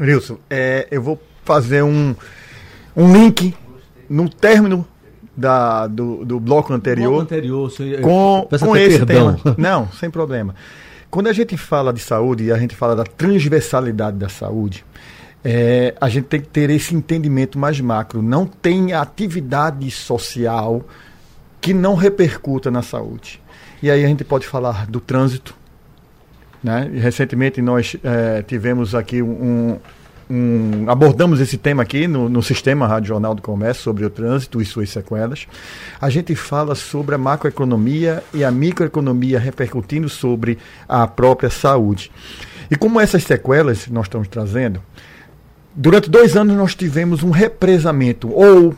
Wilson, 0.00 0.38
é, 0.48 0.86
eu 0.90 1.02
vou 1.02 1.20
fazer 1.44 1.82
um, 1.82 2.14
um 2.96 3.12
link 3.12 3.54
no 4.10 4.28
término 4.28 4.84
da, 5.36 5.86
do, 5.86 6.24
do 6.24 6.40
bloco 6.40 6.72
anterior. 6.72 7.08
Bloco 7.08 7.22
anterior, 7.22 7.70
com, 8.02 8.48
com 8.58 8.76
esse 8.76 9.06
perdão. 9.06 9.34
tema. 9.34 9.54
Não, 9.56 9.88
sem 9.92 10.10
problema. 10.10 10.54
Quando 11.08 11.28
a 11.28 11.32
gente 11.32 11.56
fala 11.56 11.92
de 11.92 12.00
saúde 12.00 12.44
e 12.44 12.52
a 12.52 12.58
gente 12.58 12.74
fala 12.74 12.96
da 12.96 13.04
transversalidade 13.04 14.16
da 14.16 14.28
saúde, 14.28 14.84
é, 15.44 15.94
a 16.00 16.08
gente 16.08 16.24
tem 16.24 16.40
que 16.40 16.48
ter 16.48 16.70
esse 16.70 16.94
entendimento 16.94 17.58
mais 17.58 17.80
macro. 17.80 18.20
Não 18.20 18.46
tem 18.46 18.92
atividade 18.92 19.90
social 19.90 20.84
que 21.60 21.72
não 21.72 21.94
repercuta 21.94 22.70
na 22.70 22.82
saúde. 22.82 23.40
E 23.82 23.90
aí 23.90 24.04
a 24.04 24.08
gente 24.08 24.24
pode 24.24 24.46
falar 24.46 24.86
do 24.86 25.00
trânsito. 25.00 25.54
Né? 26.62 26.90
Recentemente 26.94 27.62
nós 27.62 27.96
é, 28.04 28.42
tivemos 28.42 28.94
aqui 28.94 29.22
um, 29.22 29.78
um, 30.30 30.88
abordamos 30.88 31.40
esse 31.40 31.58
tema 31.58 31.82
aqui 31.82 32.06
no, 32.06 32.28
no 32.28 32.42
Sistema 32.42 32.86
Rádio 32.86 33.08
Jornal 33.08 33.34
do 33.34 33.42
Comércio 33.42 33.82
sobre 33.82 34.04
o 34.04 34.10
trânsito 34.10 34.62
e 34.62 34.64
suas 34.64 34.88
sequelas. 34.88 35.48
A 36.00 36.08
gente 36.08 36.34
fala 36.36 36.76
sobre 36.76 37.16
a 37.16 37.18
macroeconomia 37.18 38.22
e 38.32 38.44
a 38.44 38.50
microeconomia 38.50 39.40
repercutindo 39.40 40.08
sobre 40.08 40.56
a 40.88 41.06
própria 41.08 41.50
saúde. 41.50 42.12
E 42.70 42.76
como 42.76 43.00
essas 43.00 43.24
sequelas 43.24 43.88
nós 43.88 44.06
estamos 44.06 44.28
trazendo, 44.28 44.80
durante 45.74 46.08
dois 46.08 46.36
anos 46.36 46.56
nós 46.56 46.76
tivemos 46.76 47.24
um 47.24 47.30
represamento 47.30 48.30
ou 48.32 48.74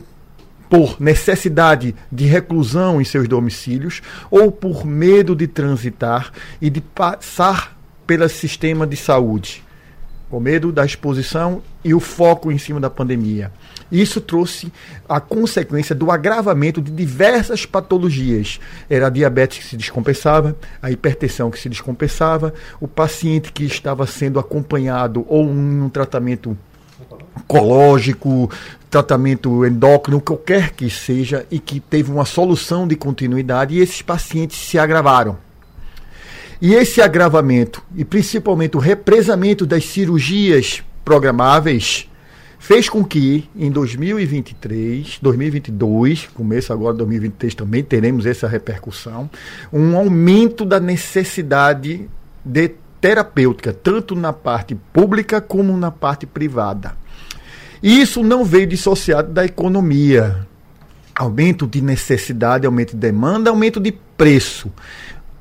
por 0.67 0.99
necessidade 0.99 1.93
de 2.11 2.25
reclusão 2.25 2.99
em 2.99 3.03
seus 3.03 3.27
domicílios 3.27 4.01
ou 4.31 4.51
por 4.51 4.87
medo 4.87 5.35
de 5.35 5.45
transitar 5.45 6.31
e 6.59 6.67
de 6.71 6.81
passar 6.81 7.77
pelo 8.07 8.27
sistema 8.27 8.87
de 8.87 8.97
saúde 8.97 9.62
o 10.29 10.39
medo 10.39 10.71
da 10.71 10.85
exposição 10.85 11.61
e 11.83 11.93
o 11.93 11.99
foco 11.99 12.51
em 12.51 12.57
cima 12.57 12.79
da 12.79 12.89
pandemia. 12.89 13.51
Isso 13.91 14.19
trouxe 14.19 14.73
a 15.07 15.19
consequência 15.19 15.93
do 15.93 16.09
agravamento 16.09 16.81
de 16.81 16.91
diversas 16.91 17.65
patologias. 17.65 18.59
Era 18.89 19.07
a 19.07 19.09
diabetes 19.09 19.59
que 19.59 19.65
se 19.65 19.77
descompensava, 19.77 20.55
a 20.81 20.89
hipertensão 20.89 21.51
que 21.51 21.59
se 21.59 21.69
descompensava, 21.69 22.53
o 22.81 22.87
paciente 22.87 23.51
que 23.51 23.63
estava 23.63 24.07
sendo 24.07 24.39
acompanhado 24.39 25.23
ou 25.27 25.45
um 25.45 25.89
tratamento 25.89 26.57
oncológico, 27.37 28.49
tratamento 28.89 29.65
endócrino, 29.65 30.21
qualquer 30.21 30.71
que 30.71 30.89
seja, 30.89 31.45
e 31.51 31.59
que 31.59 31.79
teve 31.79 32.11
uma 32.11 32.25
solução 32.25 32.87
de 32.87 32.95
continuidade, 32.95 33.75
e 33.75 33.79
esses 33.79 34.01
pacientes 34.01 34.57
se 34.57 34.79
agravaram. 34.79 35.37
E 36.63 36.75
esse 36.75 37.01
agravamento, 37.01 37.83
e 37.93 38.05
principalmente 38.05 38.77
o 38.77 38.79
represamento 38.79 39.65
das 39.65 39.83
cirurgias 39.83 40.81
programáveis, 41.03 42.09
fez 42.57 42.87
com 42.87 43.03
que 43.03 43.49
em 43.53 43.69
2023, 43.69 45.19
2022, 45.21 46.29
começo 46.33 46.71
agora 46.71 46.93
de 46.93 46.99
2023 46.99 47.53
também 47.53 47.83
teremos 47.83 48.25
essa 48.25 48.47
repercussão, 48.47 49.29
um 49.73 49.97
aumento 49.97 50.63
da 50.63 50.79
necessidade 50.79 52.09
de 52.45 52.71
terapêutica, 53.01 53.73
tanto 53.73 54.15
na 54.15 54.31
parte 54.31 54.73
pública 54.93 55.41
como 55.41 55.75
na 55.75 55.91
parte 55.91 56.25
privada. 56.25 56.95
E 57.81 57.99
isso 57.99 58.23
não 58.23 58.45
veio 58.45 58.67
dissociado 58.67 59.33
da 59.33 59.43
economia. 59.43 60.47
Aumento 61.13 61.67
de 61.67 61.81
necessidade, 61.81 62.65
aumento 62.65 62.91
de 62.91 62.99
demanda, 62.99 63.49
aumento 63.49 63.81
de 63.81 63.91
preço. 64.15 64.71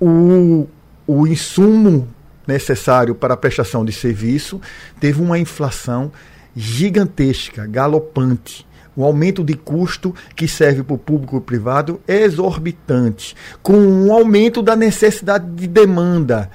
O 0.00 0.66
o 1.06 1.26
insumo 1.26 2.08
necessário 2.46 3.14
para 3.14 3.34
a 3.34 3.36
prestação 3.36 3.84
de 3.84 3.92
serviço 3.92 4.60
teve 5.00 5.20
uma 5.20 5.38
inflação 5.38 6.12
gigantesca, 6.54 7.66
galopante. 7.66 8.66
O 8.94 9.04
aumento 9.04 9.42
de 9.42 9.54
custo 9.54 10.14
que 10.36 10.46
serve 10.46 10.82
para 10.82 10.94
o 10.94 10.98
público 10.98 11.38
e 11.38 11.40
privado 11.40 12.00
é 12.06 12.22
exorbitante, 12.22 13.34
com 13.62 13.72
um 13.72 14.12
aumento 14.12 14.62
da 14.62 14.76
necessidade 14.76 15.46
de 15.46 15.66
demanda, 15.66 16.50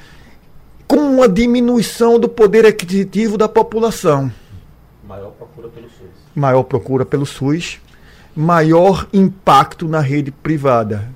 com 0.87 0.97
uma 0.97 1.27
diminuição 1.27 2.19
do 2.19 2.29
poder 2.29 2.63
aquisitivo 2.63 3.39
da 3.39 3.49
população. 3.49 4.31
Maior 5.07 5.31
procura 5.31 5.67
pelo 5.69 5.89
SUS. 5.89 6.07
Maior 6.35 6.63
procura 6.63 7.05
pelo 7.05 7.25
SUS, 7.25 7.79
maior 8.35 9.07
impacto 9.11 9.87
na 9.87 9.99
rede 9.99 10.29
privada. 10.29 11.09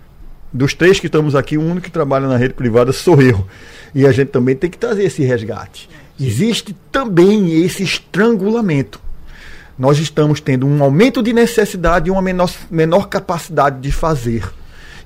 Dos 0.53 0.73
três 0.73 0.99
que 0.99 1.05
estamos 1.05 1.35
aqui, 1.35 1.57
o 1.57 1.61
único 1.61 1.81
que 1.81 1.91
trabalha 1.91 2.27
na 2.27 2.35
rede 2.35 2.53
privada 2.53 2.91
sou 2.91 3.21
eu. 3.21 3.47
E 3.95 4.05
a 4.05 4.11
gente 4.11 4.29
também 4.29 4.55
tem 4.55 4.69
que 4.69 4.77
trazer 4.77 5.03
esse 5.03 5.23
resgate. 5.23 5.89
Existe 6.19 6.75
também 6.91 7.63
esse 7.63 7.83
estrangulamento. 7.83 8.99
Nós 9.79 9.97
estamos 9.97 10.39
tendo 10.39 10.67
um 10.67 10.83
aumento 10.83 11.23
de 11.23 11.33
necessidade 11.33 12.09
e 12.09 12.11
uma 12.11 12.21
menor, 12.21 12.51
menor 12.69 13.07
capacidade 13.07 13.79
de 13.79 13.91
fazer. 13.91 14.43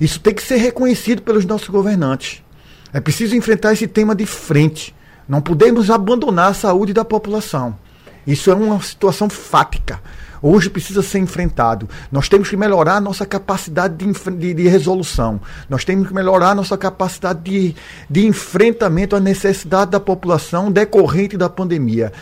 Isso 0.02 0.20
tem 0.20 0.34
que 0.34 0.44
ser 0.44 0.58
reconhecido 0.58 1.22
pelos 1.22 1.46
nossos 1.46 1.70
governantes. 1.70 2.44
É 2.92 3.00
preciso 3.00 3.36
enfrentar 3.36 3.74
esse 3.74 3.88
tema 3.88 4.16
de 4.16 4.26
frente. 4.26 4.94
Não 5.30 5.42
podemos 5.42 5.90
abandonar 5.90 6.52
a 6.52 6.54
saúde 6.54 6.92
da 6.92 7.06
população. 7.06 7.78
Isso 8.26 8.50
é 8.50 8.56
uma 8.56 8.82
situação 8.82 9.30
fática. 9.30 10.02
Hoje 10.48 10.70
precisa 10.70 11.02
ser 11.02 11.18
enfrentado. 11.18 11.90
Nós 12.12 12.30
temos 12.30 12.48
que 12.52 12.56
melhorar 12.56 12.98
a 12.98 13.02
nossa 13.02 13.26
capacidade 13.26 13.96
de, 13.96 14.32
de, 14.38 14.54
de 14.54 14.68
resolução. 14.68 15.42
Nós 15.68 15.84
temos 15.84 16.08
que 16.08 16.14
melhorar 16.14 16.52
a 16.52 16.56
nossa 16.56 16.78
capacidade 16.78 17.42
de, 17.42 17.76
de 18.08 18.28
enfrentamento 18.28 19.16
à 19.16 19.20
necessidade 19.20 19.90
da 19.90 20.00
população 20.00 20.72
decorrente 20.72 21.36
da 21.36 21.50
pandemia. 21.50 22.14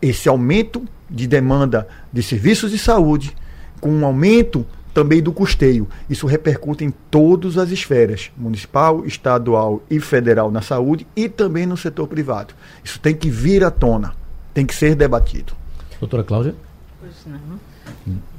Esse 0.00 0.26
aumento 0.26 0.88
de 1.10 1.26
demanda 1.26 1.86
de 2.10 2.22
serviços 2.22 2.70
de 2.70 2.78
saúde, 2.78 3.36
com 3.78 3.90
um 3.90 4.06
aumento 4.06 4.64
também 4.94 5.22
do 5.22 5.30
custeio. 5.30 5.86
Isso 6.08 6.26
repercute 6.26 6.82
em 6.82 6.90
todas 7.10 7.58
as 7.58 7.68
esferas, 7.68 8.30
municipal, 8.38 9.04
estadual 9.04 9.82
e 9.90 10.00
federal 10.00 10.50
na 10.50 10.62
saúde 10.62 11.06
e 11.14 11.28
também 11.28 11.66
no 11.66 11.76
setor 11.76 12.08
privado. 12.08 12.54
Isso 12.82 12.98
tem 12.98 13.14
que 13.14 13.28
vir 13.28 13.62
à 13.62 13.70
tona, 13.70 14.14
tem 14.54 14.64
que 14.64 14.74
ser 14.74 14.94
debatido. 14.94 15.52
Doutora 16.00 16.24
Cláudia? 16.24 16.54
Pois 16.98 17.14
não. 17.26 17.65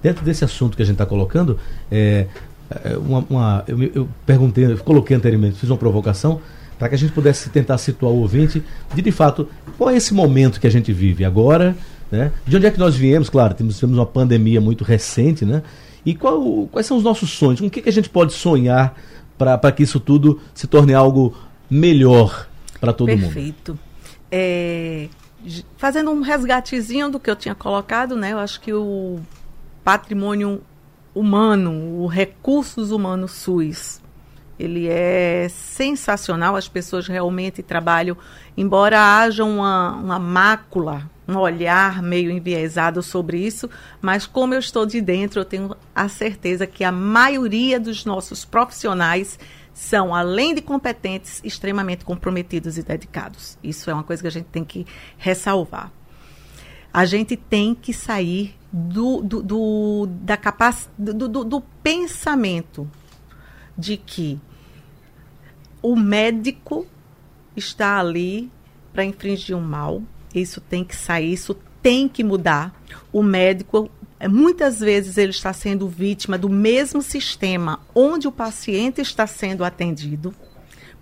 Dentro 0.07 0.23
desse 0.23 0.45
assunto 0.45 0.77
que 0.77 0.81
a 0.81 0.85
gente 0.85 0.93
está 0.93 1.05
colocando, 1.05 1.59
é, 1.91 2.27
é, 2.85 2.97
uma, 2.97 3.25
uma, 3.29 3.63
eu, 3.67 3.83
eu, 3.93 4.09
perguntei, 4.25 4.65
eu 4.65 4.77
coloquei 4.77 5.17
anteriormente, 5.17 5.57
fiz 5.57 5.69
uma 5.69 5.75
provocação 5.75 6.39
para 6.79 6.87
que 6.87 6.95
a 6.95 6.97
gente 6.97 7.11
pudesse 7.11 7.49
tentar 7.49 7.77
situar 7.77 8.13
o 8.13 8.19
ouvinte 8.21 8.63
de, 8.95 9.01
de 9.01 9.11
fato, 9.11 9.49
qual 9.77 9.89
é 9.89 9.97
esse 9.97 10.13
momento 10.13 10.61
que 10.61 10.67
a 10.67 10.69
gente 10.69 10.93
vive 10.93 11.25
agora, 11.25 11.75
né? 12.09 12.31
de 12.45 12.55
onde 12.55 12.65
é 12.65 12.71
que 12.71 12.79
nós 12.79 12.95
viemos, 12.95 13.29
claro, 13.29 13.53
temos, 13.53 13.83
uma 13.83 14.05
pandemia 14.05 14.61
muito 14.61 14.85
recente, 14.85 15.43
né? 15.43 15.61
E 16.05 16.15
qual, 16.15 16.69
quais 16.71 16.85
são 16.85 16.95
os 16.95 17.03
nossos 17.03 17.31
sonhos? 17.31 17.59
Com 17.59 17.67
o 17.67 17.69
que, 17.69 17.81
que 17.81 17.89
a 17.89 17.93
gente 17.93 18.09
pode 18.09 18.31
sonhar 18.31 18.97
para 19.37 19.73
que 19.73 19.83
isso 19.83 19.99
tudo 19.99 20.39
se 20.53 20.67
torne 20.67 20.93
algo 20.93 21.35
melhor 21.69 22.47
para 22.79 22.93
todo 22.93 23.07
Perfeito. 23.07 23.25
mundo? 23.25 23.33
Perfeito. 23.33 23.79
É, 24.31 25.09
fazendo 25.75 26.11
um 26.11 26.21
resgatezinho 26.21 27.09
do 27.09 27.19
que 27.19 27.29
eu 27.29 27.35
tinha 27.35 27.53
colocado, 27.53 28.15
né? 28.15 28.31
Eu 28.31 28.39
acho 28.39 28.61
que 28.61 28.71
o 28.71 29.19
patrimônio 29.87 30.61
humano, 31.15 32.01
o 32.01 32.07
recursos 32.07 32.91
humanos 32.91 33.31
SUS, 33.31 34.01
ele 34.59 34.85
é 34.85 35.47
sensacional. 35.49 36.57
As 36.57 36.67
pessoas 36.67 37.07
realmente 37.07 37.63
trabalham, 37.63 38.17
embora 38.57 38.99
haja 38.99 39.45
uma, 39.45 39.93
uma 39.93 40.19
mácula 40.19 41.09
um 41.25 41.37
olhar 41.37 42.03
meio 42.03 42.29
enviesado 42.29 43.01
sobre 43.01 43.39
isso, 43.39 43.69
mas 44.01 44.25
como 44.25 44.53
eu 44.53 44.59
estou 44.59 44.85
de 44.85 44.99
dentro, 44.99 45.39
eu 45.39 45.45
tenho 45.45 45.73
a 45.95 46.09
certeza 46.09 46.67
que 46.67 46.83
a 46.83 46.91
maioria 46.91 47.79
dos 47.79 48.03
nossos 48.03 48.43
profissionais 48.43 49.39
são, 49.73 50.13
além 50.13 50.53
de 50.53 50.61
competentes, 50.61 51.39
extremamente 51.45 52.03
comprometidos 52.03 52.77
e 52.77 52.83
dedicados. 52.83 53.57
Isso 53.63 53.89
é 53.89 53.93
uma 53.93 54.03
coisa 54.03 54.21
que 54.21 54.27
a 54.27 54.31
gente 54.31 54.47
tem 54.47 54.65
que 54.65 54.85
ressalvar. 55.17 55.89
A 56.93 57.05
gente 57.05 57.37
tem 57.37 57.73
que 57.73 57.93
sair 57.93 58.56
do, 58.71 59.21
do, 59.21 59.41
do 59.41 60.07
da 60.21 60.37
capac... 60.37 60.87
do, 60.97 61.27
do, 61.27 61.43
do 61.43 61.61
pensamento 61.81 62.89
de 63.77 63.97
que 63.97 64.39
o 65.81 65.95
médico 65.95 66.85
está 67.55 67.99
ali 67.99 68.51
para 68.91 69.05
infringir 69.05 69.55
um 69.55 69.61
mal, 69.61 70.01
isso 70.33 70.59
tem 70.59 70.83
que 70.83 70.95
sair, 70.95 71.33
isso 71.33 71.55
tem 71.81 72.07
que 72.07 72.23
mudar. 72.23 72.73
O 73.13 73.21
médico, 73.21 73.89
é, 74.19 74.27
muitas 74.27 74.79
vezes, 74.79 75.17
ele 75.17 75.31
está 75.31 75.53
sendo 75.53 75.87
vítima 75.87 76.37
do 76.37 76.49
mesmo 76.49 77.01
sistema 77.01 77.79
onde 77.93 78.27
o 78.27 78.31
paciente 78.31 79.01
está 79.01 79.27
sendo 79.27 79.63
atendido, 79.63 80.33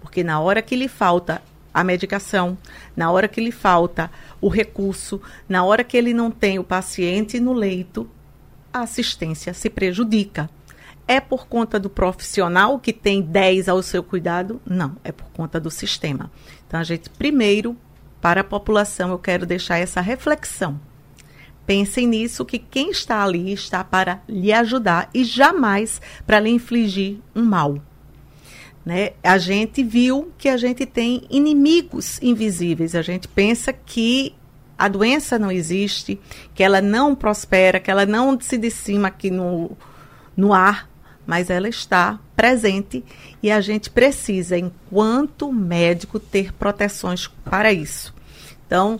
porque 0.01 0.23
na 0.23 0.39
hora 0.39 0.61
que 0.61 0.75
lhe 0.75 0.87
falta 0.87 1.41
a 1.75 1.83
medicação, 1.83 2.57
na 2.95 3.11
hora 3.11 3.27
que 3.27 3.41
lhe 3.41 3.51
falta 3.51 4.09
o 4.39 4.47
recurso, 4.47 5.21
na 5.47 5.65
hora 5.65 5.83
que 5.83 5.97
ele 5.97 6.13
não 6.13 6.31
tem 6.31 6.57
o 6.57 6.63
paciente 6.63 7.37
no 7.37 7.51
leito, 7.51 8.09
a 8.71 8.79
assistência 8.79 9.53
se 9.53 9.69
prejudica. 9.69 10.49
É 11.05 11.19
por 11.19 11.47
conta 11.47 11.77
do 11.77 11.89
profissional 11.89 12.79
que 12.79 12.93
tem 12.93 13.21
10 13.21 13.67
ao 13.67 13.83
seu 13.83 14.01
cuidado? 14.01 14.61
Não, 14.65 14.95
é 15.03 15.11
por 15.11 15.27
conta 15.33 15.59
do 15.59 15.69
sistema. 15.69 16.31
Então 16.65 16.79
a 16.79 16.83
gente 16.83 17.09
primeiro 17.09 17.75
para 18.21 18.39
a 18.39 18.45
população, 18.45 19.11
eu 19.11 19.19
quero 19.19 19.45
deixar 19.45 19.77
essa 19.77 19.99
reflexão. 19.99 20.79
Pensem 21.65 22.07
nisso, 22.07 22.45
que 22.45 22.57
quem 22.57 22.89
está 22.89 23.21
ali 23.21 23.51
está 23.51 23.83
para 23.83 24.21
lhe 24.29 24.53
ajudar 24.53 25.09
e 25.13 25.25
jamais 25.25 26.01
para 26.25 26.39
lhe 26.39 26.49
infligir 26.49 27.17
um 27.35 27.43
mal. 27.43 27.81
Né? 28.85 29.11
A 29.23 29.37
gente 29.37 29.83
viu 29.83 30.31
que 30.37 30.47
a 30.47 30.57
gente 30.57 30.85
tem 30.85 31.23
inimigos 31.29 32.19
invisíveis. 32.21 32.93
A 32.93 33.01
gente 33.01 33.27
pensa 33.27 33.73
que 33.73 34.35
a 34.77 34.87
doença 34.87 35.39
não 35.39 35.51
existe, 35.51 36.19
que 36.53 36.61
ela 36.61 36.81
não 36.81 37.15
prospera, 37.15 37.79
que 37.79 37.89
ela 37.89 38.05
não 38.05 38.39
se 38.39 38.57
decima 38.57 39.07
aqui 39.07 39.31
no, 39.31 39.71
no 40.37 40.53
ar, 40.53 40.87
mas 41.25 41.49
ela 41.49 41.67
está 41.67 42.19
presente 42.35 43.03
e 43.41 43.49
a 43.49 43.59
gente 43.61 43.89
precisa, 43.89 44.57
enquanto 44.57 45.51
médico, 45.51 46.19
ter 46.19 46.53
proteções 46.53 47.27
para 47.43 47.73
isso. 47.73 48.13
Então, 48.67 48.99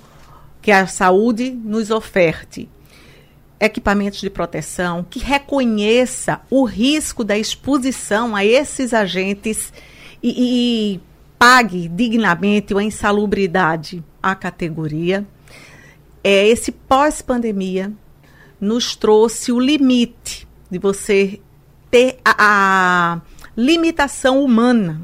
que 0.61 0.71
a 0.71 0.87
saúde 0.87 1.51
nos 1.51 1.91
oferte 1.91 2.69
equipamentos 3.59 4.21
de 4.21 4.29
proteção, 4.29 5.05
que 5.09 5.19
reconheça 5.19 6.41
o 6.49 6.63
risco 6.63 7.23
da 7.23 7.37
exposição 7.37 8.35
a 8.35 8.45
esses 8.45 8.93
agentes 8.93 9.71
e, 10.21 10.95
e 10.95 11.01
pague 11.39 11.87
dignamente 11.87 12.75
a 12.75 12.83
insalubridade 12.83 14.03
à 14.21 14.35
categoria. 14.35 15.25
É, 16.23 16.47
esse 16.47 16.71
pós-pandemia 16.71 17.91
nos 18.59 18.95
trouxe 18.95 19.51
o 19.51 19.59
limite 19.59 20.47
de 20.69 20.79
você 20.79 21.39
ter 21.91 22.17
a, 22.25 22.35
a 22.37 23.21
limitação 23.55 24.43
humana. 24.43 25.01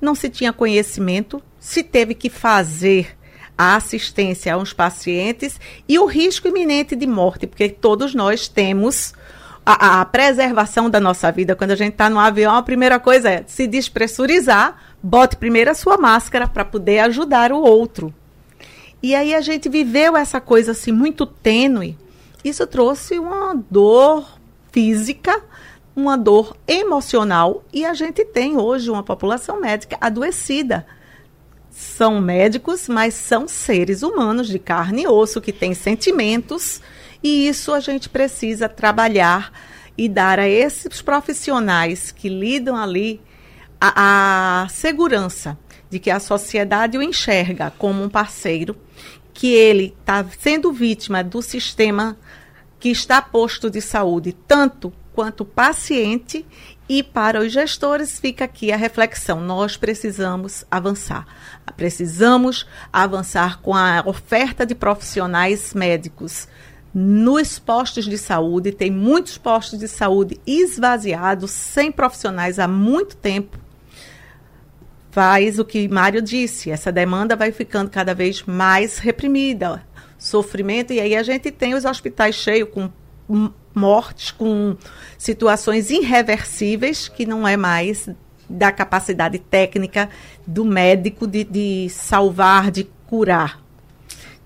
Não 0.00 0.14
se 0.14 0.28
tinha 0.28 0.52
conhecimento, 0.52 1.42
se 1.58 1.82
teve 1.82 2.14
que 2.14 2.28
fazer 2.28 3.17
a 3.58 3.74
assistência 3.74 4.54
a 4.54 4.56
uns 4.56 4.72
pacientes 4.72 5.60
e 5.88 5.98
o 5.98 6.06
risco 6.06 6.46
iminente 6.46 6.94
de 6.94 7.08
morte, 7.08 7.44
porque 7.44 7.68
todos 7.68 8.14
nós 8.14 8.46
temos 8.46 9.12
a, 9.66 10.00
a 10.00 10.04
preservação 10.04 10.88
da 10.88 11.00
nossa 11.00 11.32
vida. 11.32 11.56
Quando 11.56 11.72
a 11.72 11.76
gente 11.76 11.92
está 11.92 12.08
no 12.08 12.20
avião, 12.20 12.54
a 12.54 12.62
primeira 12.62 13.00
coisa 13.00 13.28
é 13.28 13.44
se 13.48 13.66
despressurizar, 13.66 14.80
bote 15.02 15.36
primeiro 15.36 15.72
a 15.72 15.74
sua 15.74 15.98
máscara 15.98 16.46
para 16.46 16.64
poder 16.64 17.00
ajudar 17.00 17.50
o 17.50 17.60
outro. 17.60 18.14
E 19.02 19.14
aí 19.14 19.34
a 19.34 19.40
gente 19.40 19.68
viveu 19.68 20.16
essa 20.16 20.40
coisa 20.40 20.70
assim 20.70 20.92
muito 20.92 21.26
tênue. 21.26 21.98
Isso 22.44 22.64
trouxe 22.66 23.18
uma 23.18 23.54
dor 23.68 24.38
física, 24.70 25.42
uma 25.96 26.16
dor 26.16 26.56
emocional 26.66 27.64
e 27.72 27.84
a 27.84 27.92
gente 27.92 28.24
tem 28.24 28.56
hoje 28.56 28.88
uma 28.88 29.02
população 29.02 29.60
médica 29.60 29.98
adoecida 30.00 30.86
são 31.78 32.20
médicos, 32.20 32.88
mas 32.88 33.14
são 33.14 33.46
seres 33.46 34.02
humanos 34.02 34.48
de 34.48 34.58
carne 34.58 35.02
e 35.02 35.06
osso 35.06 35.40
que 35.40 35.52
têm 35.52 35.74
sentimentos, 35.74 36.82
e 37.22 37.46
isso 37.46 37.72
a 37.72 37.78
gente 37.78 38.08
precisa 38.08 38.68
trabalhar 38.68 39.52
e 39.96 40.08
dar 40.08 40.40
a 40.40 40.48
esses 40.48 41.00
profissionais 41.00 42.10
que 42.10 42.28
lidam 42.28 42.76
ali 42.76 43.20
a, 43.80 44.64
a 44.64 44.68
segurança 44.68 45.56
de 45.88 46.00
que 46.00 46.10
a 46.10 46.18
sociedade 46.18 46.98
o 46.98 47.02
enxerga 47.02 47.72
como 47.78 48.02
um 48.02 48.08
parceiro, 48.08 48.74
que 49.32 49.54
ele 49.54 49.94
está 50.00 50.26
sendo 50.36 50.72
vítima 50.72 51.22
do 51.22 51.40
sistema 51.40 52.18
que 52.80 52.88
está 52.88 53.22
posto 53.22 53.70
de 53.70 53.80
saúde, 53.80 54.32
tanto 54.48 54.92
quanto 55.12 55.44
paciente, 55.44 56.44
e 56.88 57.02
para 57.02 57.40
os 57.40 57.52
gestores 57.52 58.18
fica 58.18 58.44
aqui 58.44 58.72
a 58.72 58.76
reflexão: 58.76 59.40
nós 59.40 59.76
precisamos 59.76 60.64
avançar. 60.70 61.26
Precisamos 61.76 62.66
avançar 62.92 63.60
com 63.60 63.74
a 63.74 64.02
oferta 64.06 64.64
de 64.64 64.74
profissionais 64.74 65.74
médicos 65.74 66.48
nos 66.94 67.58
postos 67.58 68.06
de 68.06 68.16
saúde, 68.16 68.72
tem 68.72 68.90
muitos 68.90 69.36
postos 69.36 69.78
de 69.78 69.86
saúde 69.86 70.40
esvaziados, 70.46 71.50
sem 71.50 71.92
profissionais 71.92 72.58
há 72.58 72.66
muito 72.66 73.14
tempo. 73.16 73.58
Faz 75.10 75.58
o 75.58 75.64
que 75.64 75.86
Mário 75.88 76.22
disse, 76.22 76.70
essa 76.70 76.90
demanda 76.90 77.36
vai 77.36 77.52
ficando 77.52 77.90
cada 77.90 78.14
vez 78.14 78.42
mais 78.42 78.98
reprimida, 78.98 79.84
sofrimento, 80.18 80.92
e 80.92 81.00
aí 81.00 81.14
a 81.14 81.22
gente 81.22 81.50
tem 81.50 81.74
os 81.74 81.84
hospitais 81.84 82.34
cheios 82.34 82.68
com 82.70 82.90
mortes, 83.78 84.30
com 84.32 84.76
situações 85.16 85.90
irreversíveis, 85.90 87.08
que 87.08 87.24
não 87.24 87.46
é 87.46 87.56
mais 87.56 88.08
da 88.48 88.72
capacidade 88.72 89.38
técnica 89.38 90.08
do 90.46 90.64
médico 90.64 91.26
de, 91.26 91.44
de 91.44 91.88
salvar, 91.90 92.70
de 92.70 92.88
curar. 93.06 93.62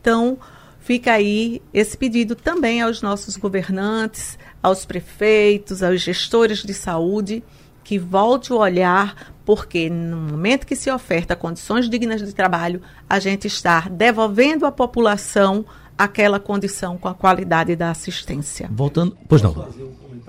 Então, 0.00 0.38
fica 0.80 1.12
aí 1.12 1.62
esse 1.72 1.96
pedido 1.96 2.34
também 2.34 2.82
aos 2.82 3.00
nossos 3.00 3.36
governantes, 3.36 4.38
aos 4.62 4.84
prefeitos, 4.84 5.82
aos 5.82 6.00
gestores 6.00 6.62
de 6.62 6.74
saúde, 6.74 7.42
que 7.84 7.98
volte 7.98 8.52
o 8.52 8.58
olhar, 8.58 9.32
porque 9.44 9.88
no 9.90 10.16
momento 10.16 10.66
que 10.66 10.76
se 10.76 10.90
oferta 10.90 11.36
condições 11.36 11.88
dignas 11.88 12.20
de 12.20 12.32
trabalho, 12.32 12.80
a 13.08 13.18
gente 13.18 13.46
está 13.46 13.88
devolvendo 13.88 14.66
à 14.66 14.72
população 14.72 15.64
aquela 15.96 16.40
condição 16.40 16.96
com 16.98 17.08
a 17.08 17.14
qualidade 17.14 17.74
da 17.76 17.90
assistência. 17.90 18.68
Voltando, 18.72 19.16
pois 19.28 19.42
não. 19.42 19.68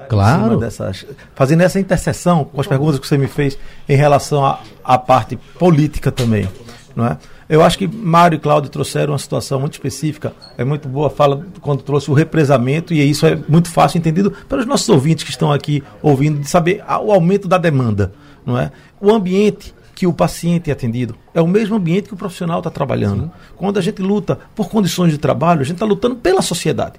Claro. 0.09 0.57
Dessas, 0.57 1.05
fazendo 1.35 1.61
essa 1.61 1.79
interseção 1.79 2.43
com 2.45 2.59
as 2.59 2.67
perguntas 2.67 2.99
que 2.99 3.07
você 3.07 3.17
me 3.17 3.27
fez 3.27 3.57
em 3.87 3.95
relação 3.95 4.57
à 4.83 4.97
parte 4.97 5.37
política 5.57 6.11
também, 6.11 6.49
não 6.95 7.05
é? 7.05 7.17
Eu 7.47 7.61
acho 7.61 7.77
que 7.77 7.87
Mário 7.87 8.37
e 8.37 8.39
Cláudio 8.39 8.69
trouxeram 8.71 9.11
uma 9.11 9.19
situação 9.19 9.59
muito 9.59 9.73
específica. 9.73 10.33
É 10.57 10.63
muito 10.63 10.87
boa 10.87 11.07
a 11.07 11.09
fala 11.09 11.45
quando 11.61 11.83
trouxe 11.83 12.09
o 12.09 12.13
represamento, 12.13 12.93
e 12.93 13.07
isso 13.07 13.25
é 13.25 13.37
muito 13.47 13.69
fácil 13.69 13.97
entendido 13.97 14.31
pelos 14.49 14.65
nossos 14.65 14.87
ouvintes 14.89 15.23
que 15.23 15.29
estão 15.29 15.51
aqui 15.51 15.83
ouvindo, 16.01 16.39
de 16.39 16.49
saber 16.49 16.83
o 16.87 17.11
aumento 17.11 17.47
da 17.47 17.57
demanda. 17.57 18.13
Não 18.45 18.57
é? 18.57 18.71
O 18.99 19.11
ambiente 19.11 19.73
que 20.03 20.07
o 20.07 20.11
paciente 20.11 20.69
é 20.69 20.73
atendido. 20.73 21.15
É 21.33 21.39
o 21.39 21.47
mesmo 21.47 21.77
ambiente 21.77 22.09
que 22.09 22.13
o 22.13 22.17
profissional 22.17 22.57
está 22.57 22.69
trabalhando. 22.69 23.23
Sim. 23.23 23.31
Quando 23.55 23.77
a 23.77 23.81
gente 23.81 24.01
luta 24.01 24.37
por 24.53 24.67
condições 24.69 25.13
de 25.13 25.17
trabalho, 25.17 25.61
a 25.61 25.63
gente 25.63 25.75
está 25.75 25.85
lutando 25.85 26.17
pela 26.17 26.41
sociedade. 26.41 26.95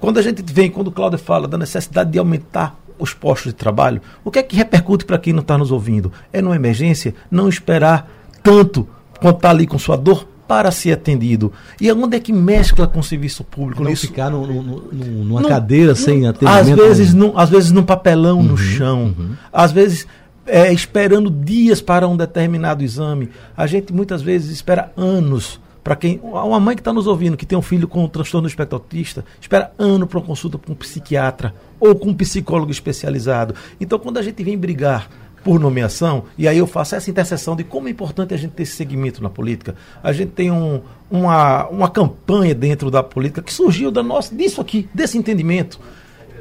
Quando 0.00 0.18
a 0.18 0.22
gente 0.22 0.42
vem, 0.42 0.68
quando 0.68 0.88
o 0.88 0.90
Cláudio 0.90 1.20
fala 1.20 1.46
da 1.46 1.56
necessidade 1.56 2.10
de 2.10 2.18
aumentar 2.18 2.76
os 2.98 3.14
postos 3.14 3.52
de 3.52 3.56
trabalho, 3.56 4.02
o 4.24 4.30
que 4.32 4.40
é 4.40 4.42
que 4.42 4.56
repercute 4.56 5.04
para 5.04 5.18
quem 5.18 5.32
não 5.32 5.42
está 5.42 5.56
nos 5.56 5.70
ouvindo? 5.70 6.12
É 6.32 6.42
numa 6.42 6.56
emergência 6.56 7.14
não 7.30 7.48
esperar 7.48 8.10
tanto 8.42 8.88
quanto 9.20 9.36
está 9.36 9.50
ali 9.50 9.64
com 9.64 9.78
sua 9.78 9.96
dor 9.96 10.26
para 10.48 10.72
ser 10.72 10.90
atendido. 10.90 11.52
E 11.80 11.92
onde 11.92 12.16
é 12.16 12.18
que 12.18 12.32
mescla 12.32 12.88
com 12.88 12.98
o 12.98 13.04
serviço 13.04 13.44
público? 13.44 13.84
Não 13.84 13.94
ficar 13.94 14.30
no, 14.30 14.44
no, 14.44 14.62
no, 14.62 15.04
numa 15.24 15.42
não, 15.42 15.48
cadeira 15.48 15.94
sem 15.94 16.26
atendimento? 16.26 16.82
Às 16.82 16.88
vezes, 16.88 17.14
num, 17.14 17.38
às 17.38 17.50
vezes 17.50 17.70
num 17.70 17.84
papelão 17.84 18.38
uhum, 18.38 18.42
no 18.42 18.56
chão. 18.56 19.14
Uhum. 19.16 19.34
Às 19.52 19.70
vezes 19.70 20.08
é, 20.48 20.72
esperando 20.72 21.30
dias 21.30 21.80
para 21.80 22.08
um 22.08 22.16
determinado 22.16 22.82
exame. 22.82 23.30
A 23.56 23.66
gente 23.66 23.92
muitas 23.92 24.22
vezes 24.22 24.50
espera 24.50 24.92
anos 24.96 25.60
para 25.84 25.94
quem. 25.94 26.20
Uma 26.22 26.58
mãe 26.58 26.74
que 26.74 26.80
está 26.80 26.92
nos 26.92 27.06
ouvindo, 27.06 27.36
que 27.36 27.46
tem 27.46 27.56
um 27.56 27.62
filho 27.62 27.86
com 27.86 28.04
um 28.04 28.08
transtorno 28.08 28.48
espectro 28.48 28.76
autista, 28.76 29.24
espera 29.40 29.72
ano 29.78 30.06
para 30.06 30.18
uma 30.18 30.26
consulta 30.26 30.58
com 30.58 30.72
um 30.72 30.76
psiquiatra 30.76 31.54
ou 31.78 31.94
com 31.94 32.10
um 32.10 32.14
psicólogo 32.14 32.70
especializado. 32.70 33.54
Então, 33.80 33.98
quando 33.98 34.18
a 34.18 34.22
gente 34.22 34.42
vem 34.42 34.56
brigar 34.56 35.08
por 35.44 35.60
nomeação, 35.60 36.24
e 36.36 36.48
aí 36.48 36.58
eu 36.58 36.66
faço 36.66 36.96
essa 36.96 37.08
interseção 37.08 37.54
de 37.54 37.62
como 37.62 37.88
é 37.88 37.90
importante 37.90 38.34
a 38.34 38.36
gente 38.36 38.50
ter 38.52 38.64
esse 38.64 38.76
segmento 38.76 39.22
na 39.22 39.30
política. 39.30 39.76
A 40.02 40.12
gente 40.12 40.32
tem 40.32 40.50
um, 40.50 40.82
uma, 41.10 41.66
uma 41.68 41.88
campanha 41.88 42.54
dentro 42.54 42.90
da 42.90 43.02
política 43.02 43.40
que 43.40 43.52
surgiu 43.52 43.90
da 43.90 44.02
nossa, 44.02 44.34
disso 44.34 44.60
aqui, 44.60 44.88
desse 44.92 45.16
entendimento, 45.16 45.78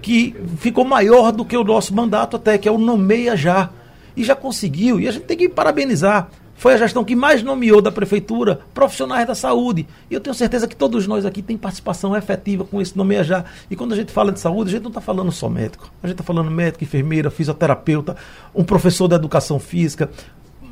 que 0.02 0.36
ficou 0.58 0.84
maior 0.84 1.32
do 1.32 1.46
que 1.46 1.56
o 1.56 1.64
nosso 1.64 1.94
mandato 1.94 2.36
até, 2.36 2.58
que 2.58 2.68
é 2.68 2.72
o 2.72 2.78
nomeia 2.78 3.38
já 3.38 3.70
e 4.18 4.24
já 4.24 4.36
conseguiu, 4.36 5.00
e 5.00 5.08
a 5.08 5.12
gente 5.12 5.26
tem 5.26 5.38
que 5.38 5.48
parabenizar. 5.48 6.30
Foi 6.56 6.74
a 6.74 6.78
gestão 6.78 7.04
que 7.04 7.16
mais 7.16 7.44
nomeou 7.44 7.84
da 7.84 7.92
prefeitura 7.92 8.62
profissionais 8.74 9.28
da 9.28 9.36
saúde. 9.36 9.88
E 10.10 10.16
eu 10.16 10.20
tenho 10.20 10.34
certeza 10.34 10.68
que 10.68 10.76
todos 10.76 11.06
nós 11.06 11.24
aqui 11.24 11.44
têm 11.44 11.56
participação 11.56 12.18
efetiva 12.18 12.66
com 12.66 12.82
esse 12.82 12.98
nomeia 12.98 13.24
já. 13.24 13.46
E 13.70 13.76
quando 13.76 13.94
a 13.94 13.96
gente 13.96 14.12
fala 14.12 14.32
de 14.32 14.40
saúde, 14.40 14.70
a 14.70 14.72
gente 14.72 14.82
não 14.82 14.90
está 14.90 15.00
falando 15.00 15.32
só 15.32 15.48
médico. 15.48 15.88
A 16.02 16.08
gente 16.08 16.16
está 16.16 16.24
falando 16.24 16.50
médico, 16.50 16.84
enfermeira, 16.84 17.30
fisioterapeuta, 17.30 18.18
um 18.56 18.64
professor 18.64 19.08
da 19.08 19.18
educação 19.18 19.60
física. 19.60 20.10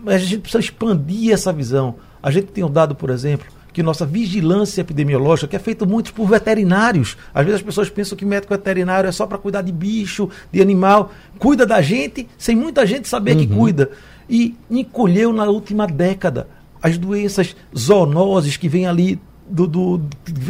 Mas 0.04 0.16
a 0.16 0.26
gente 0.26 0.40
precisa 0.40 0.60
expandir 0.60 1.32
essa 1.32 1.54
visão. 1.54 1.98
A 2.22 2.32
gente 2.32 2.48
tem 2.48 2.64
um 2.64 2.72
dado, 2.72 2.96
por 2.96 3.12
exemplo, 3.12 3.46
que 3.76 3.84
nossa 3.84 4.06
vigilância 4.06 4.80
epidemiológica, 4.80 5.50
que 5.50 5.56
é 5.58 5.60
feita 5.60 5.86
muito 5.86 6.14
por 6.14 6.30
veterinários. 6.30 7.18
Às 7.34 7.44
vezes 7.44 7.60
as 7.60 7.66
pessoas 7.66 7.90
pensam 7.90 8.18
que 8.18 8.24
médico 8.24 8.54
veterinário 8.54 9.10
é 9.10 9.12
só 9.12 9.28
para 9.28 9.38
cuidar 9.38 9.64
de 9.64 9.72
bicho, 9.74 10.30
de 10.50 10.62
animal. 10.62 11.12
Cuida 11.38 11.66
da 11.66 11.82
gente 11.82 12.26
sem 12.38 12.56
muita 12.56 12.88
gente 12.88 13.06
saber 13.06 13.34
uhum. 13.34 13.38
que 13.40 13.48
cuida. 13.48 13.92
E 14.30 14.56
encolheu 14.72 15.34
na 15.34 15.44
última 15.44 15.86
década 15.86 16.48
as 16.82 16.98
doenças 16.98 17.54
zoonoses 17.78 18.56
que 18.56 18.70
vêm 18.70 18.88
ali 18.88 19.20
do, 19.46 19.68
do, 19.68 20.02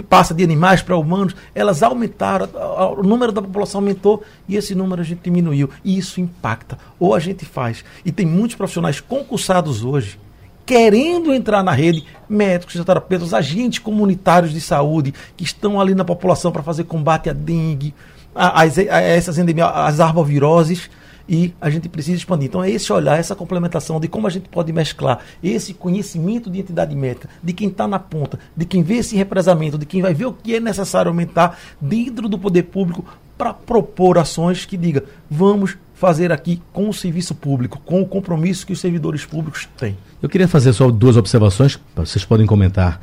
passa 0.08 0.32
de 0.32 0.44
animais 0.44 0.84
para 0.84 0.96
humanos, 0.96 1.36
elas 1.56 1.82
aumentaram, 1.82 2.48
o 2.96 3.02
número 3.02 3.32
da 3.32 3.42
população 3.42 3.82
aumentou 3.82 4.24
e 4.48 4.56
esse 4.56 4.76
número 4.76 5.02
a 5.02 5.04
gente 5.04 5.22
diminuiu. 5.24 5.68
E 5.84 5.98
isso 5.98 6.22
impacta. 6.22 6.78
Ou 7.00 7.16
a 7.16 7.20
gente 7.20 7.44
faz. 7.44 7.84
E 8.06 8.12
tem 8.12 8.26
muitos 8.26 8.56
profissionais 8.56 9.00
concursados 9.00 9.84
hoje 9.84 10.20
querendo 10.66 11.34
entrar 11.34 11.64
na 11.64 11.72
rede, 11.72 12.06
médicos, 12.28 12.74
fisioterapeutas, 12.74 13.34
agentes 13.34 13.80
comunitários 13.80 14.52
de 14.52 14.60
saúde 14.60 15.14
que 15.38 15.44
estão 15.44 15.80
ali 15.80 15.94
na 15.94 16.04
população 16.04 16.52
para 16.52 16.64
fazer 16.64 16.86
combate 16.86 17.30
à 17.30 17.34
dengue, 17.34 17.94
a, 18.34 18.62
a, 18.62 18.64
a 18.64 19.02
essas 19.02 19.38
endemias, 19.38 19.70
as 19.74 20.00
arboviroses 20.00 20.90
e 21.28 21.54
a 21.60 21.70
gente 21.70 21.90
precisa 21.90 22.18
expandir. 22.18 22.48
Então 22.48 22.64
é 22.64 22.70
esse 22.70 22.92
olhar, 22.92 23.20
essa 23.20 23.36
complementação 23.36 24.00
de 24.00 24.08
como 24.08 24.28
a 24.28 24.30
gente 24.30 24.50
pode 24.50 24.72
mesclar 24.72 25.20
esse 25.44 25.74
conhecimento 25.74 26.50
de 26.50 26.60
entidade 26.60 26.96
médica, 26.96 27.30
de 27.42 27.54
quem 27.54 27.70
está 27.70 27.88
na 27.88 28.00
ponta, 28.00 28.40
de 28.56 28.66
quem 28.66 28.84
vê 28.84 28.96
esse 28.96 29.16
represamento, 29.16 29.78
de 29.78 29.86
quem 29.86 30.02
vai 30.02 30.14
ver 30.14 30.26
o 30.26 30.34
que 30.34 30.56
é 30.56 30.60
necessário 30.60 31.10
aumentar 31.10 31.58
dentro 31.80 32.28
do 32.28 32.38
poder 32.38 32.64
público 32.64 33.06
para 33.38 33.54
propor 33.54 34.18
ações 34.18 34.66
que 34.66 34.78
diga 34.78 35.04
vamos 35.30 35.78
fazer 35.96 36.32
aqui 36.32 36.62
com 36.72 36.90
o 36.90 36.94
serviço 36.94 37.34
público, 37.34 37.82
com 37.86 38.02
o 38.02 38.06
compromisso 38.06 38.68
que 38.68 38.74
os 38.74 38.80
servidores 38.80 39.26
públicos 39.26 39.68
têm. 39.78 39.98
Eu 40.22 40.30
queria 40.30 40.48
fazer 40.48 40.74
só 40.74 40.92
duas 40.92 41.18
observações, 41.18 41.80
vocês 41.96 42.24
podem 42.24 42.46
comentar. 42.46 43.02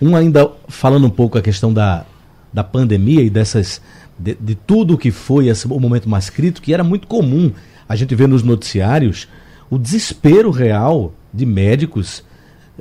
Um 0.00 0.14
ainda 0.14 0.50
falando 0.68 1.06
um 1.06 1.10
pouco 1.10 1.38
a 1.38 1.42
questão 1.42 1.72
da, 1.72 2.04
da 2.52 2.62
pandemia 2.62 3.22
e 3.22 3.30
dessas 3.30 3.80
de, 4.18 4.34
de 4.34 4.54
tudo 4.54 4.98
que 4.98 5.10
foi 5.10 5.48
esse, 5.48 5.66
o 5.66 5.80
momento 5.80 6.08
mais 6.08 6.28
crítico, 6.30 6.64
que 6.64 6.74
era 6.74 6.84
muito 6.84 7.06
comum 7.06 7.50
a 7.88 7.96
gente 7.96 8.14
ver 8.14 8.28
nos 8.28 8.42
noticiários 8.42 9.26
o 9.70 9.78
desespero 9.78 10.50
real 10.50 11.12
de 11.32 11.46
médicos 11.46 12.22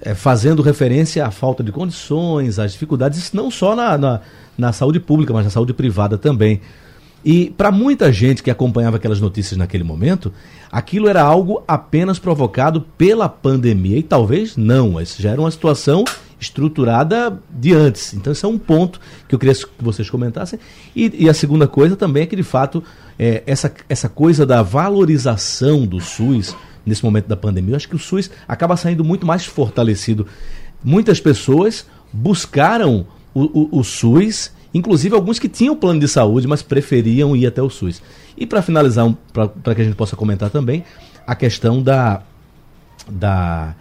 é, 0.02 0.13
fazendo 0.13 0.62
referência 0.62 1.26
à 1.26 1.32
falta 1.32 1.63
de 1.63 1.71
condições, 1.71 2.60
às 2.60 2.73
dificuldades, 2.73 3.32
não 3.32 3.49
só 3.49 3.76
na, 3.76 3.97
na, 3.97 4.21
na 4.58 4.73
saúde 4.73 4.99
pública, 4.99 5.34
mas 5.34 5.45
na 5.45 5.49
saúde 5.49 5.73
privada 5.73 6.17
também. 6.17 6.62
E 7.23 7.51
para 7.51 7.71
muita 7.71 8.12
gente 8.12 8.43
que 8.43 8.51
acompanhava 8.51 8.97
aquelas 8.97 9.21
notícias 9.21 9.57
naquele 9.57 9.83
momento, 9.83 10.33
aquilo 10.71 11.07
era 11.07 11.21
algo 11.21 11.63
apenas 11.67 12.19
provocado 12.19 12.81
pela 12.97 13.29
pandemia. 13.29 13.97
E 13.97 14.03
talvez 14.03 14.57
não, 14.57 14.99
isso 14.99 15.21
já 15.21 15.31
era 15.31 15.39
uma 15.39 15.51
situação 15.51 16.03
estruturada 16.39 17.41
de 17.49 17.73
antes. 17.73 18.13
Então, 18.13 18.33
esse 18.33 18.43
é 18.43 18.47
um 18.47 18.57
ponto 18.57 18.99
que 19.27 19.33
eu 19.33 19.39
queria 19.39 19.55
que 19.55 19.65
vocês 19.79 20.09
comentassem. 20.09 20.59
E, 20.95 21.25
e 21.25 21.29
a 21.29 21.33
segunda 21.33 21.67
coisa 21.67 21.95
também 21.95 22.23
é 22.23 22.25
que, 22.25 22.36
de 22.36 22.43
fato, 22.43 22.83
é, 23.17 23.41
essa, 23.45 23.73
essa 23.88 24.09
coisa 24.09 24.45
da 24.45 24.62
valorização 24.62 25.86
do 25.86 26.01
SUS 26.01 26.55
nesse 26.86 27.03
momento 27.03 27.27
da 27.27 27.38
pandemia, 27.38 27.71
eu 27.71 27.75
acho 27.77 27.88
que 27.88 27.95
o 27.95 27.99
SUS 27.99 28.29
acaba 28.45 28.75
saindo 28.75 29.05
muito 29.05 29.25
mais 29.25 29.45
fortalecido. 29.45 30.27
Muitas 30.83 31.21
pessoas 31.21 31.86
buscaram 32.12 33.07
o, 33.33 33.43
o, 33.43 33.79
o 33.79 33.83
SUS 33.83 34.51
Inclusive 34.73 35.13
alguns 35.13 35.38
que 35.38 35.47
tinham 35.47 35.75
plano 35.75 35.99
de 35.99 36.07
saúde, 36.07 36.47
mas 36.47 36.62
preferiam 36.62 37.36
ir 37.36 37.45
até 37.45 37.62
o 37.62 37.69
SUS. 37.69 38.01
E 38.36 38.45
para 38.45 38.62
finalizar, 38.62 39.05
um, 39.05 39.13
para 39.13 39.75
que 39.75 39.81
a 39.81 39.83
gente 39.83 39.95
possa 39.95 40.15
comentar 40.15 40.49
também, 40.49 40.83
a 41.27 41.36
questão 41.36 41.81
da. 41.81 42.21
da 43.07 43.75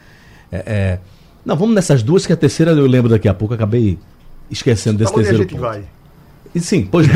é, 0.51 0.63
é, 0.67 0.99
não, 1.45 1.57
vamos 1.57 1.75
nessas 1.75 2.03
duas, 2.03 2.27
que 2.27 2.33
a 2.33 2.37
terceira 2.37 2.73
eu 2.73 2.87
lembro 2.87 3.09
daqui 3.09 3.29
a 3.29 3.35
pouco, 3.35 3.55
acabei 3.55 3.99
esquecendo 4.51 4.99
desse 4.99 5.11
Onde 5.13 5.23
terceiro 5.23 5.39
a 5.39 5.43
gente 5.43 5.51
ponto. 5.53 5.63
vai? 5.63 5.85
E, 6.55 6.61
sim, 6.61 6.87
pois 6.91 7.07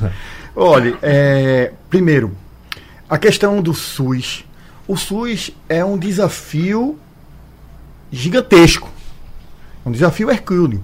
Olha, 0.56 0.98
é, 1.02 1.72
primeiro, 1.90 2.34
a 3.08 3.18
questão 3.18 3.60
do 3.60 3.74
SUS. 3.74 4.44
O 4.88 4.96
SUS 4.96 5.50
é 5.68 5.84
um 5.84 5.98
desafio 5.98 6.98
gigantesco. 8.10 8.90
Um 9.84 9.92
desafio 9.92 10.30
hercúleo 10.30 10.82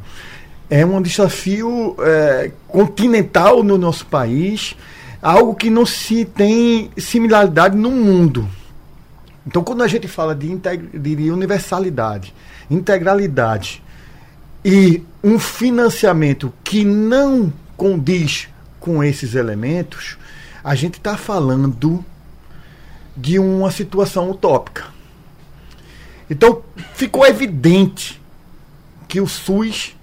é 0.74 0.84
um 0.84 1.00
desafio 1.00 1.94
é, 2.00 2.50
continental 2.66 3.62
no 3.62 3.78
nosso 3.78 4.04
país, 4.06 4.74
algo 5.22 5.54
que 5.54 5.70
não 5.70 5.86
se 5.86 6.24
tem 6.24 6.90
similaridade 6.96 7.76
no 7.76 7.92
mundo. 7.92 8.48
Então, 9.46 9.62
quando 9.62 9.84
a 9.84 9.86
gente 9.86 10.08
fala 10.08 10.34
de, 10.34 10.52
de 10.56 11.30
universalidade, 11.30 12.34
integralidade 12.68 13.80
e 14.64 15.00
um 15.22 15.38
financiamento 15.38 16.52
que 16.64 16.84
não 16.84 17.52
condiz 17.76 18.48
com 18.80 19.04
esses 19.04 19.36
elementos, 19.36 20.18
a 20.64 20.74
gente 20.74 20.94
está 20.94 21.16
falando 21.16 22.04
de 23.16 23.38
uma 23.38 23.70
situação 23.70 24.28
utópica. 24.28 24.86
Então, 26.28 26.64
ficou 26.94 27.24
evidente 27.24 28.20
que 29.06 29.20
o 29.20 29.28
SUS 29.28 29.94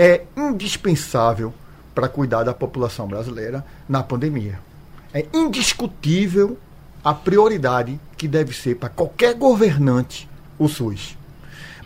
é 0.00 0.22
indispensável 0.34 1.52
para 1.94 2.08
cuidar 2.08 2.42
da 2.42 2.54
população 2.54 3.06
brasileira 3.06 3.62
na 3.86 4.02
pandemia. 4.02 4.58
É 5.12 5.26
indiscutível 5.30 6.56
a 7.04 7.12
prioridade 7.12 8.00
que 8.16 8.26
deve 8.26 8.54
ser 8.54 8.76
para 8.76 8.88
qualquer 8.88 9.34
governante 9.34 10.26
o 10.58 10.68
SUS. 10.68 11.18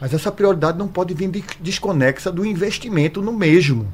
Mas 0.00 0.14
essa 0.14 0.30
prioridade 0.30 0.78
não 0.78 0.86
pode 0.86 1.12
vir 1.12 1.28
desconexa 1.58 2.30
do 2.30 2.46
investimento 2.46 3.20
no 3.20 3.32
mesmo. 3.32 3.92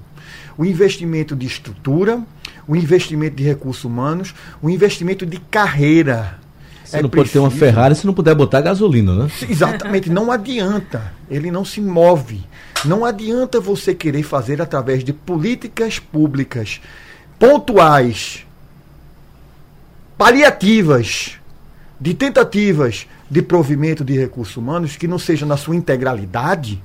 O 0.58 0.66
investimento 0.66 1.34
de 1.34 1.46
estrutura, 1.46 2.22
o 2.68 2.76
investimento 2.76 3.36
de 3.36 3.44
recursos 3.44 3.84
humanos, 3.84 4.34
o 4.60 4.68
investimento 4.68 5.24
de 5.24 5.38
carreira. 5.38 6.38
Você 6.84 6.98
é 6.98 7.02
não 7.02 7.08
preciso... 7.08 7.22
pode 7.22 7.32
ter 7.32 7.38
uma 7.38 7.50
Ferrari 7.50 7.94
se 7.94 8.06
não 8.06 8.12
puder 8.12 8.34
botar 8.34 8.60
gasolina, 8.60 9.14
né? 9.14 9.30
Exatamente, 9.48 10.10
não 10.10 10.30
adianta. 10.30 11.10
Ele 11.30 11.50
não 11.50 11.64
se 11.64 11.80
move. 11.80 12.49
Não 12.84 13.04
adianta 13.04 13.60
você 13.60 13.94
querer 13.94 14.22
fazer 14.22 14.62
através 14.62 15.04
de 15.04 15.12
políticas 15.12 15.98
públicas 15.98 16.80
pontuais, 17.38 18.46
paliativas, 20.16 21.38
de 22.00 22.14
tentativas 22.14 23.06
de 23.30 23.42
provimento 23.42 24.02
de 24.02 24.18
recursos 24.18 24.56
humanos 24.56 24.96
que 24.96 25.06
não 25.06 25.18
seja 25.18 25.44
na 25.44 25.56
sua 25.56 25.76
integralidade, 25.76 26.82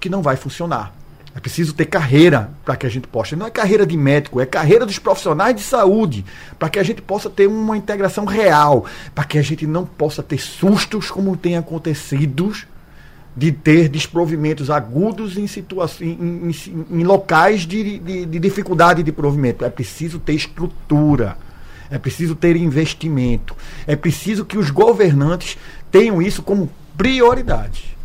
que 0.00 0.08
não 0.08 0.22
vai 0.22 0.36
funcionar. 0.36 0.94
É 1.34 1.40
preciso 1.40 1.74
ter 1.74 1.84
carreira 1.84 2.50
para 2.64 2.74
que 2.74 2.86
a 2.86 2.88
gente 2.88 3.06
possa. 3.06 3.36
Não 3.36 3.46
é 3.46 3.50
carreira 3.50 3.86
de 3.86 3.96
médico, 3.96 4.40
é 4.40 4.46
carreira 4.46 4.84
dos 4.84 4.98
profissionais 4.98 5.54
de 5.54 5.62
saúde, 5.62 6.24
para 6.58 6.68
que 6.68 6.78
a 6.78 6.82
gente 6.82 7.00
possa 7.02 7.30
ter 7.30 7.46
uma 7.46 7.76
integração 7.76 8.24
real, 8.24 8.86
para 9.14 9.24
que 9.24 9.38
a 9.38 9.42
gente 9.42 9.66
não 9.66 9.84
possa 9.84 10.22
ter 10.22 10.38
sustos 10.38 11.10
como 11.10 11.36
tem 11.36 11.56
acontecido 11.56 12.52
de 13.38 13.52
ter 13.52 13.88
desprovimentos 13.88 14.68
agudos 14.68 15.38
em, 15.38 15.46
situações, 15.46 16.18
em, 16.20 16.50
em, 16.50 17.00
em 17.00 17.04
locais 17.04 17.60
de, 17.60 18.00
de, 18.00 18.26
de 18.26 18.38
dificuldade 18.40 19.04
de 19.04 19.12
provimento. 19.12 19.64
É 19.64 19.70
preciso 19.70 20.18
ter 20.18 20.32
estrutura. 20.32 21.38
É 21.88 21.98
preciso 21.98 22.34
ter 22.34 22.56
investimento. 22.56 23.56
É 23.86 23.94
preciso 23.94 24.44
que 24.44 24.58
os 24.58 24.70
governantes 24.70 25.56
tenham 25.88 26.20
isso 26.20 26.42
como 26.42 26.68
prioridade. 26.96 27.96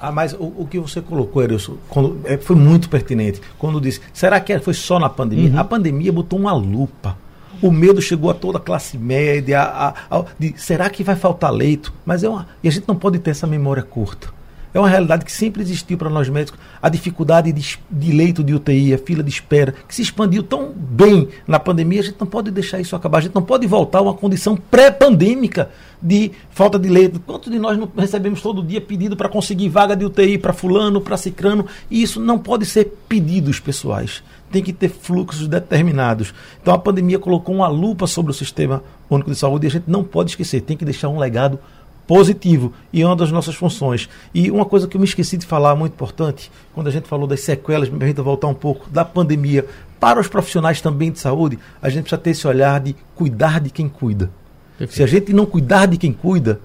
Ah, 0.00 0.10
mas 0.10 0.32
o, 0.32 0.44
o 0.56 0.68
que 0.68 0.78
você 0.78 1.02
colocou, 1.02 1.42
Erilson, 1.42 1.76
quando, 1.90 2.18
é, 2.24 2.38
foi 2.38 2.56
muito 2.56 2.88
pertinente. 2.88 3.42
Quando 3.58 3.78
disse, 3.78 4.00
será 4.14 4.40
que 4.40 4.58
foi 4.60 4.72
só 4.72 4.98
na 4.98 5.10
pandemia? 5.10 5.50
Uhum. 5.50 5.58
A 5.58 5.64
pandemia 5.64 6.10
botou 6.10 6.38
uma 6.38 6.54
lupa. 6.54 7.18
O 7.62 7.70
medo 7.70 8.00
chegou 8.00 8.30
a 8.30 8.34
toda 8.34 8.58
a 8.58 8.60
classe 8.60 8.96
média. 8.96 9.60
A, 9.60 9.88
a, 9.88 9.94
a, 10.10 10.24
de, 10.38 10.54
será 10.56 10.88
que 10.88 11.04
vai 11.04 11.16
faltar 11.16 11.52
leito? 11.52 11.92
Mas 12.04 12.24
é 12.24 12.28
uma, 12.28 12.48
e 12.62 12.68
a 12.68 12.70
gente 12.70 12.88
não 12.88 12.96
pode 12.96 13.18
ter 13.18 13.30
essa 13.30 13.46
memória 13.46 13.82
curta. 13.82 14.28
É 14.72 14.78
uma 14.78 14.88
realidade 14.88 15.24
que 15.24 15.32
sempre 15.32 15.62
existiu 15.62 15.98
para 15.98 16.08
nós 16.08 16.28
médicos. 16.28 16.60
A 16.80 16.88
dificuldade 16.88 17.52
de, 17.52 17.78
de, 17.90 18.12
leito 18.12 18.42
de 18.42 18.54
UTI, 18.54 18.94
a 18.94 18.98
fila 18.98 19.22
de 19.22 19.30
espera, 19.30 19.74
que 19.86 19.94
se 19.94 20.02
expandiu 20.02 20.42
tão 20.42 20.72
bem 20.72 21.28
na 21.46 21.58
pandemia, 21.58 22.00
a 22.00 22.04
gente 22.04 22.16
não 22.20 22.26
pode 22.26 22.50
deixar 22.50 22.80
isso 22.80 22.94
acabar. 22.94 23.18
A 23.18 23.20
gente 23.22 23.34
não 23.34 23.42
pode 23.42 23.66
voltar 23.66 23.98
a 23.98 24.02
uma 24.02 24.14
condição 24.14 24.56
pré-pandêmica 24.56 25.70
de 26.00 26.30
falta 26.50 26.78
de 26.78 26.88
leito. 26.88 27.18
Quantos 27.20 27.50
de 27.50 27.58
nós 27.58 27.76
não 27.76 27.90
recebemos 27.96 28.40
todo 28.40 28.62
dia 28.62 28.80
pedido 28.80 29.16
para 29.16 29.28
conseguir 29.28 29.68
vaga 29.68 29.96
de 29.96 30.04
UTI 30.04 30.38
para 30.38 30.52
fulano, 30.52 31.00
para 31.00 31.16
cicrano? 31.16 31.66
E 31.90 32.02
isso 32.02 32.20
não 32.20 32.38
pode 32.38 32.64
ser 32.64 32.96
pedidos 33.08 33.58
pessoais. 33.58 34.22
Tem 34.52 34.62
que 34.62 34.72
ter 34.72 34.88
fluxos 34.88 35.48
determinados. 35.48 36.32
Então 36.62 36.72
a 36.72 36.78
pandemia 36.78 37.18
colocou 37.18 37.54
uma 37.54 37.68
lupa 37.68 38.06
sobre 38.06 38.30
o 38.30 38.34
sistema 38.34 38.82
único 39.08 39.30
de 39.30 39.36
saúde 39.36 39.66
e 39.66 39.68
a 39.68 39.70
gente 39.70 39.84
não 39.88 40.04
pode 40.04 40.30
esquecer, 40.30 40.60
tem 40.60 40.76
que 40.76 40.84
deixar 40.84 41.08
um 41.08 41.18
legado 41.18 41.58
positivo 42.06 42.72
e 42.92 43.02
é 43.02 43.06
uma 43.06 43.16
das 43.16 43.30
nossas 43.30 43.54
funções. 43.54 44.08
E 44.34 44.50
uma 44.50 44.64
coisa 44.64 44.88
que 44.88 44.96
eu 44.96 45.00
me 45.00 45.06
esqueci 45.06 45.36
de 45.36 45.46
falar, 45.46 45.74
muito 45.74 45.92
importante, 45.92 46.50
quando 46.74 46.88
a 46.88 46.90
gente 46.90 47.08
falou 47.08 47.26
das 47.26 47.40
sequelas, 47.40 47.88
me 47.88 47.98
permita 47.98 48.22
voltar 48.22 48.48
um 48.48 48.54
pouco, 48.54 48.88
da 48.90 49.04
pandemia, 49.04 49.66
para 49.98 50.18
os 50.18 50.28
profissionais 50.28 50.80
também 50.80 51.10
de 51.10 51.18
saúde, 51.18 51.58
a 51.80 51.88
gente 51.88 52.02
precisa 52.02 52.20
ter 52.20 52.30
esse 52.30 52.46
olhar 52.46 52.80
de 52.80 52.96
cuidar 53.14 53.60
de 53.60 53.70
quem 53.70 53.88
cuida. 53.88 54.30
Perfeito. 54.78 54.96
Se 54.96 55.02
a 55.02 55.06
gente 55.06 55.32
não 55.32 55.44
cuidar 55.44 55.86
de 55.86 55.98
quem 55.98 56.12
cuida, 56.12 56.60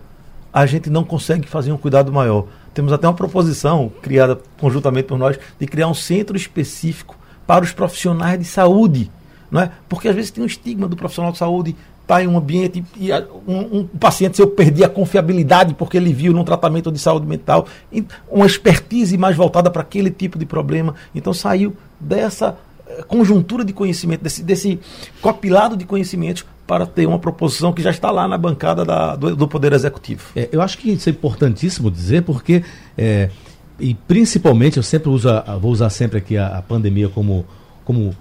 a 0.54 0.66
gente 0.66 0.90
não 0.90 1.04
consegue 1.04 1.48
fazer 1.48 1.74
um 1.74 1.78
cuidado 1.78 2.14
maior. 2.14 2.48
Temos 2.74 2.94
até 2.94 3.06
uma 3.08 3.14
proposição, 3.14 3.92
criada 4.02 4.40
conjuntamente 4.58 5.08
por 5.08 5.18
nós, 5.18 5.38
de 5.60 5.68
criar 5.68 5.88
um 5.88 5.94
centro 5.94 6.38
específico 6.38 7.18
para 7.46 7.64
os 7.64 7.74
profissionais 7.74 8.40
de 8.40 8.46
saúde. 8.46 9.12
Não 9.52 9.62
é? 9.62 9.72
Porque 9.88 10.08
às 10.08 10.16
vezes 10.16 10.32
tem 10.32 10.44
um 10.44 10.48
estigma 10.48 10.88
do 10.88 10.96
profissional 10.96 11.32
de 11.32 11.38
saúde 11.38 11.76
está 12.06 12.24
em 12.24 12.28
um 12.28 12.38
ambiente 12.38 12.86
e 12.98 13.12
um, 13.48 13.80
um, 13.80 13.88
paciente, 13.88 14.36
se 14.36 14.42
eu 14.42 14.48
perdi 14.48 14.84
a 14.84 14.90
confiabilidade 14.90 15.74
porque 15.74 15.98
ele 15.98 16.14
viu 16.14 16.32
num 16.32 16.44
tratamento 16.44 16.92
de 16.92 17.00
saúde 17.00 17.26
mental, 17.26 17.68
uma 18.30 18.46
expertise 18.46 19.18
mais 19.18 19.36
voltada 19.36 19.72
para 19.72 19.82
aquele 19.82 20.12
tipo 20.12 20.38
de 20.38 20.46
problema. 20.46 20.94
Então 21.14 21.34
saiu 21.34 21.76
dessa 22.00 22.56
eh, 22.88 23.04
conjuntura 23.08 23.66
de 23.66 23.74
conhecimento, 23.74 24.22
desse, 24.22 24.44
desse 24.44 24.80
copilado 25.20 25.76
de 25.76 25.84
conhecimentos 25.84 26.46
para 26.68 26.86
ter 26.86 27.08
uma 27.08 27.18
proposição 27.18 27.74
que 27.74 27.82
já 27.82 27.90
está 27.90 28.12
lá 28.12 28.28
na 28.28 28.38
bancada 28.38 28.86
da, 28.86 29.16
do, 29.16 29.36
do, 29.36 29.48
Poder 29.48 29.74
Executivo. 29.74 30.24
É, 30.36 30.48
eu 30.52 30.62
acho 30.62 30.78
que 30.78 30.92
isso 30.92 31.10
é 31.10 31.12
importantíssimo 31.12 31.90
dizer, 31.90 32.22
porque, 32.22 32.64
é, 32.98 33.30
e 33.80 33.94
principalmente, 33.94 34.78
eu 34.78 34.84
sempre 34.84 35.10
uso, 35.10 35.28
vou 35.60 35.72
usar 35.72 35.90
sempre 35.90 36.20
aqui 36.20 36.38
a, 36.38 36.58
a 36.58 36.62
pandemia 36.62 37.10
como, 37.10 37.46
como 37.84 38.16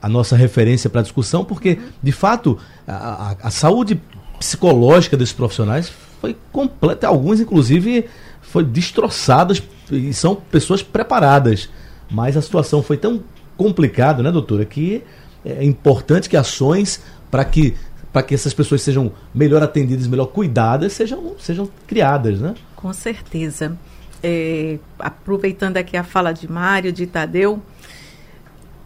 a 0.00 0.08
nossa 0.08 0.36
referência 0.36 0.88
para 0.88 1.00
a 1.00 1.02
discussão, 1.02 1.44
porque, 1.44 1.78
de 2.02 2.12
fato, 2.12 2.58
a, 2.86 2.94
a, 2.94 3.36
a, 3.48 3.50
saúde 3.50 4.00
psicológica 4.38 5.16
desses 5.16 5.34
profissionais 5.34 5.92
foi 6.20 6.36
completa, 6.50 7.06
alguns, 7.06 7.40
inclusive, 7.40 8.08
foi 8.40 8.64
destroçadas 8.64 9.62
e 9.90 10.12
são 10.12 10.34
pessoas 10.34 10.82
preparadas. 10.82 11.68
Mas 12.10 12.36
a 12.36 12.42
situação 12.42 12.82
foi 12.82 12.96
tão 12.96 13.22
complicada, 13.56 14.22
né, 14.22 14.32
doutora, 14.32 14.64
que 14.64 15.02
é 15.44 15.64
importante 15.64 16.28
que 16.28 16.36
ações 16.36 17.02
para 17.30 17.44
que 17.44 17.74
para 18.12 18.22
que 18.24 18.34
essas 18.34 18.52
pessoas 18.52 18.82
sejam 18.82 19.12
melhor 19.32 19.62
atendidas, 19.62 20.08
melhor 20.08 20.26
cuidadas, 20.26 20.92
sejam, 20.92 21.34
sejam 21.38 21.68
criadas, 21.86 22.40
né? 22.40 22.54
Com 22.74 22.92
certeza. 22.92 23.78
É, 24.20 24.78
aproveitando 24.98 25.76
aqui 25.76 25.96
a 25.96 26.02
fala 26.02 26.32
de 26.32 26.50
Mário, 26.50 26.92
de 26.92 27.06
Tadeu, 27.06 27.62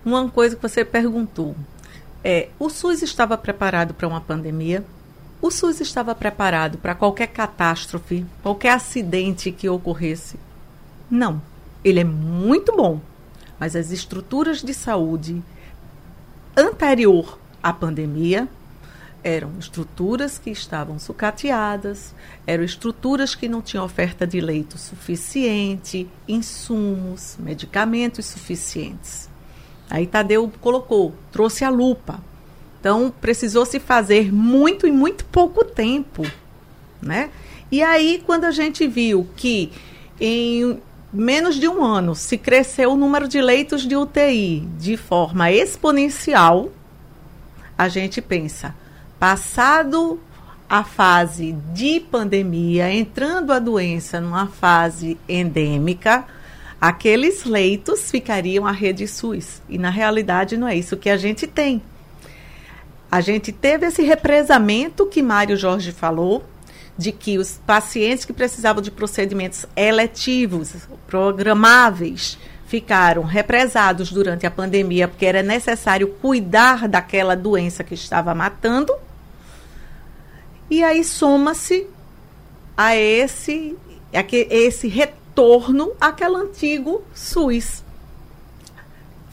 uma 0.04 0.28
coisa 0.28 0.56
que 0.56 0.62
você 0.62 0.84
perguntou. 0.84 1.56
É, 2.22 2.48
o 2.58 2.68
SUS 2.70 3.02
estava 3.02 3.36
preparado 3.36 3.94
para 3.94 4.08
uma 4.08 4.20
pandemia? 4.20 4.84
O 5.40 5.50
SUS 5.50 5.80
estava 5.80 6.14
preparado 6.14 6.78
para 6.78 6.94
qualquer 6.94 7.26
catástrofe, 7.26 8.24
qualquer 8.42 8.70
acidente 8.70 9.52
que 9.52 9.68
ocorresse? 9.68 10.38
Não. 11.10 11.40
Ele 11.84 12.00
é 12.00 12.04
muito 12.04 12.74
bom, 12.74 13.00
mas 13.60 13.76
as 13.76 13.90
estruturas 13.90 14.62
de 14.62 14.72
saúde 14.72 15.42
anterior 16.56 17.38
à 17.62 17.72
pandemia 17.72 18.48
eram 19.22 19.52
estruturas 19.58 20.38
que 20.38 20.50
estavam 20.50 20.98
sucateadas, 20.98 22.14
eram 22.46 22.62
estruturas 22.62 23.34
que 23.34 23.48
não 23.48 23.62
tinham 23.62 23.84
oferta 23.84 24.26
de 24.26 24.40
leito 24.40 24.76
suficiente, 24.76 26.06
insumos, 26.28 27.36
medicamentos 27.38 28.26
suficientes. 28.26 29.28
Aí 29.90 30.06
Tadeu 30.06 30.50
colocou, 30.60 31.14
trouxe 31.30 31.64
a 31.64 31.70
lupa. 31.70 32.20
Então 32.80 33.12
precisou 33.20 33.64
se 33.64 33.80
fazer 33.80 34.32
muito 34.32 34.86
em 34.86 34.92
muito 34.92 35.24
pouco 35.26 35.64
tempo, 35.64 36.22
né? 37.00 37.30
E 37.70 37.82
aí 37.82 38.22
quando 38.26 38.44
a 38.44 38.50
gente 38.50 38.86
viu 38.86 39.28
que 39.36 39.72
em 40.20 40.78
menos 41.12 41.56
de 41.56 41.68
um 41.68 41.84
ano 41.84 42.14
se 42.14 42.36
cresceu 42.36 42.92
o 42.92 42.96
número 42.96 43.28
de 43.28 43.40
leitos 43.40 43.82
de 43.82 43.96
UTI 43.96 44.68
de 44.78 44.96
forma 44.96 45.50
exponencial, 45.50 46.70
a 47.76 47.88
gente 47.88 48.20
pensa, 48.20 48.74
passado 49.18 50.20
a 50.68 50.82
fase 50.82 51.52
de 51.72 52.00
pandemia, 52.00 52.92
entrando 52.92 53.52
a 53.52 53.58
doença 53.58 54.20
numa 54.20 54.46
fase 54.46 55.18
endêmica, 55.28 56.24
aqueles 56.88 57.44
leitos 57.44 58.10
ficariam 58.10 58.66
à 58.66 58.70
rede 58.70 59.08
SUS. 59.08 59.62
E 59.70 59.78
na 59.78 59.88
realidade 59.88 60.54
não 60.58 60.68
é 60.68 60.76
isso 60.76 60.98
que 60.98 61.08
a 61.08 61.16
gente 61.16 61.46
tem. 61.46 61.82
A 63.10 63.22
gente 63.22 63.52
teve 63.52 63.86
esse 63.86 64.02
represamento 64.02 65.06
que 65.06 65.22
Mário 65.22 65.56
Jorge 65.56 65.92
falou, 65.92 66.44
de 66.96 67.10
que 67.10 67.38
os 67.38 67.58
pacientes 67.66 68.26
que 68.26 68.34
precisavam 68.34 68.82
de 68.82 68.90
procedimentos 68.90 69.64
eletivos, 69.74 70.74
programáveis, 71.06 72.36
ficaram 72.66 73.22
represados 73.22 74.12
durante 74.12 74.46
a 74.46 74.50
pandemia, 74.50 75.08
porque 75.08 75.24
era 75.24 75.42
necessário 75.42 76.08
cuidar 76.20 76.86
daquela 76.86 77.34
doença 77.34 77.82
que 77.82 77.94
estava 77.94 78.34
matando. 78.34 78.94
E 80.68 80.84
aí 80.84 81.02
soma-se 81.02 81.86
a 82.76 82.94
esse, 82.94 83.74
a 84.12 84.22
esse 84.50 84.86
retorno 84.86 85.23
torno 85.34 85.92
àquele 86.00 86.36
antigo 86.36 87.02
SUS. 87.14 87.82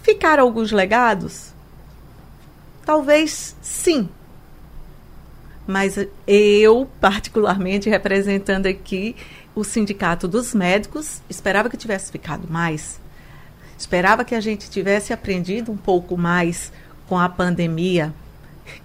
Ficaram 0.02 0.44
alguns 0.44 0.72
legados? 0.72 1.54
Talvez 2.86 3.56
sim. 3.62 4.10
Mas 5.68 5.96
eu, 6.26 6.90
particularmente 7.00 7.90
representando 7.90 8.66
aqui 8.66 9.16
o 9.54 9.64
Sindicato 9.64 10.28
dos 10.28 10.54
Médicos, 10.54 11.22
esperava 11.30 11.70
que 11.70 11.78
tivesse 11.78 12.12
ficado 12.12 12.48
mais. 12.50 13.00
Esperava 13.78 14.26
que 14.26 14.36
a 14.36 14.40
gente 14.40 14.70
tivesse 14.70 15.14
aprendido 15.14 15.72
um 15.72 15.78
pouco 15.78 16.18
mais 16.18 16.72
com 17.08 17.18
a 17.18 17.30
pandemia, 17.30 18.14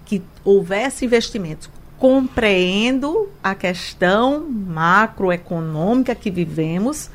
que 0.05 0.21
houvesse 0.43 1.05
investimentos. 1.05 1.69
Compreendo 1.97 3.29
a 3.43 3.55
questão 3.55 4.47
macroeconômica 4.49 6.13
que 6.13 6.29
vivemos, 6.29 7.09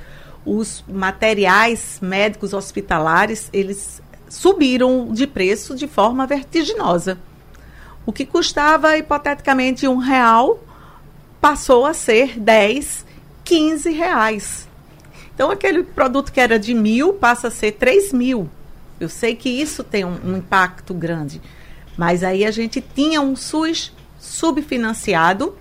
os 0.44 0.82
materiais 0.88 1.98
médicos 2.02 2.52
hospitalares, 2.52 3.48
eles 3.52 4.02
subiram 4.28 5.12
de 5.12 5.26
preço 5.26 5.76
de 5.76 5.86
forma 5.86 6.26
vertiginosa. 6.26 7.18
O 8.04 8.12
que 8.12 8.26
custava 8.26 8.96
hipoteticamente 8.96 9.86
um 9.86 9.98
real 9.98 10.58
passou 11.40 11.86
a 11.86 11.94
ser 11.94 12.38
10, 12.38 13.06
15 13.44 13.90
reais. 13.92 14.68
Então 15.34 15.50
aquele 15.50 15.82
produto 15.82 16.32
que 16.32 16.40
era 16.40 16.58
de 16.58 16.74
mil 16.74 17.12
passa 17.12 17.48
a 17.48 17.50
ser 17.50 17.72
3 17.72 18.12
mil. 18.12 18.50
Eu 18.98 19.08
sei 19.08 19.36
que 19.36 19.48
isso 19.48 19.84
tem 19.84 20.04
um, 20.04 20.18
um 20.24 20.36
impacto 20.38 20.92
grande. 20.92 21.40
Mas 21.96 22.24
aí 22.24 22.44
a 22.44 22.50
gente 22.50 22.80
tinha 22.80 23.20
um 23.20 23.36
SUS 23.36 23.92
subfinanciado, 24.22 25.58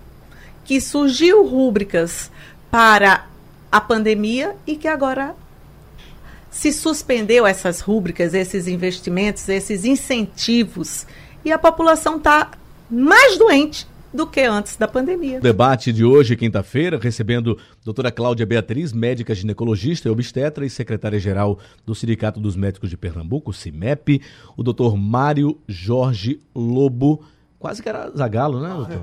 que 0.64 0.80
surgiu 0.80 1.44
rúbricas 1.48 2.32
para 2.70 3.28
a 3.72 3.82
pandemia 3.82 4.56
e 4.68 4.76
que 4.76 4.88
agora 4.88 5.36
se 6.52 6.72
suspendeu 6.72 7.48
essas 7.48 7.82
rúbricas, 7.82 8.36
esses 8.36 8.68
investimentos, 8.68 9.50
esses 9.50 9.84
incentivos 9.84 11.08
e 11.44 11.52
a 11.52 11.58
população 11.58 12.18
está 12.18 12.52
mais 12.88 13.36
doente 13.36 13.88
do 14.14 14.28
que 14.28 14.42
antes 14.42 14.76
da 14.76 14.88
pandemia. 14.88 15.40
Debate 15.40 15.92
de 15.92 16.06
hoje, 16.06 16.36
quinta-feira, 16.36 17.00
recebendo 17.02 17.58
doutora 17.84 18.12
Cláudia 18.12 18.46
Beatriz, 18.46 18.94
médica 18.94 19.34
ginecologista 19.34 20.08
e 20.08 20.12
obstetra 20.12 20.66
e 20.66 20.70
secretária-geral 20.70 21.58
do 21.84 21.96
Sindicato 21.96 22.40
dos 22.40 22.56
Médicos 22.56 22.90
de 22.92 22.98
Pernambuco, 22.98 23.54
CIMEP, 23.54 24.22
o 24.56 24.62
doutor 24.62 24.96
Mário 24.98 25.58
Jorge 25.68 26.40
Lobo, 26.54 27.24
quase 27.62 27.82
que 27.82 27.88
era 27.88 28.10
Zagalo, 28.10 28.60
né, 28.60 28.70
doutor? 28.70 29.02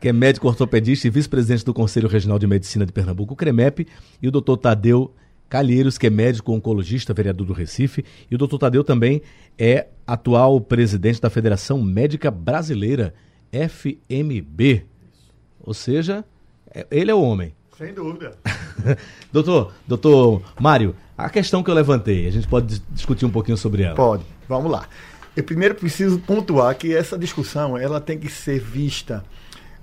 que 0.00 0.08
é 0.08 0.12
médico 0.12 0.46
ortopedista 0.46 1.08
e 1.08 1.10
vice-presidente 1.10 1.64
do 1.64 1.74
Conselho 1.74 2.08
Regional 2.08 2.38
de 2.38 2.46
Medicina 2.46 2.86
de 2.86 2.92
Pernambuco, 2.92 3.34
CREMEP, 3.34 3.88
e 4.22 4.28
o 4.28 4.30
doutor 4.30 4.56
Tadeu 4.56 5.12
Calheiros, 5.48 5.98
que 5.98 6.06
é 6.06 6.10
médico 6.10 6.52
oncologista, 6.52 7.12
vereador 7.12 7.44
do 7.44 7.52
Recife, 7.52 8.04
e 8.30 8.34
o 8.36 8.38
doutor 8.38 8.58
Tadeu 8.58 8.84
também 8.84 9.20
é 9.58 9.88
atual 10.06 10.60
presidente 10.60 11.20
da 11.20 11.28
Federação 11.28 11.82
Médica 11.82 12.30
Brasileira, 12.30 13.12
FMB. 13.50 14.86
Ou 15.60 15.74
seja, 15.74 16.24
é, 16.72 16.86
ele 16.88 17.10
é 17.10 17.14
o 17.14 17.20
homem. 17.20 17.52
Sem 17.76 17.92
dúvida. 17.92 18.38
doutor, 19.32 19.72
doutor 19.88 20.40
Mário, 20.60 20.94
a 21.18 21.28
questão 21.28 21.64
que 21.64 21.70
eu 21.70 21.74
levantei, 21.74 22.28
a 22.28 22.30
gente 22.30 22.46
pode 22.46 22.80
discutir 22.90 23.26
um 23.26 23.30
pouquinho 23.30 23.56
sobre 23.56 23.82
ela? 23.82 23.96
Pode. 23.96 24.24
Vamos 24.48 24.70
lá. 24.70 24.88
Eu 25.36 25.42
primeiro 25.42 25.74
preciso 25.74 26.18
pontuar 26.20 26.76
que 26.76 26.94
essa 26.94 27.18
discussão 27.18 27.76
ela 27.76 28.00
tem 28.00 28.18
que 28.18 28.28
ser 28.28 28.60
vista 28.60 29.24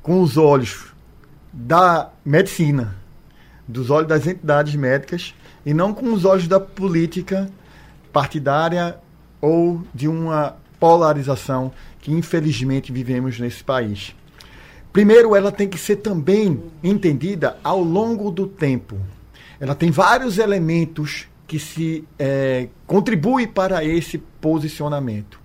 com 0.01 0.21
os 0.21 0.37
olhos 0.37 0.93
da 1.51 2.09
medicina, 2.23 2.95
dos 3.67 3.89
olhos 3.89 4.07
das 4.07 4.25
entidades 4.25 4.75
médicas 4.75 5.35
e 5.65 5.73
não 5.73 5.93
com 5.93 6.13
os 6.13 6.23
olhos 6.23 6.47
da 6.47 6.59
política 6.59 7.49
partidária 8.13 8.97
ou 9.41 9.83
de 9.93 10.07
uma 10.07 10.55
polarização 10.79 11.73
que 11.99 12.11
infelizmente 12.11 12.91
vivemos 12.91 13.37
nesse 13.37 13.61
país. 13.63 14.15
Primeiro, 14.93 15.35
ela 15.35 15.51
tem 15.51 15.67
que 15.67 15.77
ser 15.77 15.97
também 15.97 16.63
entendida 16.83 17.57
ao 17.61 17.81
longo 17.81 18.31
do 18.31 18.47
tempo. 18.47 18.97
Ela 19.59 19.75
tem 19.75 19.91
vários 19.91 20.37
elementos 20.37 21.27
que 21.45 21.59
se 21.59 22.05
é, 22.17 22.69
contribuem 22.87 23.45
para 23.45 23.83
esse 23.83 24.17
posicionamento. 24.17 25.40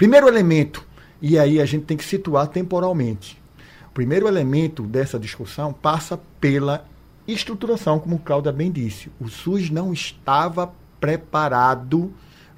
Primeiro 0.00 0.26
elemento, 0.26 0.82
e 1.20 1.38
aí 1.38 1.60
a 1.60 1.66
gente 1.66 1.84
tem 1.84 1.94
que 1.94 2.02
situar 2.06 2.46
temporalmente. 2.46 3.38
O 3.86 3.90
primeiro 3.90 4.26
elemento 4.26 4.84
dessa 4.84 5.18
discussão 5.18 5.74
passa 5.74 6.18
pela 6.40 6.86
estruturação, 7.28 7.98
como 7.98 8.16
o 8.16 8.18
Cláudia 8.18 8.50
bem 8.50 8.72
disse. 8.72 9.12
O 9.20 9.28
SUS 9.28 9.68
não 9.68 9.92
estava 9.92 10.72
preparado 10.98 12.10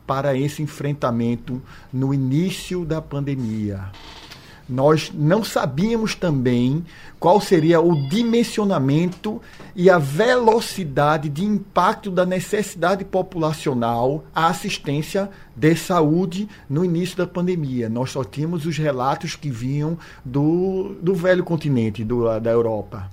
para 0.07 0.37
esse 0.37 0.63
enfrentamento 0.63 1.61
no 1.93 2.15
início 2.15 2.85
da 2.85 3.03
pandemia. 3.03 3.91
Nós 4.73 5.13
não 5.15 5.45
sabíamos 5.45 6.15
também 6.15 6.83
qual 7.21 7.41
seria 7.43 7.79
o 7.79 8.09
dimensionamento 8.09 9.41
e 9.77 9.91
a 9.91 9.99
velocidade 9.99 11.29
de 11.29 11.45
impacto 11.45 12.11
da 12.11 12.25
necessidade 12.25 13.05
populacional 13.05 14.25
à 14.35 14.47
assistência 14.47 15.29
de 15.55 15.77
saúde 15.77 16.49
no 16.71 16.85
início 16.85 17.19
da 17.19 17.27
pandemia. 17.27 17.91
Nós 17.91 18.11
só 18.11 18.25
tínhamos 18.25 18.65
os 18.65 18.79
relatos 18.79 19.37
que 19.37 19.51
vinham 19.51 19.99
do, 20.25 20.97
do 21.03 21.15
velho 21.15 21.45
continente, 21.45 22.03
do, 22.03 22.41
da 22.41 22.51
Europa. 22.51 23.11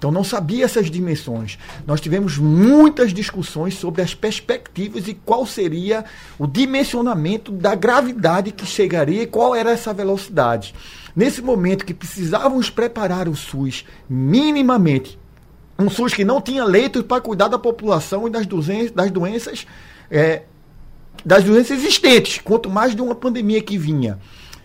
Então 0.00 0.10
não 0.10 0.24
sabia 0.24 0.64
essas 0.64 0.90
dimensões. 0.90 1.58
Nós 1.86 2.00
tivemos 2.00 2.38
muitas 2.38 3.12
discussões 3.12 3.74
sobre 3.74 4.00
as 4.00 4.14
perspectivas 4.14 5.06
e 5.06 5.12
qual 5.12 5.44
seria 5.44 6.06
o 6.38 6.46
dimensionamento 6.46 7.52
da 7.52 7.74
gravidade 7.74 8.50
que 8.50 8.64
chegaria 8.64 9.24
e 9.24 9.26
qual 9.26 9.54
era 9.54 9.70
essa 9.70 9.92
velocidade. 9.92 10.74
Nesse 11.14 11.42
momento 11.42 11.84
que 11.84 11.92
precisávamos 11.92 12.70
preparar 12.70 13.28
o 13.28 13.36
SUS 13.36 13.84
minimamente, 14.08 15.18
um 15.78 15.90
SUS 15.90 16.14
que 16.14 16.24
não 16.24 16.40
tinha 16.40 16.64
leitos 16.64 17.02
para 17.02 17.20
cuidar 17.20 17.48
da 17.48 17.58
população 17.58 18.26
e 18.26 18.30
das, 18.30 18.46
doenças, 18.46 18.90
das 18.92 19.10
doenças 19.10 19.66
é, 20.10 20.44
das 21.22 21.44
doenças 21.44 21.76
existentes, 21.76 22.40
quanto 22.42 22.70
mais 22.70 22.96
de 22.96 23.02
uma 23.02 23.14
pandemia 23.14 23.60
que 23.60 23.76
vinha. 23.76 24.18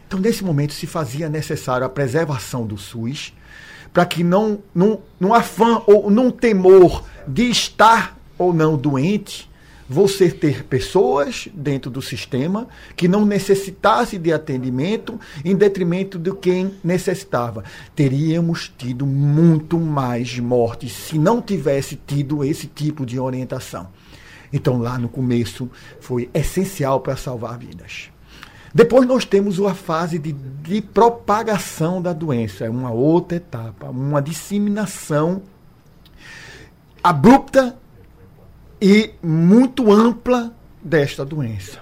Então, 0.08 0.18
nesse 0.18 0.46
momento, 0.46 0.72
se 0.72 0.88
fazia 0.88 1.28
necessário 1.28 1.86
a 1.86 1.90
preservação 1.90 2.66
do 2.66 2.78
SUS, 2.78 3.34
para 3.96 4.06
que 4.06 4.26
não, 4.26 4.60
num, 4.76 4.98
num 5.18 5.34
afã 5.34 5.82
ou 5.88 6.12
num 6.12 6.30
temor 6.30 7.06
de 7.26 7.50
estar 7.50 8.20
ou 8.38 8.54
não 8.54 8.76
doente, 8.76 9.50
você 9.88 10.30
ter 10.30 10.66
pessoas 10.66 11.48
dentro 11.54 11.90
do 11.90 12.02
sistema 12.02 12.68
que 12.94 13.08
não 13.08 13.26
necessitasse 13.26 14.18
de 14.18 14.34
atendimento 14.34 15.18
em 15.46 15.56
detrimento 15.56 16.20
de 16.20 16.36
quem 16.36 16.76
necessitava. 16.84 17.64
Teríamos 17.96 18.70
tido 18.78 19.06
muito 19.06 19.80
mais 19.80 20.38
mortes 20.40 20.92
se 20.92 21.18
não 21.18 21.42
tivesse 21.42 21.96
tido 21.96 22.44
esse 22.44 22.68
tipo 22.68 23.06
de 23.06 23.18
orientação. 23.18 23.88
Então, 24.52 24.78
lá 24.78 25.00
no 25.00 25.08
começo, 25.08 25.72
foi 26.02 26.30
essencial 26.34 27.00
para 27.00 27.16
salvar 27.16 27.58
vidas. 27.58 28.10
Depois 28.76 29.08
nós 29.08 29.24
temos 29.24 29.58
a 29.62 29.74
fase 29.74 30.20
de, 30.20 30.34
de 30.34 30.82
propagação 30.82 32.02
da 32.02 32.12
doença, 32.12 32.66
é 32.66 32.70
uma 32.70 32.92
outra 32.92 33.38
etapa, 33.38 33.90
uma 33.90 34.22
disseminação 34.22 35.44
abrupta 37.02 37.78
e 38.82 39.12
muito 39.24 39.90
ampla 39.94 40.54
desta 40.84 41.24
doença. 41.24 41.80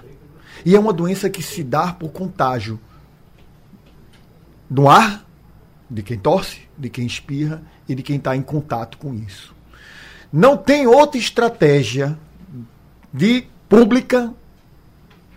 E 0.64 0.76
é 0.76 0.78
uma 0.78 0.92
doença 0.92 1.28
que 1.28 1.42
se 1.42 1.64
dá 1.64 1.92
por 1.92 2.12
contágio 2.12 2.78
do 4.70 4.88
ar, 4.88 5.26
de 5.90 6.00
quem 6.00 6.16
tosse, 6.16 6.60
de 6.78 6.88
quem 6.88 7.06
espirra 7.06 7.60
e 7.88 7.96
de 7.96 8.04
quem 8.04 8.18
está 8.18 8.36
em 8.36 8.42
contato 8.42 8.98
com 8.98 9.12
isso. 9.12 9.52
Não 10.32 10.56
tem 10.56 10.86
outra 10.86 11.18
estratégia 11.18 12.16
de 13.12 13.48
pública 13.68 14.32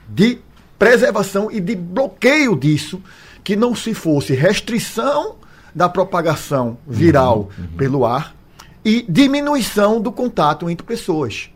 de 0.08 0.46
preservação 0.78 1.52
e 1.52 1.60
de 1.60 1.76
bloqueio 1.76 2.56
disso, 2.56 3.02
que 3.44 3.56
não 3.56 3.76
se 3.76 3.94
fosse 3.94 4.34
restrição 4.34 5.36
da 5.74 5.88
propagação 5.88 6.78
viral 6.88 7.50
uhum, 7.58 7.66
uhum. 7.66 7.78
pelo 7.78 8.06
ar 8.06 8.36
e 8.84 9.06
diminuição 9.08 10.02
do 10.02 10.12
contato 10.12 10.70
entre 10.70 10.86
pessoas. 10.86 11.50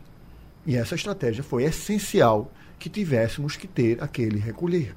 E 0.65 0.75
essa 0.75 0.95
estratégia 0.95 1.43
foi 1.43 1.63
essencial 1.63 2.51
que 2.77 2.89
tivéssemos 2.89 3.55
que 3.55 3.67
ter 3.67 4.01
aquele 4.03 4.37
recolher. 4.37 4.93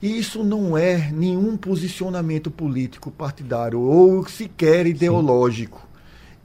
E 0.00 0.18
isso 0.18 0.44
não 0.44 0.76
é 0.76 1.10
nenhum 1.10 1.56
posicionamento 1.56 2.50
político 2.50 3.10
partidário 3.10 3.80
ou 3.80 4.26
sequer 4.28 4.86
ideológico. 4.86 5.78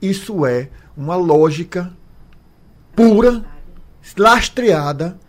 Sim. 0.01 0.09
Isso 0.09 0.45
é 0.45 0.69
uma 0.95 1.15
lógica 1.15 1.91
pura, 2.95 3.43
lastreada 4.17 5.19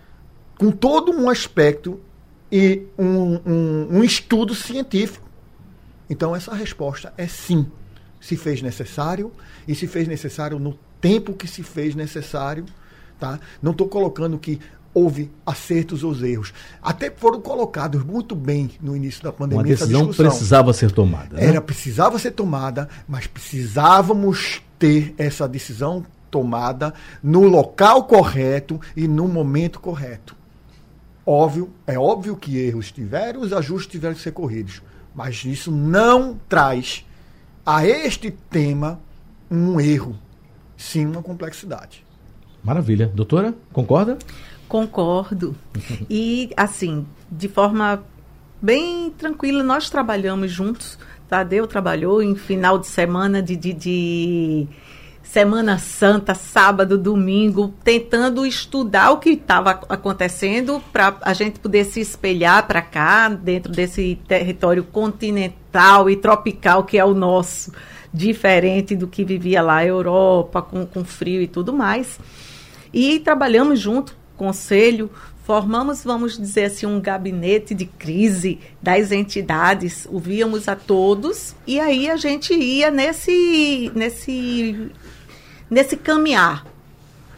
com 0.61 0.71
todo 0.71 1.11
um 1.11 1.31
aspecto 1.31 1.99
e 2.53 2.83
um, 2.99 3.41
um, 3.47 3.89
um 3.93 4.05
estudo 4.05 4.55
científico. 4.55 5.27
Então, 6.11 6.37
essa 6.37 6.55
resposta 6.55 7.15
é 7.17 7.27
sim. 7.27 7.67
Se 8.21 8.37
fez 8.37 8.61
necessário, 8.61 9.33
e 9.67 9.75
se 9.75 9.87
fez 9.87 10.07
necessário 10.07 10.59
no 10.59 10.79
tempo 11.01 11.33
que 11.33 11.49
se 11.49 11.63
fez 11.63 11.95
necessário. 11.95 12.67
Tá? 13.19 13.41
Não 13.63 13.73
estou 13.73 13.89
colocando 13.89 14.39
que 14.39 14.61
houve 14.93 15.31
acertos 15.47 16.05
ou 16.05 16.15
erros. 16.23 16.53
Até 16.83 17.11
foram 17.11 17.41
colocados 17.41 18.05
muito 18.05 18.35
bem 18.37 18.71
no 18.83 18.95
início 18.95 19.23
da 19.23 19.33
pandemia. 19.33 19.63
Uma 19.63 19.67
decisão 19.67 20.09
precisava 20.09 20.75
ser 20.75 20.91
tomada. 20.91 21.37
Né? 21.37 21.47
Era, 21.47 21.63
precisava 21.63 22.19
ser 22.19 22.33
tomada, 22.33 22.87
mas 23.09 23.27
precisávamos 23.27 24.61
ter 24.79 25.15
essa 25.17 25.49
decisão 25.49 26.05
tomada 26.31 26.93
no 27.23 27.45
local 27.45 28.05
correto 28.05 28.79
e 28.95 29.09
no 29.09 29.27
momento 29.27 29.81
correto. 29.81 30.39
Óbvio, 31.25 31.71
é 31.87 31.99
óbvio 31.99 32.37
que 32.37 32.57
erros 32.59 32.91
tiveram, 32.91 33.41
os 33.41 33.53
ajustes 33.53 33.91
tiveram 33.91 34.15
que 34.15 34.21
ser 34.21 34.33
corridos. 34.33 34.83
Mas 35.15 35.45
isso 35.45 35.71
não 35.71 36.39
traz 36.49 37.05
a 37.65 37.87
este 37.87 38.31
tema 38.31 39.01
um 39.51 39.81
erro, 39.81 40.17
sim 40.77 41.07
uma 41.07 41.23
complexidade. 41.23 42.05
Maravilha. 42.63 43.11
Doutora, 43.15 43.55
concorda? 43.73 44.19
Concordo. 44.69 45.57
E, 46.09 46.51
assim, 46.57 47.07
de 47.31 47.49
forma 47.49 48.05
bem 48.61 49.11
tranquila, 49.11 49.63
nós 49.63 49.91
trabalhamos 49.91 50.51
juntos. 50.51 50.99
Tadeu 51.29 51.67
trabalhou 51.67 52.23
em 52.23 52.35
final 52.35 52.79
de 52.79 52.87
semana 52.87 53.43
de, 53.43 53.57
de, 53.57 53.73
de 53.73 54.69
Semana 55.31 55.79
Santa, 55.79 56.35
sábado, 56.35 56.99
domingo, 56.99 57.73
tentando 57.85 58.45
estudar 58.45 59.13
o 59.13 59.19
que 59.19 59.31
estava 59.31 59.81
acontecendo 59.89 60.83
para 60.93 61.17
a 61.23 61.33
gente 61.33 61.61
poder 61.61 61.85
se 61.85 62.01
espelhar 62.01 62.67
para 62.67 62.83
cá, 62.83 63.29
dentro 63.29 63.71
desse 63.71 64.19
território 64.27 64.83
continental 64.83 66.11
e 66.11 66.17
tropical 66.17 66.83
que 66.83 66.99
é 66.99 67.05
o 67.05 67.15
nosso, 67.15 67.73
diferente 68.13 68.97
do 68.97 69.07
que 69.07 69.25
vivia 69.25 69.63
lá, 69.63 69.87
Europa, 69.87 70.63
com, 70.63 70.85
com 70.85 71.05
frio 71.05 71.41
e 71.41 71.47
tudo 71.47 71.73
mais. 71.73 72.19
E 72.93 73.21
trabalhamos 73.21 73.79
junto, 73.79 74.17
conselho, 74.37 75.09
formamos, 75.45 76.03
vamos 76.03 76.37
dizer 76.37 76.65
assim, 76.65 76.87
um 76.87 77.01
gabinete 77.01 77.73
de 77.73 77.87
crise 77.87 78.59
das 78.83 79.13
entidades, 79.13 80.09
ouvíamos 80.11 80.67
a 80.67 80.75
todos 80.75 81.55
e 81.69 81.79
aí 81.79 82.11
a 82.11 82.17
gente 82.17 82.53
ia 82.53 82.91
nesse, 82.91 83.93
nesse 83.95 84.91
nesse 85.71 85.97
caminhar. 85.97 86.67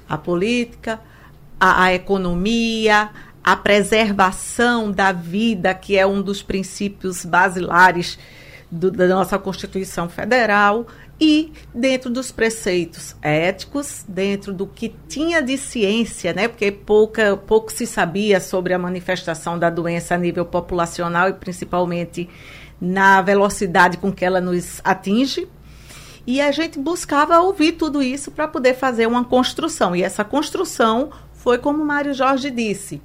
A 0.08 0.16
política, 0.16 1.00
a, 1.60 1.84
a 1.84 1.94
economia, 1.94 3.10
a 3.44 3.56
preservação 3.56 4.90
da 4.90 5.12
vida, 5.12 5.74
que 5.74 5.96
é 5.96 6.06
um 6.06 6.22
dos 6.22 6.42
princípios 6.42 7.24
basilares 7.24 8.18
do, 8.70 8.90
da 8.90 9.06
nossa 9.06 9.38
Constituição 9.38 10.08
Federal, 10.08 10.86
e 11.20 11.52
dentro 11.72 12.10
dos 12.10 12.32
preceitos 12.32 13.14
éticos, 13.22 14.04
dentro 14.08 14.52
do 14.52 14.66
que 14.66 14.92
tinha 15.08 15.40
de 15.40 15.56
ciência, 15.56 16.32
né? 16.32 16.48
porque 16.48 16.72
pouca, 16.72 17.36
pouco 17.36 17.70
se 17.70 17.86
sabia 17.86 18.40
sobre 18.40 18.74
a 18.74 18.78
manifestação 18.78 19.56
da 19.56 19.70
doença 19.70 20.16
a 20.16 20.18
nível 20.18 20.44
populacional 20.44 21.28
e 21.28 21.32
principalmente 21.34 22.28
na 22.80 23.22
velocidade 23.22 23.98
com 23.98 24.10
que 24.10 24.24
ela 24.24 24.40
nos 24.40 24.80
atinge. 24.82 25.48
E 26.26 26.40
a 26.40 26.52
gente 26.52 26.78
buscava 26.78 27.40
ouvir 27.40 27.72
tudo 27.72 28.02
isso 28.02 28.30
para 28.30 28.46
poder 28.46 28.74
fazer 28.74 29.06
uma 29.06 29.24
construção. 29.24 29.94
E 29.94 30.02
essa 30.02 30.24
construção 30.24 31.10
foi 31.32 31.58
como 31.58 31.84
Mário 31.84 32.14
Jorge 32.14 32.50
disse: 32.50 33.02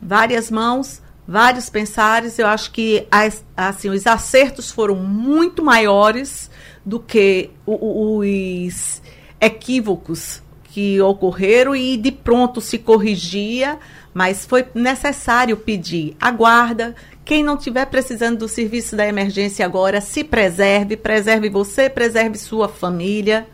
várias 0.00 0.50
mãos, 0.50 1.00
vários 1.26 1.70
pensares. 1.70 2.38
Eu 2.38 2.46
acho 2.46 2.70
que 2.70 3.06
as, 3.10 3.44
assim, 3.56 3.88
os 3.88 4.06
acertos 4.06 4.70
foram 4.70 4.96
muito 4.96 5.64
maiores 5.64 6.50
do 6.84 7.00
que 7.00 7.50
os 7.66 9.00
equívocos 9.40 10.42
que 10.64 11.00
ocorreram 11.00 11.74
e 11.74 11.96
de 11.96 12.12
pronto 12.12 12.60
se 12.60 12.78
corrigia, 12.78 13.78
mas 14.14 14.44
foi 14.44 14.66
necessário 14.74 15.56
pedir 15.56 16.16
aguarda, 16.20 16.94
quem 17.30 17.44
não 17.44 17.54
estiver 17.54 17.86
precisando 17.86 18.38
do 18.38 18.48
serviço 18.48 18.96
da 18.96 19.06
emergência 19.06 19.64
agora, 19.64 20.00
se 20.00 20.24
preserve, 20.24 20.96
preserve 20.96 21.48
você, 21.48 21.88
preserve 21.88 22.36
sua 22.36 22.68
família. 22.68 23.46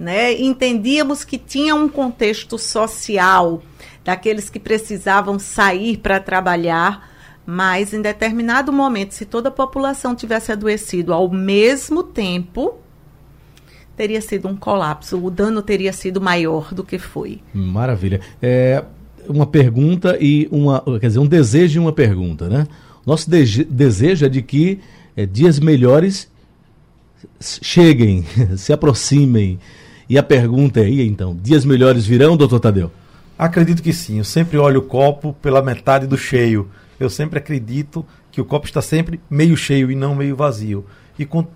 Né? 0.00 0.32
Entendíamos 0.40 1.24
que 1.24 1.36
tinha 1.36 1.74
um 1.74 1.90
contexto 1.90 2.56
social 2.56 3.60
daqueles 4.02 4.48
que 4.48 4.58
precisavam 4.58 5.38
sair 5.38 5.98
para 5.98 6.18
trabalhar, 6.18 7.06
mas 7.44 7.92
em 7.92 8.00
determinado 8.00 8.72
momento, 8.72 9.12
se 9.12 9.26
toda 9.26 9.50
a 9.50 9.52
população 9.52 10.14
tivesse 10.14 10.50
adoecido 10.50 11.12
ao 11.12 11.30
mesmo 11.30 12.02
tempo, 12.02 12.76
teria 13.94 14.22
sido 14.22 14.48
um 14.48 14.56
colapso, 14.56 15.22
o 15.22 15.30
dano 15.30 15.60
teria 15.60 15.92
sido 15.92 16.18
maior 16.18 16.72
do 16.72 16.82
que 16.82 16.98
foi. 16.98 17.42
Maravilha. 17.52 18.22
É 18.40 18.82
uma 19.28 19.44
pergunta 19.44 20.16
e 20.18 20.48
uma, 20.50 20.82
quer 20.98 21.08
dizer, 21.08 21.18
um 21.18 21.26
desejo 21.26 21.78
e 21.78 21.82
uma 21.82 21.92
pergunta, 21.92 22.48
né? 22.48 22.66
Nosso 23.08 23.30
de 23.30 23.64
desejo 23.64 24.26
é 24.26 24.28
de 24.28 24.42
que 24.42 24.80
é, 25.16 25.24
dias 25.24 25.58
melhores 25.58 26.30
cheguem, 27.40 28.22
se 28.58 28.70
aproximem. 28.70 29.58
E 30.10 30.18
a 30.18 30.22
pergunta 30.22 30.80
é 30.80 30.90
então, 30.90 31.34
dias 31.34 31.64
melhores 31.64 32.04
virão, 32.04 32.36
doutor 32.36 32.60
Tadeu? 32.60 32.92
Acredito 33.38 33.82
que 33.82 33.94
sim. 33.94 34.18
Eu 34.18 34.24
sempre 34.24 34.58
olho 34.58 34.80
o 34.80 34.82
copo 34.82 35.32
pela 35.40 35.62
metade 35.62 36.06
do 36.06 36.18
cheio. 36.18 36.68
Eu 37.00 37.08
sempre 37.08 37.38
acredito 37.38 38.04
que 38.30 38.42
o 38.42 38.44
copo 38.44 38.66
está 38.66 38.82
sempre 38.82 39.18
meio 39.30 39.56
cheio 39.56 39.90
e 39.90 39.94
não 39.94 40.14
meio 40.14 40.36
vazio. 40.36 40.84
E 41.18 41.24
com 41.24 41.46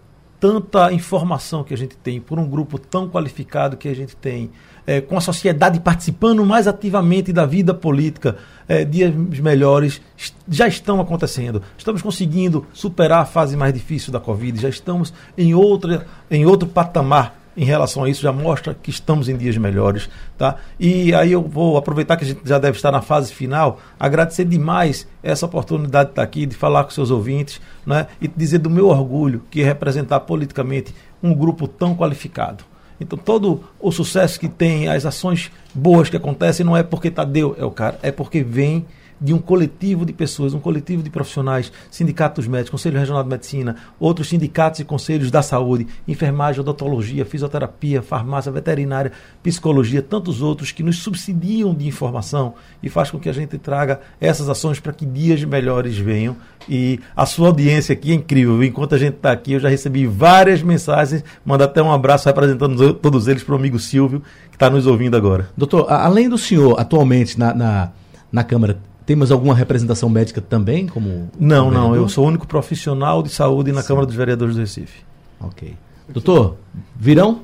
tanta 0.41 0.91
informação 0.91 1.63
que 1.63 1.75
a 1.75 1.77
gente 1.77 1.99
tem, 1.99 2.19
por 2.19 2.39
um 2.39 2.49
grupo 2.49 2.79
tão 2.79 3.11
qualificado 3.11 3.77
que 3.77 3.89
a 3.89 3.95
gente 3.95 4.17
tem, 4.17 4.51
é, 4.87 5.01
com 5.01 5.17
a 5.17 5.21
sociedade 5.21 5.81
participando 5.81 6.45
mais 6.45 6.67
ativamente 6.67 7.33
da 7.33 7.47
vida 7.47 7.73
política, 7.73 8.37
é, 8.69 8.85
dias 8.85 9.15
melhores 9.39 10.01
já 10.49 10.67
estão 10.67 11.01
acontecendo. 11.01 11.63
Estamos 11.77 12.03
conseguindo 12.03 12.67
superar 12.73 13.21
a 13.21 13.27
fase 13.27 13.57
mais 13.57 13.73
difícil 13.73 14.13
da 14.13 14.21
Covid, 14.21 14.61
já 14.61 14.69
estamos 14.69 15.13
em, 15.37 15.55
outra, 15.55 16.07
em 16.31 16.47
outro 16.47 16.69
patamar 16.69 17.43
em 17.57 17.65
relação 17.65 18.05
a 18.05 18.09
isso, 18.09 18.23
já 18.23 18.33
mostra 18.33 18.75
que 18.75 18.91
estamos 18.91 19.29
em 19.29 19.37
dias 19.37 19.57
melhores. 19.57 20.09
Tá? 20.39 20.57
E 20.81 21.15
aí 21.15 21.33
eu 21.33 21.43
vou 21.43 21.77
aproveitar 21.77 22.17
que 22.17 22.25
a 22.25 22.27
gente 22.27 22.41
já 22.45 22.59
deve 22.59 22.77
estar 22.77 22.91
na 22.91 23.03
fase 23.03 23.33
final, 23.33 23.79
agradecer 23.99 24.45
demais 24.45 25.07
essa 25.23 25.47
oportunidade 25.47 26.07
de 26.07 26.13
estar 26.13 26.23
aqui, 26.23 26.47
de 26.47 26.57
falar 26.57 26.85
com 26.85 26.91
seus 26.91 27.11
ouvintes 27.11 27.61
né? 27.85 28.07
e 28.21 28.29
dizer 28.29 28.59
do 28.59 28.71
meu 28.71 28.89
orgulho 28.89 29.43
que 29.51 29.61
é 29.61 29.65
representar 29.65 30.21
politicamente 30.21 30.95
um 31.23 31.35
grupo 31.35 31.69
tão 31.69 31.95
qualificado. 31.95 32.65
Então, 33.03 33.19
todo 33.19 33.65
o 33.81 33.91
sucesso 33.91 34.39
que 34.39 34.49
tem, 34.49 34.89
as 34.89 35.05
ações 35.05 35.51
boas 35.75 36.09
que 36.09 36.17
acontecem, 36.17 36.65
não 36.65 36.77
é 36.77 36.83
porque 36.83 37.11
Tadeu 37.11 37.55
é 37.59 37.65
o 37.65 37.71
cara, 37.71 37.99
é 38.03 38.11
porque 38.11 38.43
vem 38.43 38.87
de 39.23 39.33
um 39.33 39.39
coletivo 39.39 40.05
de 40.05 40.13
pessoas, 40.13 40.53
um 40.53 40.59
coletivo 40.59 41.03
de 41.03 41.09
profissionais, 41.09 41.73
sindicatos 41.91 42.47
médicos, 42.49 42.71
Conselho 42.71 42.99
Regional 42.99 43.23
de 43.23 43.29
Medicina, 43.29 43.77
outros 44.01 44.29
sindicatos 44.29 44.81
e 44.81 44.85
conselhos 44.85 45.31
da 45.31 45.43
saúde, 45.43 45.87
enfermagem, 46.09 46.61
odontologia, 46.61 47.25
fisioterapia, 47.25 48.03
farmácia, 48.03 48.51
veterinária, 48.51 49.13
psicologia, 49.43 50.03
tantos 50.03 50.43
outros 50.43 50.73
que 50.73 50.83
nos 50.83 50.99
subsidiam 50.99 51.73
de 51.73 51.87
informação 51.87 52.55
e 52.83 52.89
faz 52.89 53.11
com 53.11 53.21
que 53.21 53.29
a 53.29 53.33
gente 53.33 53.57
traga 53.59 54.01
essas 54.21 54.49
ações 54.49 54.81
para 54.81 54.93
que 54.93 55.07
dias 55.07 55.45
melhores 55.45 55.97
venham. 55.97 56.37
E 56.69 57.01
a 57.17 57.27
sua 57.27 57.49
audiência 57.49 57.93
aqui 57.93 58.13
é 58.13 58.15
incrível. 58.15 58.63
Enquanto 58.63 58.95
a 58.95 58.99
gente 58.99 59.17
está 59.17 59.33
aqui, 59.33 59.53
eu 59.53 59.61
já 59.61 59.69
recebi 59.69 60.07
várias 60.07 60.63
mensagens. 60.63 61.25
Manda 61.45 61.65
até 61.65 61.83
um 61.83 61.93
abraço 61.93 62.29
representando 62.29 62.95
todos 62.95 63.29
eles 63.29 63.43
para 63.43 63.55
o 63.55 63.59
amigo 63.59 63.79
Silvio, 63.79 64.23
que 64.51 64.57
está 64.57 64.71
nos 64.71 64.87
ouvindo 64.87 65.17
agora. 65.17 65.51
Doutor, 65.57 65.87
além 65.91 66.29
do 66.29 66.39
senhor 66.39 66.79
atualmente 66.79 67.39
na, 67.39 67.53
na, 67.55 67.91
na 68.31 68.45
Câmara, 68.45 68.79
temos 69.05 69.31
alguma 69.31 69.55
representação 69.55 70.09
médica 70.09 70.41
também? 70.41 70.87
como 70.87 71.31
Não, 71.39 71.71
não. 71.71 71.95
Eu 71.95 72.09
sou 72.09 72.25
o 72.25 72.29
único 72.29 72.47
profissional 72.47 73.23
de 73.23 73.31
saúde 73.31 73.73
na 73.73 73.83
Sim. 73.83 73.89
Câmara 73.89 74.07
dos 74.07 74.15
Vereadores 74.15 74.55
do 74.55 74.61
Recife. 74.61 75.03
Ok. 75.41 75.77
Doutor, 76.09 76.57
virão? 76.97 77.41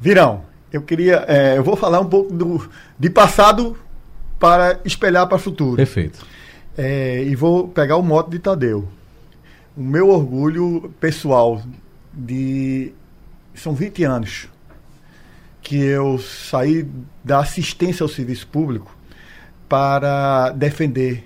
Virão. 0.00 0.42
Eu 0.72 0.82
queria. 0.82 1.24
É, 1.28 1.58
eu 1.58 1.62
vou 1.62 1.76
falar 1.76 2.00
um 2.00 2.06
pouco 2.06 2.32
do, 2.32 2.68
de 2.98 3.08
passado 3.08 3.76
para 4.38 4.80
espelhar 4.84 5.26
para 5.26 5.36
o 5.36 5.38
futuro. 5.38 5.76
Perfeito. 5.76 6.24
É, 6.76 7.22
e 7.22 7.34
vou 7.34 7.68
pegar 7.68 7.96
o 7.96 8.02
moto 8.02 8.30
de 8.30 8.38
Tadeu. 8.38 8.88
O 9.76 9.82
meu 9.82 10.08
orgulho 10.08 10.92
pessoal 11.00 11.62
de. 12.12 12.92
São 13.54 13.74
20 13.74 14.04
anos 14.04 14.48
que 15.62 15.76
eu 15.76 16.18
saí 16.18 16.86
da 17.24 17.40
assistência 17.40 18.04
ao 18.04 18.08
serviço 18.08 18.46
público 18.46 18.95
para 19.68 20.50
defender 20.50 21.24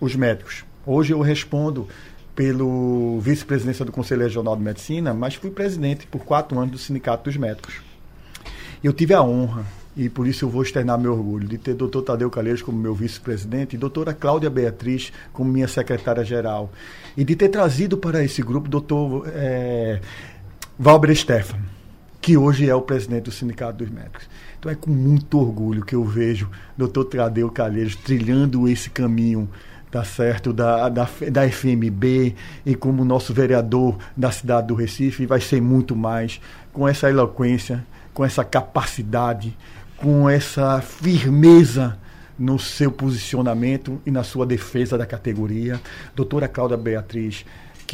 os 0.00 0.14
médicos. 0.16 0.64
Hoje 0.86 1.12
eu 1.12 1.20
respondo 1.20 1.88
pelo 2.34 3.20
vice-presidência 3.20 3.84
do 3.84 3.92
Conselho 3.92 4.22
Regional 4.22 4.56
de 4.56 4.62
Medicina, 4.62 5.14
mas 5.14 5.34
fui 5.34 5.50
presidente 5.50 6.06
por 6.06 6.24
quatro 6.24 6.58
anos 6.58 6.72
do 6.72 6.78
Sindicato 6.78 7.24
dos 7.24 7.36
Médicos. 7.36 7.80
Eu 8.82 8.92
tive 8.92 9.14
a 9.14 9.22
honra, 9.22 9.64
e 9.96 10.08
por 10.08 10.26
isso 10.26 10.44
eu 10.44 10.48
vou 10.48 10.62
externar 10.62 10.98
meu 10.98 11.12
orgulho, 11.12 11.46
de 11.46 11.56
ter 11.56 11.74
doutor 11.74 12.02
Tadeu 12.02 12.28
Calheiros 12.28 12.60
como 12.60 12.76
meu 12.76 12.94
vice-presidente 12.94 13.76
e 13.76 13.78
doutora 13.78 14.12
Cláudia 14.12 14.50
Beatriz 14.50 15.12
como 15.32 15.50
minha 15.50 15.68
secretária-geral. 15.68 16.70
E 17.16 17.24
de 17.24 17.36
ter 17.36 17.48
trazido 17.48 17.96
para 17.96 18.22
esse 18.24 18.42
grupo 18.42 18.68
doutor 18.68 19.28
é, 19.28 20.00
Valber 20.78 21.14
Stefan 21.14 21.73
que 22.24 22.38
hoje 22.38 22.70
é 22.70 22.74
o 22.74 22.80
presidente 22.80 23.24
do 23.24 23.30
Sindicato 23.30 23.84
dos 23.84 23.90
Médicos. 23.90 24.26
Então 24.58 24.72
é 24.72 24.74
com 24.74 24.90
muito 24.90 25.38
orgulho 25.38 25.84
que 25.84 25.94
eu 25.94 26.02
vejo 26.02 26.46
o 26.46 26.78
doutor 26.78 27.04
Tradeu 27.04 27.50
Calheiros 27.50 27.96
trilhando 27.96 28.66
esse 28.66 28.88
caminho 28.88 29.46
tá 29.90 30.02
certo, 30.02 30.50
da, 30.50 30.88
da, 30.88 31.06
da 31.30 31.50
FMB 31.50 32.34
e 32.64 32.74
como 32.74 33.04
nosso 33.04 33.34
vereador 33.34 33.98
da 34.16 34.30
cidade 34.32 34.68
do 34.68 34.74
Recife, 34.74 35.26
vai 35.26 35.38
ser 35.38 35.60
muito 35.60 35.94
mais 35.94 36.40
com 36.72 36.88
essa 36.88 37.10
eloquência, 37.10 37.84
com 38.14 38.24
essa 38.24 38.42
capacidade, 38.42 39.54
com 39.98 40.28
essa 40.28 40.80
firmeza 40.80 41.98
no 42.38 42.58
seu 42.58 42.90
posicionamento 42.90 44.00
e 44.06 44.10
na 44.10 44.24
sua 44.24 44.46
defesa 44.46 44.96
da 44.96 45.04
categoria. 45.04 45.78
Doutora 46.16 46.48
Cláudia 46.48 46.78
Beatriz, 46.78 47.44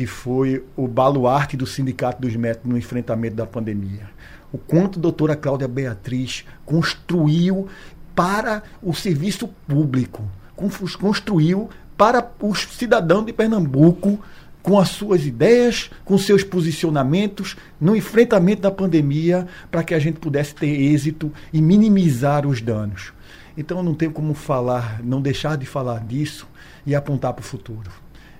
que 0.00 0.06
foi 0.06 0.64
o 0.78 0.88
baluarte 0.88 1.58
do 1.58 1.66
Sindicato 1.66 2.22
dos 2.22 2.34
Médicos 2.34 2.70
no 2.70 2.78
enfrentamento 2.78 3.36
da 3.36 3.44
pandemia. 3.44 4.08
O 4.50 4.56
quanto 4.56 4.98
a 4.98 5.02
doutora 5.02 5.36
Cláudia 5.36 5.68
Beatriz 5.68 6.42
construiu 6.64 7.68
para 8.14 8.62
o 8.82 8.94
serviço 8.94 9.46
público, 9.68 10.24
construiu 10.98 11.68
para 11.98 12.32
os 12.40 12.60
cidadãos 12.60 13.26
de 13.26 13.34
Pernambuco 13.34 14.18
com 14.62 14.78
as 14.78 14.88
suas 14.88 15.26
ideias, 15.26 15.90
com 16.02 16.16
seus 16.16 16.42
posicionamentos 16.42 17.54
no 17.78 17.94
enfrentamento 17.94 18.62
da 18.62 18.70
pandemia, 18.70 19.46
para 19.70 19.84
que 19.84 19.92
a 19.92 19.98
gente 19.98 20.18
pudesse 20.18 20.54
ter 20.54 20.80
êxito 20.80 21.30
e 21.52 21.60
minimizar 21.60 22.46
os 22.46 22.62
danos. 22.62 23.12
Então 23.54 23.76
eu 23.76 23.84
não 23.84 23.94
tenho 23.94 24.12
como 24.12 24.32
falar, 24.32 25.04
não 25.04 25.20
deixar 25.20 25.58
de 25.58 25.66
falar 25.66 26.00
disso 26.06 26.48
e 26.86 26.94
apontar 26.94 27.34
para 27.34 27.42
o 27.42 27.44
futuro. 27.44 27.90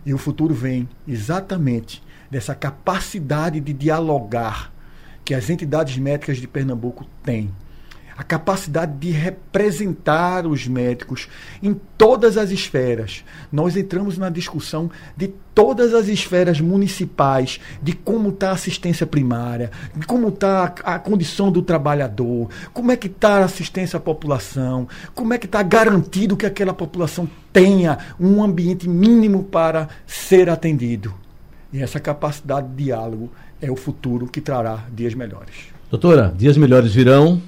E 0.05 0.15
o 0.15 0.19
futuro 0.19 0.55
vem 0.55 0.89
exatamente 1.07 2.03
dessa 2.31 2.55
capacidade 2.55 3.61
de 3.61 3.73
dialogar 3.73 4.73
que 5.25 5.35
as 5.35 5.51
entidades 5.51 5.97
médicas 5.99 6.39
de 6.39 6.49
Pernambuco 6.49 7.07
têm 7.23 7.55
a 8.21 8.23
capacidade 8.23 8.99
de 8.99 9.11
representar 9.11 10.47
os 10.47 10.69
médicos 10.69 11.27
em 11.63 11.73
todas 11.97 12.37
as 12.37 12.51
esferas. 12.51 13.25
Nós 13.51 13.79
entramos 13.79 14.19
na 14.19 14.29
discussão 14.29 14.91
de 15.17 15.29
todas 15.55 15.95
as 15.95 16.07
esferas 16.07 16.61
municipais, 16.61 17.59
de 17.83 17.95
como 17.95 18.29
está 18.29 18.51
a 18.51 18.53
assistência 18.53 19.07
primária, 19.07 19.71
de 19.97 20.07
como 20.07 20.29
está 20.29 20.65
a, 20.85 20.99
condição 20.99 21.51
do 21.51 21.63
trabalhador, 21.63 22.51
como 22.75 22.93
é 22.93 22.97
que 22.97 23.07
está 23.07 23.39
a 23.39 23.45
assistência 23.47 23.97
à 23.97 24.01
população, 24.01 24.87
como 25.15 25.33
é 25.33 25.39
que 25.39 25.47
está 25.47 25.63
garantido 25.63 26.37
que 26.37 26.45
aquela 26.45 26.75
população 26.75 27.27
tenha 27.51 27.97
um 28.21 28.45
ambiente 28.45 28.87
mínimo 28.87 29.45
para 29.45 29.89
ser 30.07 30.51
atendido. 30.51 31.15
E 31.73 31.83
essa 31.83 31.99
capacidade 31.99 32.69
de 32.69 32.85
diálogo 32.85 33.31
é 33.63 33.71
o 33.71 33.77
futuro 33.77 34.27
que 34.27 34.43
trará 34.43 34.85
dias 34.93 35.15
melhores. 35.15 35.71
Doutora, 35.91 36.35
dias 36.37 36.59
melhores 36.59 36.93
virão. 36.93 37.41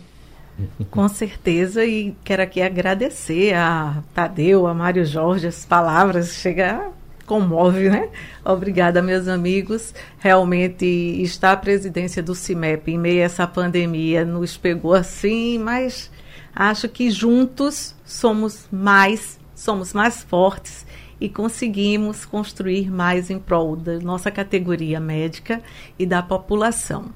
Com 0.91 1.09
certeza, 1.09 1.85
e 1.85 2.15
quero 2.23 2.43
aqui 2.43 2.61
agradecer 2.61 3.55
a 3.55 4.03
Tadeu, 4.15 4.67
a 4.67 4.75
Mário 4.75 5.05
Jorge, 5.05 5.47
as 5.47 5.65
palavras, 5.65 6.35
chega 6.35 6.93
comove, 7.27 7.89
né? 7.89 8.11
Obrigada, 8.45 9.01
meus 9.01 9.27
amigos. 9.29 9.95
Realmente 10.19 10.85
está 10.85 11.53
a 11.53 11.57
presidência 11.57 12.23
do 12.23 12.35
CIMEP 12.35 12.93
em 12.93 12.99
meio 12.99 13.23
a 13.23 13.25
essa 13.25 13.47
pandemia 13.47 14.25
nos 14.25 14.57
pegou 14.57 14.93
assim, 14.93 15.59
mas 15.59 16.11
acho 16.55 16.89
que 16.89 17.11
juntos 17.11 17.95
somos 18.05 18.67
mais, 18.71 19.41
somos 19.55 19.95
mais 19.95 20.23
fortes 20.23 20.85
e 21.19 21.29
conseguimos 21.29 22.25
construir 22.25 22.91
mais 22.91 23.31
em 23.31 23.39
prol 23.39 23.77
da 23.77 23.99
nossa 24.01 24.31
categoria 24.31 25.01
médica 25.01 25.63
e 25.99 26.05
da 26.05 26.23
população. 26.23 27.07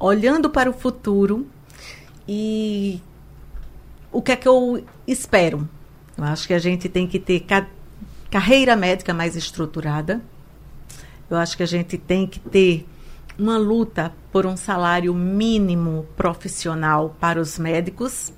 Olhando 0.00 0.48
para 0.50 0.70
o 0.70 0.72
futuro, 0.72 1.46
e 2.28 3.00
o 4.12 4.20
que 4.20 4.32
é 4.32 4.36
que 4.36 4.46
eu 4.46 4.84
espero? 5.06 5.66
Eu 6.16 6.24
acho 6.24 6.46
que 6.46 6.52
a 6.52 6.58
gente 6.58 6.88
tem 6.88 7.06
que 7.06 7.18
ter 7.18 7.40
ca 7.40 7.66
carreira 8.30 8.76
médica 8.76 9.14
mais 9.14 9.34
estruturada. 9.34 10.20
Eu 11.30 11.38
acho 11.38 11.56
que 11.56 11.62
a 11.62 11.66
gente 11.66 11.96
tem 11.96 12.26
que 12.26 12.38
ter 12.38 12.86
uma 13.38 13.56
luta 13.56 14.12
por 14.30 14.44
um 14.44 14.56
salário 14.56 15.14
mínimo 15.14 16.06
profissional 16.16 17.16
para 17.18 17.40
os 17.40 17.58
médicos. 17.58 18.32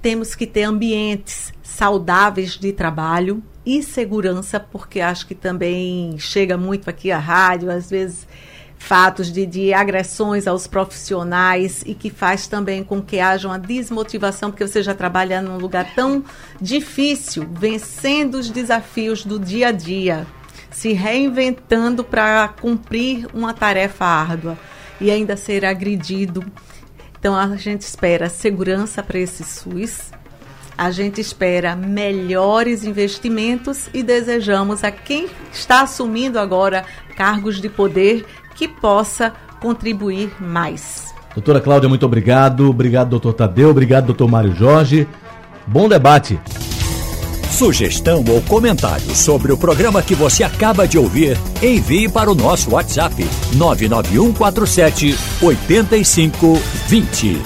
Temos 0.00 0.34
que 0.34 0.46
ter 0.46 0.62
ambientes 0.62 1.52
saudáveis 1.62 2.52
de 2.52 2.72
trabalho 2.72 3.42
e 3.66 3.82
segurança, 3.82 4.60
porque 4.60 5.00
acho 5.00 5.26
que 5.26 5.34
também 5.34 6.18
chega 6.18 6.56
muito 6.56 6.88
aqui 6.88 7.10
a 7.10 7.18
rádio, 7.18 7.70
às 7.70 7.90
vezes 7.90 8.26
fatos 8.84 9.32
de, 9.32 9.46
de 9.46 9.72
agressões 9.72 10.46
aos 10.46 10.66
profissionais 10.66 11.82
e 11.86 11.94
que 11.94 12.10
faz 12.10 12.46
também 12.46 12.84
com 12.84 13.00
que 13.00 13.18
haja 13.18 13.48
uma 13.48 13.58
desmotivação, 13.58 14.50
porque 14.50 14.66
você 14.66 14.82
já 14.82 14.94
trabalha 14.94 15.40
num 15.40 15.56
lugar 15.56 15.94
tão 15.94 16.22
difícil, 16.60 17.48
vencendo 17.50 18.34
os 18.34 18.50
desafios 18.50 19.24
do 19.24 19.38
dia 19.38 19.68
a 19.68 19.72
dia, 19.72 20.26
se 20.70 20.92
reinventando 20.92 22.04
para 22.04 22.46
cumprir 22.48 23.26
uma 23.32 23.54
tarefa 23.54 24.04
árdua 24.04 24.58
e 25.00 25.10
ainda 25.10 25.34
ser 25.34 25.64
agredido. 25.64 26.44
Então 27.18 27.34
a 27.34 27.56
gente 27.56 27.82
espera 27.82 28.28
segurança 28.28 29.02
para 29.02 29.18
esse 29.18 29.42
SUS. 29.42 30.12
A 30.76 30.90
gente 30.90 31.20
espera 31.20 31.74
melhores 31.76 32.84
investimentos 32.84 33.88
e 33.94 34.02
desejamos 34.02 34.82
a 34.84 34.90
quem 34.90 35.28
está 35.52 35.82
assumindo 35.82 36.38
agora 36.38 36.84
cargos 37.16 37.60
de 37.60 37.68
poder 37.68 38.26
que 38.54 38.68
possa 38.68 39.32
contribuir 39.60 40.30
mais. 40.40 41.12
Doutora 41.34 41.60
Cláudia, 41.60 41.88
muito 41.88 42.06
obrigado. 42.06 42.70
Obrigado, 42.70 43.10
doutor 43.10 43.32
Tadeu. 43.32 43.70
Obrigado, 43.70 44.06
doutor 44.06 44.28
Mário 44.28 44.54
Jorge. 44.54 45.08
Bom 45.66 45.88
debate. 45.88 46.38
Sugestão 47.50 48.24
ou 48.28 48.40
comentário 48.42 49.14
sobre 49.14 49.52
o 49.52 49.56
programa 49.56 50.02
que 50.02 50.14
você 50.14 50.42
acaba 50.42 50.88
de 50.88 50.98
ouvir, 50.98 51.38
envie 51.62 52.08
para 52.08 52.30
o 52.30 52.34
nosso 52.34 52.72
WhatsApp 52.72 53.24
99147 53.54 55.16
8520. 55.40 57.40